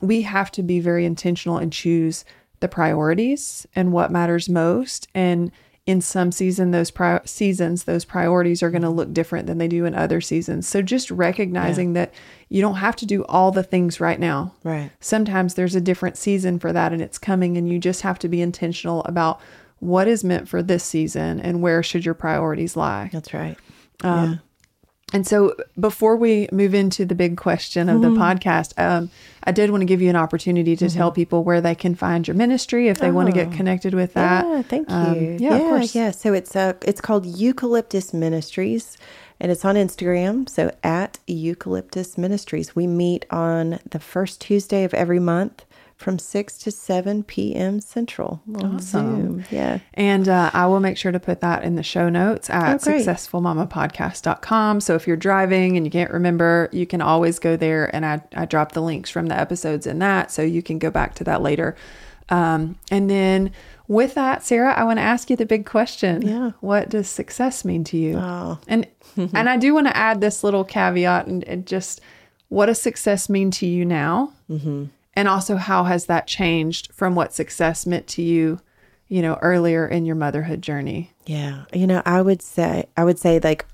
we 0.00 0.22
have 0.22 0.50
to 0.52 0.62
be 0.62 0.80
very 0.80 1.04
intentional 1.04 1.58
and 1.58 1.72
choose 1.72 2.24
the 2.60 2.68
priorities 2.68 3.66
and 3.74 3.92
what 3.92 4.10
matters 4.10 4.48
most. 4.48 5.08
And 5.14 5.50
in 5.86 6.00
some 6.00 6.30
season 6.30 6.70
those 6.70 6.90
pri- 6.90 7.20
seasons 7.24 7.84
those 7.84 8.04
priorities 8.04 8.62
are 8.62 8.70
going 8.70 8.82
to 8.82 8.90
look 8.90 9.12
different 9.12 9.46
than 9.46 9.58
they 9.58 9.66
do 9.66 9.84
in 9.84 9.94
other 9.94 10.20
seasons. 10.20 10.68
So 10.68 10.82
just 10.82 11.10
recognizing 11.10 11.94
that 11.94 12.12
you 12.48 12.60
don't 12.60 12.76
have 12.76 12.96
to 12.96 13.06
do 13.06 13.24
all 13.24 13.50
the 13.50 13.62
things 13.62 13.98
right 13.98 14.20
now. 14.20 14.54
Right. 14.62 14.90
sometimes 15.00 15.54
there's 15.54 15.74
a 15.74 15.80
different 15.80 16.16
season 16.16 16.58
for 16.58 16.72
that 16.72 16.92
and 16.92 17.02
it's 17.02 17.18
coming 17.18 17.56
and 17.56 17.68
you 17.68 17.78
just 17.78 18.02
have 18.02 18.18
to 18.20 18.28
be 18.28 18.40
intentional 18.40 19.02
about 19.04 19.40
what 19.80 20.06
is 20.06 20.22
meant 20.22 20.48
for 20.48 20.62
this 20.62 20.84
season 20.84 21.40
and 21.40 21.60
where 21.62 21.82
should 21.82 22.04
your 22.04 22.14
priorities 22.14 22.76
lie 22.76 23.10
That's 23.12 23.34
right. 23.34 23.56
and 25.12 25.26
so 25.26 25.56
before 25.78 26.16
we 26.16 26.48
move 26.52 26.72
into 26.72 27.04
the 27.04 27.14
big 27.16 27.36
question 27.36 27.88
of 27.88 28.00
the 28.00 28.08
Mm-hmm. 28.08 28.22
podcast, 28.22 28.78
um, 28.78 29.10
I 29.42 29.50
did 29.52 29.70
want 29.70 29.80
to 29.80 29.86
give 29.86 30.00
you 30.00 30.08
an 30.08 30.14
opportunity 30.16 30.76
to 30.76 30.88
tell 30.88 31.10
people 31.10 31.42
where 31.42 31.60
they 31.60 31.74
can 31.74 31.94
find 31.96 32.28
your 32.28 32.36
ministry 32.36 32.88
if 32.88 32.98
they 32.98 33.10
want 33.10 33.26
to 33.28 33.32
get 33.34 33.50
connected 33.52 33.92
with 33.94 34.14
that. 34.14 34.44
Oh. 34.44 34.56
Yeah, 34.56 34.62
thank 34.62 34.88
you. 34.88 34.94
Um, 34.94 35.36
yeah, 35.38 35.54
of 35.56 35.60
course. 35.62 35.94
Yeah, 35.96 36.10
so 36.12 36.32
it's 36.32 36.54
uh 36.54 36.74
it's 36.82 37.00
called 37.00 37.26
Eucalyptus 37.26 38.12
Ministries 38.14 38.96
and 39.40 39.50
it's 39.50 39.64
on 39.64 39.74
Instagram. 39.74 40.48
So 40.48 40.70
at 40.84 41.18
Eucalyptus 41.26 42.16
Ministries. 42.18 42.76
We 42.76 42.86
meet 42.86 43.24
on 43.30 43.78
the 43.90 43.98
first 43.98 44.40
Tuesday 44.40 44.84
of 44.84 44.92
every 44.94 45.18
month 45.20 45.64
from 46.00 46.18
6 46.18 46.56
to 46.58 46.70
7 46.70 47.24
p.m. 47.24 47.78
Central. 47.80 48.40
on 48.54 48.76
Awesome. 48.76 49.16
Zoom. 49.16 49.44
Yeah. 49.50 49.80
And 49.92 50.28
uh, 50.30 50.50
I 50.54 50.66
will 50.66 50.80
make 50.80 50.96
sure 50.96 51.12
to 51.12 51.20
put 51.20 51.40
that 51.42 51.62
in 51.62 51.74
the 51.76 51.82
show 51.82 52.08
notes 52.08 52.48
at 52.48 52.74
Oh, 52.86 52.90
successfulmamapodcast.com. 52.90 54.80
So 54.80 54.94
if 54.94 55.06
you're 55.06 55.16
driving 55.18 55.76
and 55.76 55.84
you 55.84 55.90
can't 55.90 56.10
remember, 56.10 56.70
you 56.72 56.86
can 56.86 57.02
always 57.02 57.38
go 57.38 57.54
there 57.56 57.94
and 57.94 58.06
I, 58.06 58.22
I 58.34 58.46
drop 58.46 58.72
the 58.72 58.80
links 58.80 59.10
from 59.10 59.26
the 59.26 59.38
episodes 59.38 59.86
in 59.86 59.98
that. 59.98 60.30
So 60.32 60.40
you 60.42 60.62
can 60.62 60.78
go 60.78 60.90
back 60.90 61.14
to 61.16 61.24
that 61.24 61.42
later. 61.42 61.76
Um, 62.30 62.78
and 62.90 63.10
then 63.10 63.52
with 63.86 64.14
that, 64.14 64.42
Sarah, 64.42 64.72
I 64.72 64.84
want 64.84 64.98
to 64.98 65.02
ask 65.02 65.28
you 65.28 65.36
the 65.36 65.44
big 65.46 65.66
question. 65.66 66.22
Yeah. 66.22 66.52
What 66.60 66.88
does 66.88 67.08
success 67.08 67.62
mean 67.64 67.84
to 67.84 67.98
you? 67.98 68.16
Oh. 68.16 68.58
And 68.68 68.86
and 69.16 69.48
I 69.50 69.56
do 69.58 69.74
want 69.74 69.88
to 69.88 69.96
add 69.96 70.20
this 70.22 70.42
little 70.42 70.64
caveat 70.64 71.26
and, 71.26 71.44
and 71.44 71.66
just 71.66 72.00
what 72.48 72.66
does 72.66 72.80
success 72.80 73.28
mean 73.28 73.50
to 73.52 73.66
you 73.66 73.84
now? 73.84 74.32
Mm-hmm. 74.48 74.84
And 75.20 75.28
also 75.28 75.56
how 75.56 75.84
has 75.84 76.06
that 76.06 76.26
changed 76.26 76.90
from 76.94 77.14
what 77.14 77.34
success 77.34 77.84
meant 77.84 78.06
to 78.06 78.22
you, 78.22 78.58
you 79.06 79.20
know, 79.20 79.34
earlier 79.42 79.86
in 79.86 80.06
your 80.06 80.16
motherhood 80.16 80.62
journey? 80.62 81.12
Yeah. 81.26 81.66
You 81.74 81.86
know, 81.86 82.00
I 82.06 82.22
would 82.22 82.40
say 82.40 82.86
I 82.96 83.04
would 83.04 83.18
say 83.18 83.38
like 83.38 83.66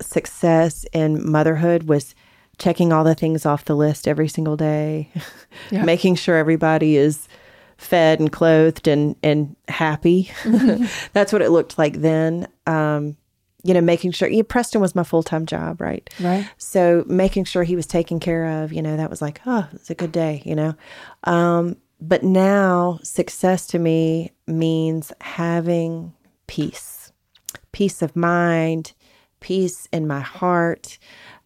success 0.00 0.86
in 0.94 1.30
motherhood 1.30 1.82
was 1.82 2.14
checking 2.56 2.90
all 2.90 3.04
the 3.04 3.14
things 3.14 3.44
off 3.44 3.66
the 3.66 3.76
list 3.76 4.08
every 4.08 4.28
single 4.28 4.56
day, 4.56 5.10
Yeah. 5.70 5.84
making 5.84 6.14
sure 6.14 6.38
everybody 6.38 6.96
is 6.96 7.28
fed 7.76 8.18
and 8.18 8.32
clothed 8.32 8.88
and 8.88 9.14
and 9.22 9.54
happy. 9.68 10.30
That's 11.12 11.34
what 11.34 11.42
it 11.42 11.50
looked 11.50 11.76
like 11.76 12.00
then. 12.00 12.48
Um, 12.66 13.18
you 13.62 13.74
know, 13.74 13.80
making 13.80 14.12
sure 14.12 14.28
yeah, 14.28 14.42
Preston 14.46 14.80
was 14.80 14.94
my 14.94 15.04
full 15.04 15.22
time 15.22 15.46
job, 15.46 15.80
right? 15.80 16.08
Right. 16.20 16.48
So 16.58 17.04
making 17.06 17.44
sure 17.44 17.62
he 17.62 17.76
was 17.76 17.86
taken 17.86 18.20
care 18.20 18.62
of, 18.62 18.72
you 18.72 18.82
know, 18.82 18.96
that 18.96 19.10
was 19.10 19.22
like, 19.22 19.40
oh, 19.46 19.68
it's 19.72 19.90
a 19.90 19.94
good 19.94 20.12
day, 20.12 20.42
you 20.44 20.54
know. 20.54 20.74
Um, 21.24 21.76
but 22.00 22.24
now 22.24 22.98
success 23.02 23.66
to 23.68 23.78
me 23.78 24.32
means 24.46 25.12
having 25.20 26.12
peace, 26.48 27.12
peace 27.70 28.02
of 28.02 28.16
mind, 28.16 28.92
peace 29.40 29.86
in 29.92 30.06
my 30.06 30.20
heart. 30.20 30.98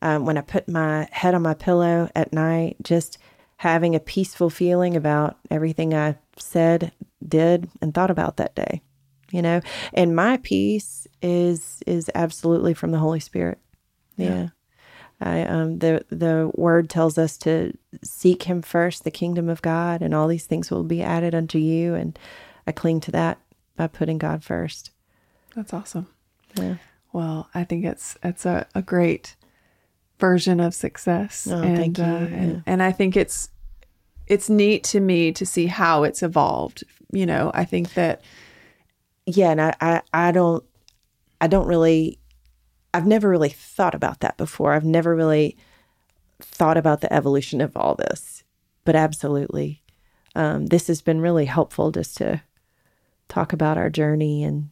Um, 0.03 0.25
when 0.25 0.39
I 0.39 0.43
put 0.43 0.69
my 0.69 1.09
head 1.11 1.35
on 1.35 1.43
my 1.43 1.55
pillow 1.55 2.11
at 2.15 2.33
night, 2.33 2.77
just 2.83 3.19
having 3.59 3.95
a 3.95 4.01
peaceful 4.01 4.51
feeling 4.51 4.97
about 4.97 5.39
everything 5.51 5.95
I 5.95 6.17
said, 6.39 6.93
did, 7.27 7.69
and 7.81 7.93
thought 7.93 8.11
about 8.11 8.37
that 8.37 8.55
day, 8.55 8.83
you 9.31 9.43
know. 9.43 9.61
And 9.93 10.15
my 10.17 10.39
peace 10.39 11.07
is 11.23 11.83
is 11.87 12.11
absolutely 12.15 12.75
from 12.75 12.91
the 12.91 12.99
Holy 12.99 13.21
Spirit. 13.21 13.59
Yeah. 14.17 14.49
I 15.21 15.43
um 15.43 15.79
the 15.79 16.05
the 16.11 16.51
word 16.55 16.91
tells 16.91 17.17
us 17.19 17.37
to 17.39 17.73
seek 18.03 18.43
him 18.45 18.63
first, 18.63 19.05
the 19.05 19.11
kingdom 19.11 19.49
of 19.49 19.63
God, 19.63 20.03
and 20.03 20.15
all 20.15 20.29
these 20.29 20.47
things 20.47 20.71
will 20.71 20.85
be 20.85 21.03
added 21.03 21.35
unto 21.35 21.59
you. 21.59 21.95
And 21.95 22.19
I 22.67 22.73
cling 22.73 23.01
to 23.01 23.11
that 23.13 23.39
by 23.77 23.87
putting 23.87 24.19
God 24.19 24.45
first. 24.45 24.91
That's 25.55 25.73
awesome. 25.73 26.09
Yeah. 26.55 26.77
Well, 27.13 27.49
I 27.55 27.65
think 27.65 27.85
it's 27.87 28.19
it's 28.23 28.45
a, 28.45 28.67
a 28.75 28.83
great 28.83 29.37
version 30.19 30.61
of 30.61 30.75
success. 30.75 31.49
Oh, 31.51 31.63
and, 31.63 31.77
thank 31.77 31.99
you. 31.99 32.05
uh, 32.05 32.29
and 32.31 32.53
Yeah. 32.53 32.61
and 32.67 32.83
I 32.83 32.93
think 32.93 33.17
it's 33.17 33.49
it's 34.27 34.51
neat 34.51 34.85
to 34.85 35.01
me 35.01 35.33
to 35.33 35.47
see 35.47 35.67
how 35.67 36.03
it's 36.03 36.23
evolved. 36.23 36.85
You 37.13 37.25
know, 37.25 37.51
I 37.55 37.65
think 37.65 37.95
that 37.95 38.21
Yeah, 39.27 39.51
and 39.51 39.61
I, 39.61 39.75
I 39.81 40.03
I 40.13 40.33
don't 40.33 40.65
I 41.41 41.47
don't 41.49 41.67
really 41.67 42.19
I've 42.95 43.07
never 43.07 43.29
really 43.29 43.51
thought 43.51 43.95
about 43.95 44.21
that 44.21 44.37
before. 44.37 44.73
I've 44.73 44.85
never 44.85 45.15
really 45.15 45.57
thought 46.41 46.77
about 46.77 47.01
the 47.01 47.13
evolution 47.13 47.61
of 47.61 47.77
all 47.77 47.95
this. 47.95 48.45
But 48.85 48.97
absolutely. 48.97 49.83
Um, 50.35 50.67
this 50.67 50.87
has 50.87 51.03
been 51.03 51.21
really 51.21 51.47
helpful 51.47 51.91
just 51.91 52.17
to 52.19 52.43
talk 53.29 53.53
about 53.53 53.79
our 53.79 53.91
journey 53.91 54.45
and 54.45 54.71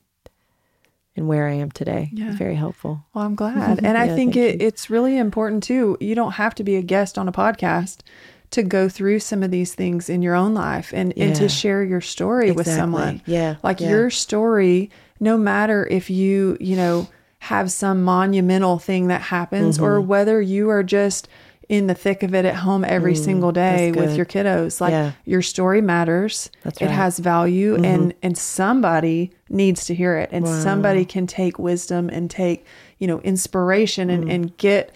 and 1.16 1.28
where 1.28 1.46
I 1.46 1.52
am 1.52 1.70
today. 1.70 2.11
Yeah. 2.12 2.28
It's 2.28 2.38
very 2.38 2.57
helpful. 2.57 3.05
Well, 3.14 3.24
I'm 3.24 3.36
glad. 3.36 3.80
And 3.84 3.96
I 3.96 4.09
think 4.09 4.36
it, 4.36 4.61
it's 4.61 4.90
really 4.90 5.16
important 5.16 5.62
too. 5.62 5.96
You 6.00 6.14
don't 6.14 6.32
have 6.32 6.57
to 6.57 6.64
be 6.64 6.76
a 6.76 6.82
guest 6.82 7.18
on 7.18 7.28
a 7.28 7.32
podcast 7.32 8.00
to 8.55 8.62
go 8.62 8.88
through 8.88 9.20
some 9.20 9.42
of 9.42 9.50
these 9.50 9.74
things 9.74 10.09
in 10.09 10.22
your 10.22 10.34
own 10.34 10.55
life 10.55 10.92
and, 10.94 11.12
and 11.16 11.34
to 11.36 11.48
share 11.48 11.82
your 11.84 12.00
story 12.00 12.50
with 12.52 12.66
someone. 12.66 13.20
Yeah, 13.26 13.57
Like 13.62 13.80
yeah. 13.80 13.90
your 13.90 14.11
story, 14.11 14.90
no 15.20 15.36
matter 15.38 15.86
if 15.90 16.11
you, 16.11 16.57
you 16.61 16.76
know, 16.76 17.07
have 17.38 17.70
some 17.70 18.02
monumental 18.02 18.78
thing 18.78 19.09
that 19.09 19.20
happens 19.20 19.78
or 19.78 19.98
Mm-hmm. 19.98 20.09
whether 20.09 20.40
you 20.40 20.70
are 20.70 20.82
just 20.82 21.28
in 21.68 21.86
the 21.86 21.94
thick 21.94 22.22
of 22.22 22.34
it 22.34 22.44
at 22.44 22.55
home 22.57 22.84
every 22.84 23.14
single 23.14 23.50
day 23.50 23.90
Mm, 23.94 23.96
with 24.00 24.16
your 24.16 24.26
kiddos. 24.26 24.80
Like 24.80 24.92
Yeah. 24.92 25.12
your 25.24 25.40
story 25.42 25.80
matters. 25.80 26.50
That's 26.62 26.78
it 26.80 26.84
right. 26.84 26.90
Mm-hmm. 26.90 27.00
has 27.00 27.18
value 27.18 27.74
and 27.82 28.12
and 28.22 28.36
somebody 28.36 29.30
needs 29.48 29.86
to 29.86 29.94
hear 29.94 30.16
it 30.18 30.28
and 30.32 30.46
somebody 30.46 31.05
can 31.07 31.26
take 31.26 31.59
wisdom 31.59 32.09
and 32.11 32.30
take, 32.30 32.66
you 32.98 33.07
know, 33.07 33.20
inspiration 33.20 34.11
and 34.11 34.30
and 34.30 34.57
get 34.59 34.92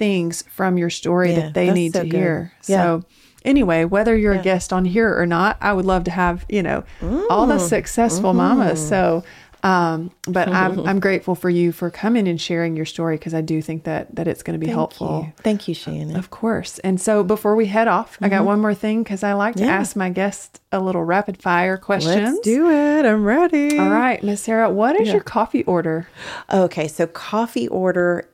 things 0.00 0.42
from 0.56 0.78
your 0.78 0.90
story. 0.90 1.30
Yeah, 1.32 1.40
that 1.40 1.54
they 1.54 1.70
need 1.70 1.92
so 1.92 2.02
to 2.02 2.08
good. 2.08 2.16
hear. 2.16 2.52
Yeah. 2.66 2.76
So 2.82 3.04
anyway, 3.44 3.84
whether 3.84 4.16
you're 4.16 4.32
a 4.34 4.42
guest 4.42 4.72
on 4.72 4.84
here 4.86 5.14
or 5.16 5.26
not, 5.26 5.58
I 5.60 5.72
would 5.74 5.84
love 5.86 6.04
to 6.04 6.10
have, 6.10 6.44
you 6.48 6.62
know, 6.62 6.82
all 7.30 7.46
Mm. 7.46 7.48
the 7.48 7.58
successful 7.58 8.32
mamas. 8.32 8.80
So 8.88 9.22
um, 9.62 10.10
but 10.26 10.48
I'm 10.62 10.80
I'm 10.88 11.00
grateful 11.00 11.34
for 11.34 11.50
you 11.50 11.70
for 11.70 11.90
coming 11.90 12.26
and 12.28 12.40
sharing 12.40 12.76
your 12.76 12.86
story 12.86 13.16
because 13.18 13.34
I 13.34 13.42
do 13.42 13.60
think 13.60 13.84
that 13.84 14.14
that 14.16 14.26
it's 14.26 14.42
going 14.42 14.58
to 14.58 14.66
be 14.66 14.72
helpful. 14.72 15.08
Thank 15.20 15.26
you. 15.36 15.42
Thank 15.42 15.68
you, 15.68 15.74
Shannon. 15.74 16.16
Of 16.16 16.30
course. 16.30 16.78
And 16.78 16.98
so 16.98 17.22
before 17.22 17.54
we 17.54 17.66
head 17.66 17.86
off, 17.86 18.16
I 18.22 18.30
got 18.30 18.46
one 18.46 18.58
more 18.62 18.72
thing 18.72 19.02
because 19.02 19.22
I 19.22 19.34
like 19.34 19.56
to 19.56 19.60
Mm-hmm. 19.60 19.68
Yeah. 19.68 19.80
ask 19.80 19.96
my 19.96 20.08
guests 20.08 20.60
a 20.72 20.80
little 20.80 21.04
rapid 21.04 21.42
fire 21.42 21.76
questions. 21.76 22.36
Let's 22.36 22.40
do 22.40 22.70
it. 22.70 23.04
I'm 23.04 23.22
ready. 23.22 23.78
All 23.78 23.90
right, 23.90 24.22
Miss 24.24 24.40
Sarah, 24.40 24.70
what 24.70 24.96
is 24.98 25.12
your 25.12 25.20
coffee 25.36 25.64
order? 25.64 26.08
Okay, 26.50 26.88
so 26.88 27.06
coffee 27.06 27.68
order, 27.68 28.29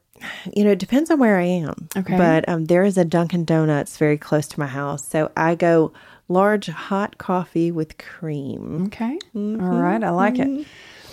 you 0.54 0.64
know, 0.64 0.70
it 0.70 0.78
depends 0.78 1.10
on 1.10 1.18
where 1.18 1.38
I 1.38 1.44
am. 1.44 1.88
Okay. 1.96 2.16
But 2.16 2.48
um, 2.48 2.66
there 2.66 2.84
is 2.84 2.98
a 2.98 3.04
Dunkin' 3.04 3.44
Donuts 3.44 3.96
very 3.96 4.18
close 4.18 4.46
to 4.48 4.60
my 4.60 4.66
house. 4.66 5.06
So 5.06 5.30
I 5.36 5.54
go 5.54 5.92
large 6.28 6.66
hot 6.66 7.18
coffee 7.18 7.70
with 7.70 7.98
cream. 7.98 8.86
Okay. 8.86 9.18
Mm-hmm. 9.34 9.64
All 9.64 9.80
right, 9.80 10.02
I 10.02 10.10
like 10.10 10.38
it. 10.38 10.66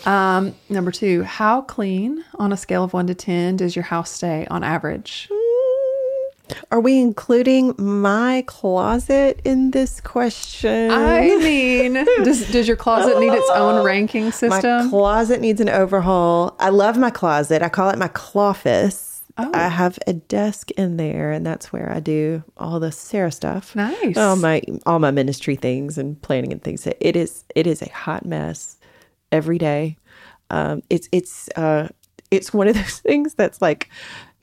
Um, 0.06 0.56
number 0.70 0.91
two, 0.91 1.24
how 1.24 1.62
clean 1.62 2.26
on 2.36 2.51
a 2.51 2.58
scale 2.58 2.84
of 2.84 2.93
one 2.93 3.08
to 3.08 3.16
10 3.16 3.58
does 3.58 3.76
your 3.76 3.84
house 3.84 4.12
stay 4.12 4.45
on 4.49 4.64
average? 4.64 5.30
Are 6.72 6.80
we 6.80 7.00
including 7.00 7.74
my 7.78 8.44
closet 8.48 9.41
in 9.46 9.72
this 9.72 10.02
question? 10.02 10.91
I 10.91 11.38
mean, 11.38 11.94
does, 12.24 12.50
does 12.52 12.68
your 12.68 12.78
closet 12.78 13.20
need 13.20 13.34
its 13.34 13.50
own 13.52 13.84
ranking 13.86 14.32
system? 14.32 14.86
my 14.86 14.89
closet 14.89 15.39
needs 15.39 15.62
an 15.62 15.70
overhaul. 15.70 16.56
I 16.60 16.70
love 16.70 16.98
my 16.98 17.10
closet. 17.10 17.62
I 17.62 17.70
call 17.70 17.89
it 17.89 17.98
my 17.98 18.10
cloffice. 18.10 19.22
Oh. 19.38 19.50
I 19.54 19.68
have 19.68 19.98
a 20.06 20.14
desk 20.14 20.70
in 20.72 20.98
there, 20.98 21.32
and 21.32 21.46
that's 21.46 21.74
where 21.74 21.91
I 21.91 22.00
do 22.00 22.44
all 22.58 22.80
the 22.80 22.91
Sarah 22.91 23.32
stuff. 23.32 23.76
Nice. 23.76 24.16
All 24.16 24.36
my 24.36 24.62
all 24.86 25.00
my 25.00 25.10
ministry 25.10 25.56
things 25.56 25.98
and 25.98 26.22
planning 26.22 26.52
and 26.52 26.62
things. 26.62 26.86
It 26.86 27.16
is 27.16 27.44
it 27.56 27.66
is 27.66 27.82
a 27.82 27.89
hot 27.89 28.26
mess 28.26 28.78
every 29.32 29.58
day. 29.58 29.98
Um, 30.52 30.84
it's 30.91 31.10
it's 31.12 31.50
uh, 31.56 31.88
it's 32.30 32.54
one 32.54 32.68
of 32.68 32.76
those 32.76 33.00
things 33.00 33.34
that's 33.34 33.62
like 33.62 33.89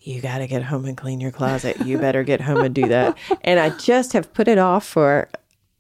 you 0.01 0.20
got 0.20 0.38
to 0.38 0.46
get 0.46 0.62
home 0.62 0.84
and 0.86 0.96
clean 0.96 1.20
your 1.20 1.30
closet. 1.30 1.78
You 1.84 1.98
better 1.98 2.22
get 2.22 2.40
home 2.40 2.59
and 2.62 2.74
do 2.74 2.88
that. 2.88 3.16
And 3.42 3.59
I 3.61 3.70
just 3.70 4.12
have 4.12 4.32
put 4.32 4.48
it 4.48 4.59
off 4.59 4.86
for 4.86 5.28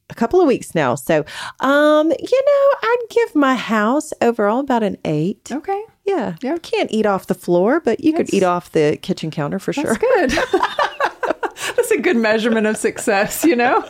a 0.08 0.14
couple 0.14 0.40
of 0.40 0.46
weeks 0.46 0.74
now. 0.74 0.94
So, 0.94 1.24
um, 1.60 2.10
you 2.10 2.42
know, 2.46 2.74
I'd 2.82 3.04
give 3.10 3.34
my 3.34 3.54
house 3.54 4.12
overall 4.20 4.60
about 4.60 4.82
an 4.82 4.96
eight. 5.04 5.50
okay. 5.52 5.82
Yeah. 6.04 6.36
Yeah. 6.42 6.56
Can't 6.58 6.90
eat 6.90 7.06
off 7.06 7.26
the 7.28 7.34
floor, 7.34 7.80
but 7.80 8.00
you 8.02 8.12
could 8.12 8.32
eat 8.34 8.42
off 8.42 8.72
the 8.72 8.98
kitchen 9.00 9.30
counter 9.30 9.58
for 9.58 9.72
sure. 9.72 9.94
That's 9.94 9.98
good. 9.98 10.30
That's 11.76 11.90
a 11.92 11.98
good 12.00 12.16
measurement 12.16 12.66
of 12.66 12.76
success, 12.76 13.44
you 13.44 13.54
know? 13.54 13.84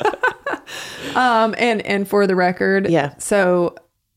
um, 1.14 1.55
and 1.57 1.81
and 1.83 2.07
for 2.07 2.26
the 2.26 2.37
record, 2.37 2.89
Yeah. 2.91 3.14
So 3.18 3.74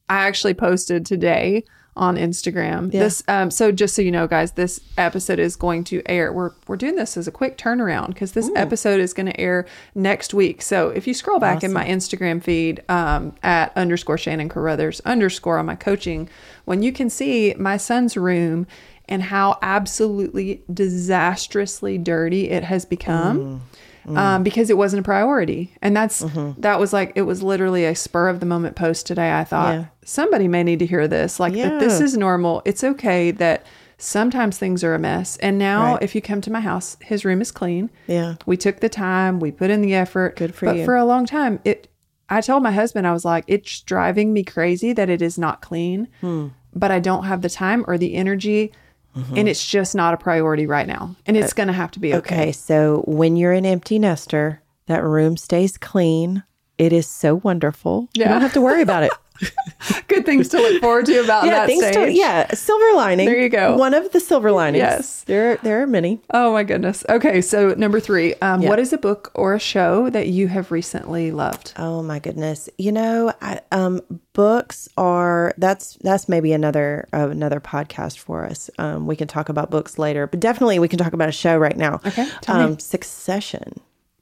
I 0.10 0.26
actually 0.26 0.54
posted 0.56 1.06
today 1.06 1.64
on 1.96 2.18
Instagram. 2.18 2.92
This 3.00 3.24
um 3.28 3.52
so 3.52 3.72
just 3.72 3.96
so 3.96 4.02
you 4.02 4.12
know 4.12 4.28
guys, 4.28 4.54
this 4.54 4.80
episode 4.98 5.40
is 5.40 5.56
going 5.56 5.84
to 5.86 6.02
air. 6.06 6.34
We're 6.34 6.52
we're 6.68 6.78
doing 6.78 6.96
this 6.96 7.18
as 7.18 7.28
a 7.28 7.32
quick 7.32 7.58
turnaround 7.58 8.08
because 8.08 8.32
this 8.32 8.50
episode 8.56 9.00
is 9.00 9.14
going 9.14 9.28
to 9.28 9.40
air 9.40 9.66
next 9.96 10.34
week. 10.34 10.62
So 10.62 10.90
if 10.90 11.08
you 11.08 11.14
scroll 11.14 11.40
back 11.40 11.64
in 11.64 11.72
my 11.74 11.86
Instagram 11.86 12.42
feed 12.42 12.84
um 12.90 13.36
at 13.44 13.76
underscore 13.78 14.18
Shannon 14.18 14.50
Carruthers 14.50 15.02
underscore 15.02 15.58
on 15.58 15.66
my 15.66 15.76
coaching, 15.76 16.30
when 16.66 16.82
you 16.82 16.92
can 16.92 17.10
see 17.10 17.54
my 17.58 17.78
son's 17.78 18.18
room 18.18 18.66
and 19.10 19.22
how 19.22 19.58
absolutely 19.62 20.64
disastrously 20.74 21.98
dirty 21.98 22.50
it 22.50 22.64
has 22.64 22.86
become 22.86 23.62
um, 24.08 24.44
because 24.44 24.70
it 24.70 24.78
wasn't 24.78 25.00
a 25.02 25.04
priority. 25.04 25.74
And 25.82 25.96
that's 25.96 26.20
that 26.58 26.80
was 26.80 26.94
like 26.94 27.12
it 27.16 27.24
was 27.24 27.42
literally 27.44 27.86
a 27.86 27.96
spur 27.96 28.28
of 28.30 28.40
the 28.40 28.46
moment 28.46 28.76
post 28.76 29.08
today. 29.08 29.34
I 29.38 29.44
thought 29.44 29.74
Yeah. 29.74 29.86
somebody 30.04 30.48
may 30.48 30.64
need 30.64 30.80
to 30.80 30.86
hear 30.86 31.08
this. 31.08 31.40
Like 31.40 31.54
that 31.54 31.80
this 31.80 32.00
is 32.02 32.18
normal. 32.18 32.62
It's 32.66 32.84
okay 32.84 33.32
that 33.32 33.66
sometimes 33.98 34.58
things 34.58 34.84
are 34.84 34.94
a 34.94 35.00
mess. 35.00 35.38
And 35.38 35.58
now 35.58 35.94
Right. 35.94 36.04
if 36.04 36.16
you 36.16 36.22
come 36.22 36.42
to 36.42 36.52
my 36.52 36.60
house, 36.60 36.98
his 37.02 37.24
room 37.24 37.42
is 37.42 37.52
clean. 37.52 37.90
Yeah. 38.08 38.36
We 38.46 38.58
took 38.58 38.80
the 38.82 38.90
time, 38.90 39.40
we 39.40 39.52
put 39.52 39.70
in 39.70 39.82
the 39.82 39.94
effort. 39.96 40.36
Good 40.36 40.54
for 40.54 40.66
but 40.66 40.76
you. 40.76 40.82
But 40.82 40.86
for 40.86 40.96
a 40.96 41.06
long 41.06 41.26
time, 41.26 41.60
it 41.64 41.88
I 42.30 42.42
told 42.42 42.64
my 42.64 42.72
husband, 42.72 43.06
I 43.06 43.12
was 43.14 43.26
like, 43.26 43.44
it's 43.48 43.82
driving 43.82 44.34
me 44.34 44.44
crazy 44.44 44.92
that 44.94 45.10
it 45.10 45.22
is 45.22 45.38
not 45.38 45.62
clean, 45.62 46.08
Hmm. 46.22 46.48
but 46.74 46.90
I 46.90 47.00
don't 47.00 47.26
have 47.26 47.42
the 47.42 47.50
time 47.50 47.84
or 47.88 47.98
the 47.98 48.16
energy. 48.16 48.72
Mm-hmm. 49.16 49.38
And 49.38 49.50
it's 49.50 49.66
just 49.66 49.96
not 49.96 50.14
a 50.14 50.18
priority 50.18 50.66
right 50.66 50.88
now. 50.88 51.16
And 51.26 51.38
it's 51.38 51.54
going 51.54 51.68
to 51.68 51.74
have 51.74 51.92
to 51.92 52.00
be 52.00 52.14
okay. 52.16 52.36
Okay, 52.36 52.52
so 52.52 53.04
when 53.08 53.36
you're 53.36 53.52
an 53.54 53.66
empty 53.66 54.00
nester, 54.00 54.62
that 54.88 55.04
room 55.04 55.38
stays 55.38 55.78
clean. 55.78 56.44
it 56.78 56.92
is 56.92 57.08
so 57.08 57.36
wonderful. 57.36 58.10
You 58.16 58.26
don't 58.26 58.42
have 58.42 58.54
to 58.54 58.62
worry 58.62 58.82
about 58.82 59.04
it. 59.04 59.12
Good 60.08 60.26
things 60.26 60.48
to 60.50 60.58
look 60.58 60.82
forward 60.82 61.06
to 61.08 61.24
about 61.24 61.46
yeah, 61.48 61.66
that 61.66 61.70
stage. 61.78 61.94
to 61.96 62.12
yeah, 62.12 62.54
silver 62.54 62.96
lining. 62.96 63.26
There 63.26 63.40
you 63.40 63.50
go. 63.50 63.76
One 63.76 63.94
of 63.94 64.12
the 64.12 64.20
silver 64.20 64.52
linings. 64.52 64.80
Yes. 64.82 65.24
there 65.24 65.58
there 65.58 65.82
are 65.82 65.88
many. 65.88 66.22
Oh 66.32 66.54
my 66.54 66.64
goodness. 66.64 67.04
Okay, 67.10 67.42
so 67.42 67.74
number 67.74 68.00
three, 68.00 68.34
um, 68.36 68.62
Yeah. 68.62 68.70
what 68.70 68.80
is 68.80 68.94
a 68.94 68.98
book 68.98 69.32
or 69.36 69.54
a 69.56 69.60
show 69.60 70.10
that 70.10 70.28
you 70.28 70.48
have 70.48 70.72
recently 70.72 71.32
loved? 71.32 71.74
Oh 71.78 72.02
my 72.04 72.20
goodness. 72.20 72.70
You 72.78 72.92
know, 72.92 73.34
I, 73.42 73.60
um, 73.72 74.02
books 74.34 74.88
are 74.98 75.54
that's 75.58 75.98
that's 76.02 76.30
maybe 76.30 76.54
another 76.54 77.08
uh, 77.14 77.30
another 77.30 77.60
podcast 77.60 78.20
for 78.20 78.46
us. 78.46 78.70
Um, 78.78 79.08
we 79.08 79.16
can 79.16 79.28
talk 79.28 79.50
about 79.50 79.70
books 79.70 79.98
later, 80.00 80.28
but 80.28 80.40
definitely 80.40 80.80
we 80.80 80.88
can 80.88 81.00
talk 81.00 81.14
about 81.14 81.30
a 81.30 81.34
show 81.34 81.58
right 81.58 81.78
now. 81.78 81.96
Okay, 82.06 82.28
tell 82.42 82.58
me. 82.58 82.64
um, 82.64 82.80
Succession. 82.80 83.80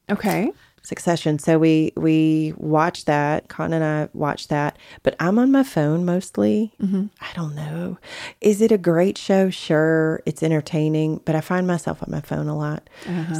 Okay. 0.09 0.51
Succession. 0.83 1.37
So 1.37 1.59
we 1.59 1.93
we 1.95 2.53
watch 2.57 3.05
that. 3.05 3.49
Con 3.49 3.71
and 3.71 3.83
I 3.83 4.09
watch 4.13 4.47
that, 4.47 4.77
but 5.03 5.15
I'm 5.19 5.37
on 5.37 5.51
my 5.51 5.63
phone 5.63 6.05
mostly. 6.05 6.73
Mm-hmm. 6.81 7.05
I 7.21 7.27
don't 7.35 7.55
know. 7.55 7.99
Is 8.41 8.61
it 8.61 8.71
a 8.71 8.77
great 8.77 9.17
show? 9.17 9.51
Sure, 9.51 10.23
it's 10.25 10.41
entertaining, 10.41 11.21
but 11.23 11.35
I 11.35 11.41
find 11.41 11.67
myself 11.67 12.01
on 12.01 12.09
my 12.09 12.21
phone 12.21 12.47
a 12.47 12.57
lot, 12.57 12.89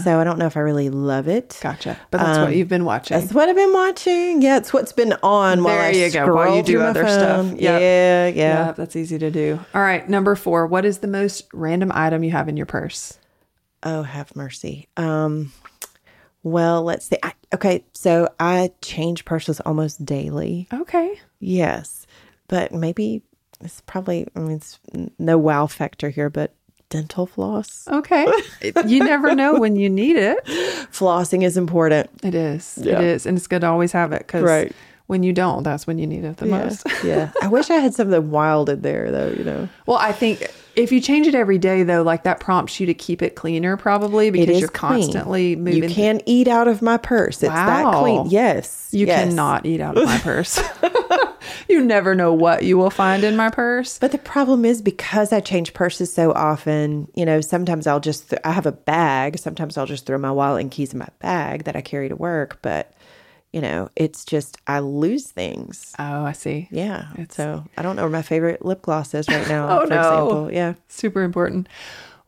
so 0.04 0.20
I 0.20 0.24
don't 0.24 0.38
know 0.38 0.46
if 0.46 0.56
I 0.56 0.60
really 0.60 0.90
love 0.90 1.28
it. 1.28 1.58
Uh-huh. 1.62 1.72
Gotcha. 1.74 2.00
But 2.12 2.20
that's 2.20 2.38
what 2.38 2.56
you've 2.56 2.68
been 2.68 2.86
watching. 2.86 3.20
That's 3.20 3.34
what 3.34 3.50
I've 3.50 3.56
been 3.56 3.74
watching. 3.74 4.42
Yeah, 4.42 4.58
it's 4.58 4.72
what's 4.72 4.94
been 4.94 5.14
on 5.24 5.64
while 5.64 5.76
There 5.76 5.88
I 5.88 5.92
you 5.92 6.12
go, 6.12 6.36
while 6.36 6.56
you 6.56 6.64
do 6.64 6.82
other 6.82 7.08
stuff. 7.08 7.48
Yep. 7.48 7.60
Yeah, 7.60 7.80
yeah. 7.80 8.28
yeah, 8.28 8.72
that's 8.74 8.96
easy 8.96 9.18
to 9.18 9.32
do. 9.32 9.60
All 9.74 9.82
right, 9.82 10.08
number 10.08 10.36
four, 10.36 10.68
what 10.68 10.86
is 10.86 11.00
the 11.00 11.08
most 11.08 11.48
random 11.54 11.92
item 11.94 12.24
you 12.24 12.32
have 12.32 12.48
in 12.48 12.56
your 12.56 12.68
purse? 12.68 13.18
Oh, 13.84 14.04
have 14.04 14.36
mercy. 14.36 14.88
Um, 14.96 15.52
well, 16.44 16.84
let's 16.84 17.06
see. 17.06 17.18
I, 17.24 17.34
okay, 17.54 17.84
so 17.94 18.30
I 18.40 18.72
change 18.82 19.26
purses 19.26 19.60
almost 19.62 20.04
daily. 20.06 20.68
Okay. 20.74 21.20
Yes, 21.40 22.08
but 22.48 22.72
maybe 22.72 23.22
it's 23.62 23.82
probably. 23.82 24.28
I 24.36 24.40
mean, 24.40 24.58
it's 24.58 24.80
no 25.20 25.38
wow 25.38 25.68
factor 25.68 26.10
here, 26.10 26.30
but 26.30 26.54
dental 26.90 27.26
floss. 27.26 27.88
Okay. 27.88 28.28
you 28.86 29.00
never 29.00 29.34
know 29.34 29.60
when 29.60 29.76
you 29.76 29.90
need 29.90 30.18
it. 30.18 30.44
Flossing 30.92 31.44
is 31.44 31.58
important. 31.58 32.10
It 32.24 32.36
is. 32.36 32.78
Yeah. 32.80 33.00
It 33.00 33.06
is. 33.06 33.26
And 33.26 33.38
it's 33.38 33.48
good 33.48 33.62
to 33.62 33.68
always 33.68 33.92
have 33.94 34.12
it 34.12 34.20
because 34.20 34.44
Right. 34.44 34.72
When 35.12 35.24
you 35.24 35.34
don't, 35.34 35.64
that's 35.64 35.86
when 35.86 36.00
you 36.00 36.08
need 36.08 36.24
it 36.24 36.38
the 36.38 36.46
most. 36.46 36.88
yeah. 37.04 37.32
I 37.42 37.50
wish 37.50 37.70
I 37.70 37.76
had 37.76 37.94
something 37.94 38.32
wild 38.32 38.70
in 38.70 38.82
there, 38.82 39.12
though. 39.12 39.28
You 39.28 39.44
know. 39.44 39.70
Well, 39.86 39.98
I 39.98 40.14
think 40.14 40.50
if 40.78 40.90
you 40.94 41.02
change 41.02 41.28
it 41.28 41.36
every 41.36 41.58
day, 41.58 41.84
though, 41.84 42.02
like 42.02 42.24
that 42.24 42.40
prompts 42.40 42.80
you 42.80 42.86
to 42.86 42.94
keep 42.94 43.22
it 43.22 43.36
cleaner, 43.36 43.76
probably 43.76 44.30
because 44.30 44.58
you're 44.58 44.70
clean. 44.70 45.02
constantly 45.02 45.58
moving. 45.58 45.84
You 45.84 45.90
can't 45.90 46.24
eat 46.26 46.48
out 46.48 46.70
of 46.70 46.82
my 46.82 46.96
purse. 46.96 47.44
It's 47.44 47.54
that 47.54 47.84
Wow. 47.84 48.00
clean. 48.02 48.30
Yes. 48.30 48.88
You 48.94 49.06
yes. 49.06 49.26
cannot 49.26 49.66
eat 49.66 49.82
out 49.82 49.98
of 49.98 50.06
my 50.06 50.18
purse. 50.20 50.62
you 51.68 51.84
never 51.84 52.16
know 52.16 52.34
what 52.34 52.64
you 52.64 52.78
will 52.78 52.90
find 52.90 53.26
in 53.26 53.36
my 53.36 53.50
purse. 53.50 54.00
But 54.00 54.14
the 54.14 54.18
problem 54.18 54.64
is 54.64 54.82
because 54.82 55.34
I 55.34 55.42
change 55.42 55.74
purses 55.74 56.14
so 56.14 56.32
often, 56.32 57.10
you 57.16 57.26
know, 57.26 57.42
sometimes 57.42 57.86
I'll 57.86 58.00
just, 58.00 58.30
th- 58.30 58.42
I 58.46 58.54
have 58.54 58.66
a 58.66 58.72
bag. 58.72 59.40
Sometimes 59.40 59.78
I'll 59.78 59.86
just 59.86 60.06
throw 60.06 60.18
my 60.18 60.32
wallet 60.32 60.62
and 60.62 60.72
keys 60.72 60.94
in 60.94 61.00
my 61.00 61.10
bag 61.20 61.66
that 61.66 61.76
I 61.76 61.82
carry 61.82 62.08
to 62.08 62.16
work. 62.16 62.60
But, 62.62 62.94
you 63.54 63.62
know, 63.62 63.90
it's 63.96 64.24
just, 64.26 64.58
I 64.68 64.80
lose 64.80 65.28
things. 65.28 65.94
Oh, 66.00 66.24
I 66.24 66.32
see. 66.32 66.68
Yeah. 66.72 67.08
It's... 67.18 67.36
so 67.36 67.66
I 67.78 67.82
don't 67.82 67.96
know 67.96 68.04
where 68.04 68.12
my 68.12 68.22
favorite 68.22 68.64
lip 68.64 68.82
gloss 68.84 69.14
is 69.14 69.28
right 69.28 69.48
now, 69.48 69.68
Oh, 69.82 69.84
for 69.84 69.90
no. 69.90 69.98
example. 70.00 70.52
Yeah. 70.54 70.74
Super 70.88 71.22
important. 71.24 71.68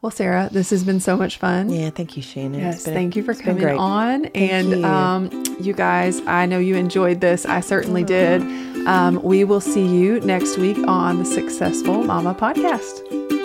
Well, 0.01 0.11
Sarah, 0.11 0.49
this 0.51 0.69
has 0.71 0.84
been 0.84 0.99
so 0.99 1.15
much 1.15 1.38
fun. 1.38 1.69
Yeah. 1.69 1.89
Thank 1.89 2.17
you, 2.17 2.24
Shannon. 2.24 2.59
Yes, 2.59 2.84
been- 2.84 2.93
thank 2.93 3.15
you 3.15 3.24
for 3.24 3.34
coming 3.34 3.65
on. 3.65 4.26
and 4.36 4.69
you. 4.71 4.84
um, 4.86 5.43
you 5.61 5.71
guys, 5.74 6.19
I 6.28 6.45
know 6.45 6.59
you 6.59 6.76
enjoyed 6.76 7.21
this. 7.21 7.45
I 7.45 7.61
certainly 7.61 8.03
did. 8.03 8.41
Um, 8.86 9.24
we 9.24 9.45
will 9.45 9.61
see 9.61 9.86
you 9.88 10.19
next 10.19 10.57
week 10.57 10.78
on 10.89 11.19
the 11.19 11.26
Successful 11.26 12.03
Mama 12.03 12.36
podcast. 12.36 13.42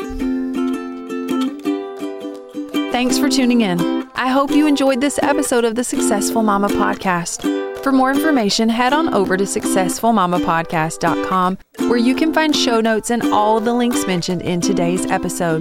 Thanks 2.98 3.14
for 3.16 3.28
tuning 3.28 3.60
in. 3.60 4.10
I 4.16 4.26
hope 4.26 4.50
you 4.50 4.66
enjoyed 4.66 5.00
this 5.00 5.20
episode 5.22 5.64
of 5.64 5.76
the 5.76 5.84
Successful 5.84 6.42
Mama 6.42 6.66
podcast. 6.66 7.44
For 7.84 7.92
more 7.92 8.10
information, 8.10 8.68
head 8.68 8.92
on 8.92 9.14
over 9.14 9.36
to 9.36 9.44
successfulmamapodcast.com 9.44 11.58
where 11.88 11.96
you 11.96 12.16
can 12.16 12.34
find 12.34 12.56
show 12.56 12.80
notes 12.80 13.10
and 13.10 13.22
all 13.32 13.60
the 13.60 13.72
links 13.72 14.04
mentioned 14.08 14.42
in 14.42 14.60
today's 14.60 15.06
episode 15.06 15.60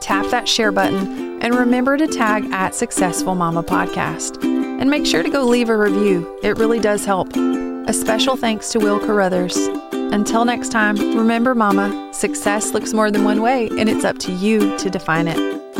tap 0.00 0.30
that 0.30 0.48
share 0.48 0.70
button, 0.70 1.42
and 1.42 1.56
remember 1.56 1.96
to 1.96 2.06
tag 2.06 2.44
at 2.52 2.76
Successful 2.76 3.34
Mama 3.34 3.64
Podcast. 3.64 4.40
And 4.44 4.88
make 4.88 5.06
sure 5.06 5.24
to 5.24 5.28
go 5.28 5.44
leave 5.44 5.70
a 5.70 5.76
review, 5.76 6.38
it 6.44 6.56
really 6.56 6.78
does 6.78 7.04
help. 7.04 7.34
A 7.34 7.92
special 7.92 8.36
thanks 8.36 8.70
to 8.70 8.78
Will 8.78 9.00
Carruthers. 9.00 9.56
Until 9.92 10.44
next 10.44 10.68
time, 10.68 10.94
remember, 11.16 11.56
Mama, 11.56 12.10
success 12.14 12.74
looks 12.74 12.92
more 12.92 13.10
than 13.10 13.24
one 13.24 13.42
way, 13.42 13.68
and 13.76 13.88
it's 13.88 14.04
up 14.04 14.18
to 14.18 14.30
you 14.32 14.78
to 14.78 14.88
define 14.88 15.26
it. 15.26 15.79